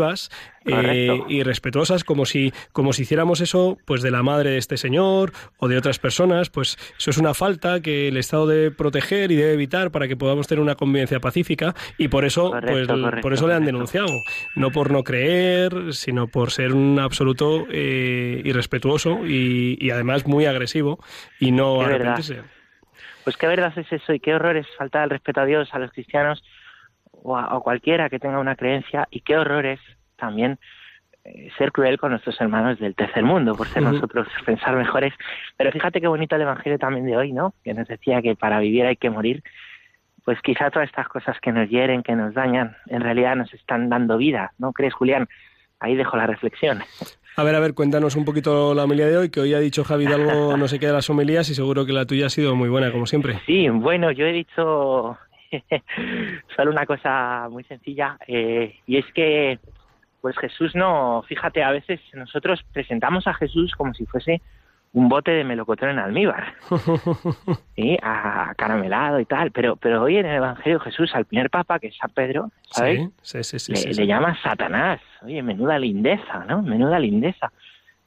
eh, 0.66 1.22
y 1.28 1.44
respetuosas, 1.44 2.04
como 2.04 2.26
si, 2.26 2.54
como 2.72 2.94
si 2.94 3.04
hiciéramos 3.04 3.42
eso, 3.42 3.78
pues, 3.86 4.02
de 4.02 4.12
la 4.12 4.24
madre 4.24 4.52
de 4.52 4.58
este 4.58 4.78
señor 4.78 5.32
o 5.58 5.68
de 5.68 5.78
otras 5.78 6.00
personas, 6.00 6.50
pues, 6.50 6.78
eso 6.98 7.10
es 7.10 7.18
una 7.18 7.34
falta 7.34 7.82
que 7.82 8.08
el 8.10 8.18
Estado 8.18 8.48
debe 8.48 8.72
proteger 8.72 9.32
y 9.32 9.36
debe 9.36 9.54
evitar 9.54 9.92
para 9.92 10.08
que 10.08 10.18
podamos 10.18 10.48
tener 10.48 10.62
una 10.62 10.76
convivencia 10.76 11.20
pacífica 11.20 11.74
y 11.98 12.10
por 12.10 12.26
eso, 12.26 12.52
Correcto, 12.52 12.72
pues, 12.72 12.88
correcto, 12.88 13.22
por 13.22 13.34
eso 13.34 13.48
le 13.48 13.54
han 13.54 13.66
denunciado, 13.66 14.08
no 14.56 14.72
por 14.72 14.92
no 14.92 15.04
creer, 15.04 15.94
sino 15.94 16.28
por 16.28 16.52
ser 16.52 16.74
un 16.74 17.00
absoluto 17.00 17.66
eh, 17.72 18.42
irrespetuoso 18.44 19.26
y, 19.26 19.78
y 19.80 19.90
además 19.92 20.28
muy 20.28 20.46
agresivo 20.46 21.00
y 21.40 21.52
no 21.52 21.78
verdad. 21.80 21.96
arrepentirse. 21.96 22.42
Pues 23.24 23.36
qué 23.36 23.48
verdad 23.48 23.74
es 23.76 23.92
eso 23.92 24.14
y 24.14 24.22
qué 24.22 24.34
horror 24.34 24.56
es 24.56 24.68
faltar 24.78 25.04
el 25.04 25.10
respeto 25.10 25.42
a 25.42 25.46
Dios, 25.46 25.70
a 25.74 25.80
los 25.80 25.92
cristianos 25.92 26.42
o 27.24 27.38
a 27.38 27.56
o 27.56 27.62
cualquiera 27.62 28.10
que 28.10 28.20
tenga 28.20 28.40
una 28.40 28.56
creencia 28.56 29.08
y 29.12 29.22
qué 29.22 29.38
horror 29.38 29.66
es 29.66 29.80
también 30.16 30.60
eh, 31.28 31.50
ser 31.58 31.72
cruel 31.72 31.98
con 31.98 32.12
nuestros 32.12 32.40
hermanos 32.40 32.80
del 32.80 32.96
tercer 32.96 33.24
mundo 33.24 33.54
por 33.56 33.68
ser 33.68 33.84
nosotros 33.84 34.28
pensar 34.46 34.76
mejores. 34.76 35.14
Pero 35.58 35.72
fíjate 35.72 36.00
qué 36.00 36.08
bonito 36.08 36.36
el 36.36 36.44
Evangelio 36.44 36.80
también 36.80 37.06
de 37.06 37.18
hoy, 37.18 37.34
¿no? 37.34 37.54
Que 37.64 37.74
nos 37.74 37.88
decía 37.88 38.22
que 38.22 38.36
para 38.36 38.60
vivir 38.60 38.86
hay 38.86 38.96
que 38.96 39.10
morir. 39.10 39.44
Pues 40.24 40.42
quizá 40.42 40.70
todas 40.72 40.88
estas 40.90 41.08
cosas 41.08 41.38
que 41.42 41.52
nos 41.52 41.70
hieren, 41.70 42.04
que 42.04 42.14
nos 42.14 42.34
dañan, 42.34 42.76
en 42.88 43.02
realidad 43.02 43.36
nos 43.36 43.54
están 43.54 43.90
dando 43.90 44.18
vida, 44.18 44.52
¿no 44.58 44.74
crees, 44.74 44.94
Julián? 44.94 45.28
Ahí 45.80 45.96
dejo 45.96 46.18
la 46.18 46.28
reflexión. 46.28 46.82
A 47.38 47.44
ver, 47.44 47.56
a 47.56 47.60
ver, 47.60 47.74
cuéntanos 47.74 48.16
un 48.16 48.26
poquito 48.26 48.74
la 48.74 48.86
homilía 48.86 49.08
de 49.08 49.18
hoy, 49.18 49.30
que 49.30 49.40
hoy 49.40 49.54
ha 49.54 49.60
dicho 49.60 49.84
Javi 49.84 50.04
Hidalgo 50.08 50.58
no 50.58 50.68
sé 50.68 50.80
qué 50.80 50.88
de 50.88 50.94
las 50.94 51.10
homilías 51.10 51.50
y 51.50 51.56
seguro 51.56 51.86
que 51.86 51.94
la 51.94 52.06
tuya 52.06 52.26
ha 52.26 52.30
sido 52.30 52.56
muy 52.56 52.68
buena, 52.68 52.92
como 52.92 53.06
siempre. 53.06 53.40
Sí, 53.46 53.70
bueno, 53.70 54.12
yo 54.12 54.26
he 54.26 54.34
dicho 54.34 55.18
solo 56.56 56.72
una 56.72 56.86
cosa 56.86 57.48
muy 57.50 57.64
sencilla 57.64 58.18
eh, 58.28 58.80
y 58.86 58.98
es 58.98 59.06
que 59.14 59.60
pues 60.22 60.38
Jesús 60.40 60.76
no, 60.76 61.24
fíjate, 61.28 61.64
a 61.64 61.72
veces 61.72 62.02
nosotros 62.14 62.64
presentamos 62.74 63.28
a 63.28 63.34
Jesús 63.36 63.74
como 63.76 63.94
si 63.94 64.06
fuese 64.06 64.42
un 64.94 65.10
bote 65.10 65.32
de 65.32 65.44
melocotón 65.44 65.90
en 65.90 66.00
almíbar, 66.00 66.56
¿sí? 67.76 67.98
a 68.02 68.54
caramelado 68.58 69.20
y 69.20 69.26
tal, 69.26 69.52
pero 69.52 69.76
pero 69.76 70.04
hoy 70.04 70.18
en 70.18 70.26
el 70.26 70.38
Evangelio 70.38 70.80
Jesús 70.80 71.14
al 71.14 71.26
primer 71.26 71.50
papa 71.50 71.80
que 71.80 71.88
es 71.88 71.98
San 71.98 72.10
Pedro, 72.10 72.52
¿sabéis? 72.72 73.10
Sí, 73.22 73.44
sí, 73.44 73.60
sí. 73.60 73.76
sí, 73.76 73.94
le, 73.94 74.08
llama 74.08 74.38
Satanás. 74.42 75.00
Oye, 75.22 75.44
menuda 75.44 75.78
lindeza, 75.78 76.46
¿no? 76.48 76.62
Menuda 76.62 77.00
lindeza. 77.00 77.52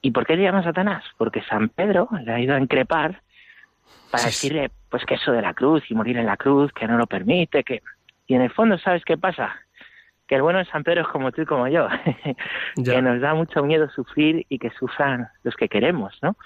¿Y 0.02 0.10
por 0.10 0.26
qué 0.26 0.36
le 0.36 0.42
llama 0.42 0.62
Satanás? 0.62 1.04
Porque 1.16 1.42
San 1.42 1.68
Pedro 1.68 2.08
le 2.24 2.32
ha 2.32 2.40
ido 2.40 2.54
a 2.54 2.60
increpar 2.60 3.22
para 4.10 4.24
Sí, 4.24 4.32
sí. 4.32 4.48
decirle, 4.48 4.70
pues 4.88 5.04
que 5.06 5.14
eso 5.14 5.32
de 5.32 5.42
la 5.42 5.54
cruz 5.54 5.90
y 5.90 5.94
morir 5.94 6.18
en 6.18 6.26
la 6.26 6.36
cruz, 6.36 6.72
que 6.72 6.88
no 6.88 6.98
lo 6.98 7.06
permite, 7.06 7.64
que... 7.64 7.82
Y 8.26 8.34
en 8.34 8.42
el 8.42 8.50
fondo, 8.50 8.78
¿sabes 8.78 9.04
qué 9.04 9.16
pasa? 9.18 9.56
Que 10.28 10.36
el 10.36 10.42
bueno 10.42 10.60
de 10.60 10.66
San 10.66 10.84
Pedro 10.84 11.02
es 11.02 11.08
como 11.08 11.32
tú 11.32 11.42
y 11.42 11.46
como 11.46 11.68
yo, 11.68 11.88
que 12.84 13.02
nos 13.02 13.20
da 13.20 13.34
mucho 13.34 13.62
miedo 13.64 13.88
sufrir 13.90 14.46
y 14.48 14.58
que 14.58 14.70
sufran 14.70 15.28
los 15.42 15.56
que 15.56 15.68
queremos, 15.68 16.18
¿no? 16.22 16.36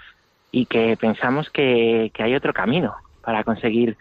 Y 0.51 0.67
que 0.67 0.97
pensamos 0.97 1.51
que, 1.51 2.11
que 2.15 2.23
hay 2.23 2.35
otro 2.35 2.53
camino 2.55 2.95
para 3.23 3.45
conseguir 3.45 3.97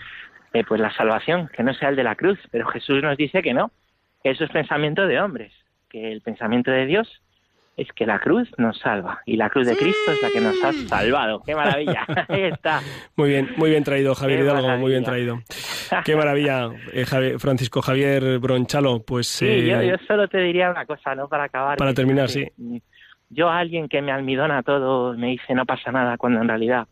eh, 0.53 0.63
pues 0.65 0.79
la 0.79 0.91
salvación, 0.93 1.49
que 1.49 1.63
no 1.63 1.73
sea 1.73 1.89
el 1.89 1.95
de 1.95 2.03
la 2.03 2.15
cruz, 2.15 2.39
pero 2.51 2.67
Jesús 2.67 3.01
nos 3.03 3.17
dice 3.17 3.41
que 3.41 3.53
no, 3.53 3.71
que 4.23 4.31
eso 4.31 4.43
es 4.45 4.51
pensamiento 4.51 5.07
de 5.07 5.19
hombres, 5.19 5.53
que 5.89 6.11
el 6.11 6.21
pensamiento 6.21 6.71
de 6.71 6.85
Dios 6.85 7.22
es 7.75 7.87
que 7.93 8.05
la 8.05 8.19
cruz 8.19 8.47
nos 8.57 8.77
salva 8.77 9.21
y 9.25 9.35
la 9.35 9.49
cruz 9.49 9.65
de 9.65 9.75
Cristo 9.75 10.11
es 10.11 10.21
la 10.21 10.29
que 10.29 10.41
nos 10.41 10.63
ha 10.63 10.71
salvado. 10.87 11.41
¡Qué 11.45 11.55
maravilla! 11.55 12.05
Ahí 12.29 12.43
está. 12.43 12.81
Muy 13.15 13.29
bien, 13.29 13.49
muy 13.57 13.69
bien 13.71 13.83
traído, 13.83 14.13
Javier 14.13 14.39
Qué 14.39 14.45
Hidalgo, 14.45 14.77
muy 14.77 14.91
bien 14.91 15.03
traído. 15.03 15.39
Qué 16.05 16.15
maravilla, 16.15 16.69
eh, 16.91 17.05
Javi- 17.05 17.39
Francisco 17.39 17.81
Javier 17.81 18.39
Bronchalo. 18.39 19.03
Pues 19.03 19.27
Sí, 19.27 19.47
eh, 19.47 19.65
yo, 19.67 19.81
yo 19.81 19.95
solo 20.07 20.27
te 20.27 20.37
diría 20.39 20.69
una 20.69 20.85
cosa, 20.85 21.15
¿no? 21.15 21.27
Para 21.27 21.45
acabar. 21.45 21.77
Para 21.77 21.93
terminar, 21.93 22.27
que, 22.29 22.51
mm, 22.57 22.77
Yo 23.29 23.49
a 23.49 23.57
alguien 23.57 23.89
que 23.89 24.01
me 24.03 24.11
almidona 24.11 24.61
todo, 24.61 25.13
me 25.17 25.29
dice 25.29 25.55
no 25.55 25.65
pasa 25.65 25.91
nada, 25.91 26.17
cuando 26.17 26.41
en 26.41 26.47
realidad 26.47 26.87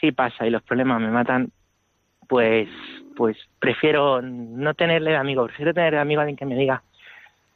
sí 0.00 0.12
pasa 0.12 0.46
y 0.46 0.50
los 0.50 0.62
problemas 0.62 1.00
me 1.00 1.10
matan, 1.10 1.50
pues 2.28 2.68
pues 3.16 3.36
prefiero 3.58 4.20
no 4.22 4.74
tenerle 4.74 5.10
de 5.12 5.16
amigo, 5.16 5.46
prefiero 5.46 5.72
tener 5.72 5.94
de 5.94 6.00
amigo 6.00 6.20
a 6.20 6.24
alguien 6.24 6.36
que 6.36 6.44
me 6.44 6.54
diga 6.54 6.82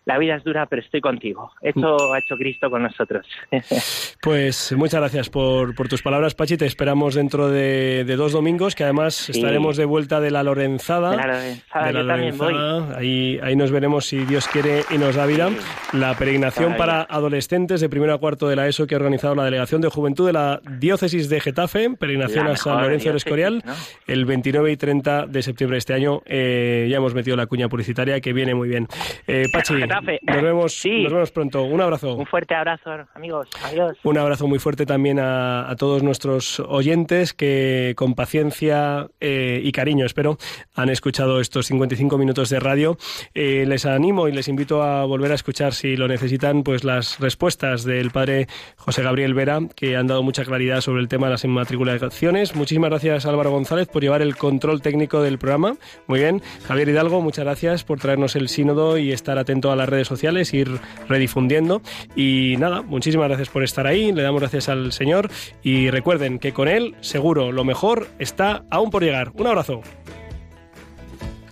la 0.05 0.19
vida 0.19 0.37
es 0.37 0.45
dura, 0.45 0.67
pero 0.67 0.83
estoy 0.83 1.01
contigo. 1.01 1.53
Esto 1.61 2.13
ha 2.13 2.19
hecho 2.19 2.37
Cristo 2.37 2.71
con 2.71 2.83
nosotros. 2.83 3.27
Pues 4.23 4.75
muchas 4.77 5.01
gracias 5.01 5.31
por, 5.31 5.75
por 5.75 5.89
tus 5.89 6.03
palabras, 6.03 6.35
Pachi. 6.35 6.59
Te 6.59 6.67
esperamos 6.67 7.15
dentro 7.15 7.49
de, 7.49 8.05
de 8.05 8.17
dos 8.17 8.33
domingos, 8.33 8.75
que 8.75 8.85
además 8.85 9.31
estaremos 9.31 9.79
de 9.79 9.87
vuelta 9.87 10.21
de 10.21 10.31
la 10.31 10.43
Lorenzada. 10.43 11.13
De 11.13 11.17
la 11.17 11.27
Lorenzada, 11.27 11.87
De 11.87 11.93
la 11.95 12.01
yo 12.03 12.07
también 12.07 12.37
voy. 12.37 12.53
Lorenzada. 12.53 12.99
Ahí, 12.99 13.41
ahí 13.43 13.57
nos 13.57 13.71
veremos, 13.71 14.05
si 14.05 14.19
Dios 14.27 14.47
quiere 14.47 14.83
y 14.91 14.99
nos 14.99 15.17
da 15.17 15.25
vida. 15.25 15.49
La 15.95 16.15
peregrinación 16.19 16.77
para 16.77 17.01
adolescentes 17.03 17.81
de 17.81 17.89
primero 17.89 18.13
a 18.13 18.19
cuarto 18.19 18.47
de 18.47 18.57
la 18.57 18.69
ESO 18.69 18.87
que 18.87 18.95
ha 18.95 18.99
organizado 18.99 19.35
la 19.35 19.45
Delegación 19.45 19.81
de 19.81 19.89
Juventud 19.89 20.27
de 20.27 20.35
la 20.35 20.61
Diócesis 20.79 21.31
de 21.31 21.41
Getafe, 21.41 21.89
peregrinación 21.99 22.47
a 22.47 22.57
San 22.57 22.83
Lorenzo 22.83 23.09
del 23.09 23.17
Escorial, 23.17 23.63
¿no? 23.65 23.73
el 24.07 24.27
29 24.27 24.71
y 24.71 24.77
30 24.77 25.29
de 25.29 25.43
septiembre 25.43 25.77
de 25.77 25.79
este 25.79 25.95
año. 25.95 26.21
Eh, 26.27 26.89
ya 26.91 26.99
hemos 26.99 27.15
metido 27.15 27.37
la 27.39 27.47
cuña 27.47 27.71
publicitaria, 27.71 28.21
que 28.21 28.35
viene 28.35 28.55
muy 28.55 28.69
bien. 28.69 28.87
Eh, 29.27 29.45
Pachi, 29.51 29.75
Getafe. 29.95 30.19
nos 30.23 30.43
vemos, 30.43 30.73
Sí. 30.75 31.03
nos 31.03 31.13
vemos 31.13 31.31
pronto. 31.31 31.63
Un 31.65 31.81
abrazo. 31.81 32.15
Un 32.15 32.27
fuerte 32.27 32.55
abrazo, 32.55 32.91
amigos. 33.15 33.49
Adiós. 33.65 33.97
Un 34.05 34.19
abrazo 34.19 34.47
muy 34.47 34.59
fuerte 34.59 34.87
también 34.87 35.19
a, 35.19 35.69
a 35.71 35.77
todos 35.77 36.03
nuestros 36.03 36.61
oyentes 36.61 37.35
que 37.35 37.95
con 37.97 38.15
paciencia 38.15 39.09
eh, 39.21 39.61
y 39.63 39.73
cariño, 39.73 40.07
espero, 40.07 40.39
han 40.75 40.89
escuchado 40.91 41.41
estos 41.41 41.67
55 41.67 42.19
minutos 42.19 42.49
de 42.51 42.61
radio. 42.61 42.97
Eh, 43.35 43.65
les 43.67 43.87
animo 43.87 44.29
y 44.29 44.33
les 44.33 44.49
invito 44.49 44.83
a 44.83 45.05
volver 45.05 45.33
a 45.33 45.35
escuchar, 45.35 45.73
si 45.75 45.97
lo 45.97 46.09
necesitan, 46.09 46.63
pues 46.63 46.85
las 46.85 47.19
respuestas 47.21 47.85
del 47.85 48.11
padre 48.11 48.47
José 48.77 49.03
Gabriel 49.03 49.35
Vera, 49.35 49.61
que 49.75 49.97
han 49.97 50.07
dado 50.07 50.23
mucha 50.23 50.45
claridad 50.45 50.81
sobre 50.81 51.01
el 51.03 51.09
tema 51.09 51.27
de 51.27 51.33
las 51.33 51.45
inmatriculaciones. 51.45 52.55
Muchísimas 52.55 52.91
gracias, 52.91 53.27
Álvaro 53.27 53.51
González, 53.51 53.89
por 53.89 54.03
llevar 54.03 54.23
el 54.23 54.37
control 54.37 54.83
técnico 54.83 55.23
del 55.23 55.39
programa. 55.39 55.77
Muy 56.07 56.21
bien. 56.21 56.43
Javier 56.67 56.89
Hidalgo, 56.89 57.21
muchas 57.21 57.45
gracias 57.45 57.85
por 57.85 57.99
traernos 58.01 58.37
el 58.37 58.49
sínodo 58.49 58.99
y 58.99 59.13
estar 59.13 59.39
atento 59.39 59.71
a 59.73 59.77
la 59.77 59.80
las 59.81 59.89
redes 59.89 60.09
sociales, 60.09 60.53
ir 60.55 60.81
redifundiendo. 61.09 61.83
Y 62.15 62.57
nada, 62.59 62.83
muchísimas 62.83 63.29
gracias 63.29 63.49
por 63.49 63.65
estar 63.65 63.87
ahí, 63.87 64.13
le 64.13 64.23
damos 64.23 64.41
gracias 64.41 64.69
al 64.69 64.93
Señor 64.93 65.31
y 65.63 65.91
recuerden 65.91 66.39
que 66.39 66.53
con 66.53 66.69
Él 66.69 66.95
seguro 67.01 67.53
lo 67.53 67.65
mejor 67.65 68.09
está 68.19 68.65
aún 68.71 68.91
por 68.91 69.03
llegar. 69.03 69.33
Un 69.35 69.47
abrazo. 69.47 69.83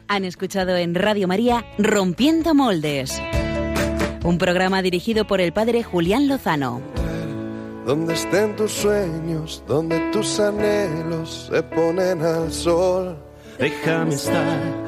Han 0.08 0.24
escuchado 0.24 0.76
en 0.76 0.94
Radio 0.94 1.28
María 1.28 1.66
Rompiendo 1.76 2.54
Moldes, 2.54 3.20
un 4.24 4.38
programa 4.38 4.80
dirigido 4.80 5.26
por 5.26 5.40
el 5.40 5.52
padre 5.52 5.82
Julián 5.82 6.28
Lozano. 6.28 6.80
Donde 7.84 8.14
estén 8.14 8.56
tus 8.56 8.72
sueños, 8.72 9.62
donde 9.66 9.98
tus 10.10 10.40
anhelos 10.40 11.50
se 11.50 11.62
ponen 11.62 12.22
al 12.22 12.52
sol. 12.52 13.16
Déjame 13.58 14.14
estar 14.14 14.87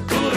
tudo. 0.00 0.27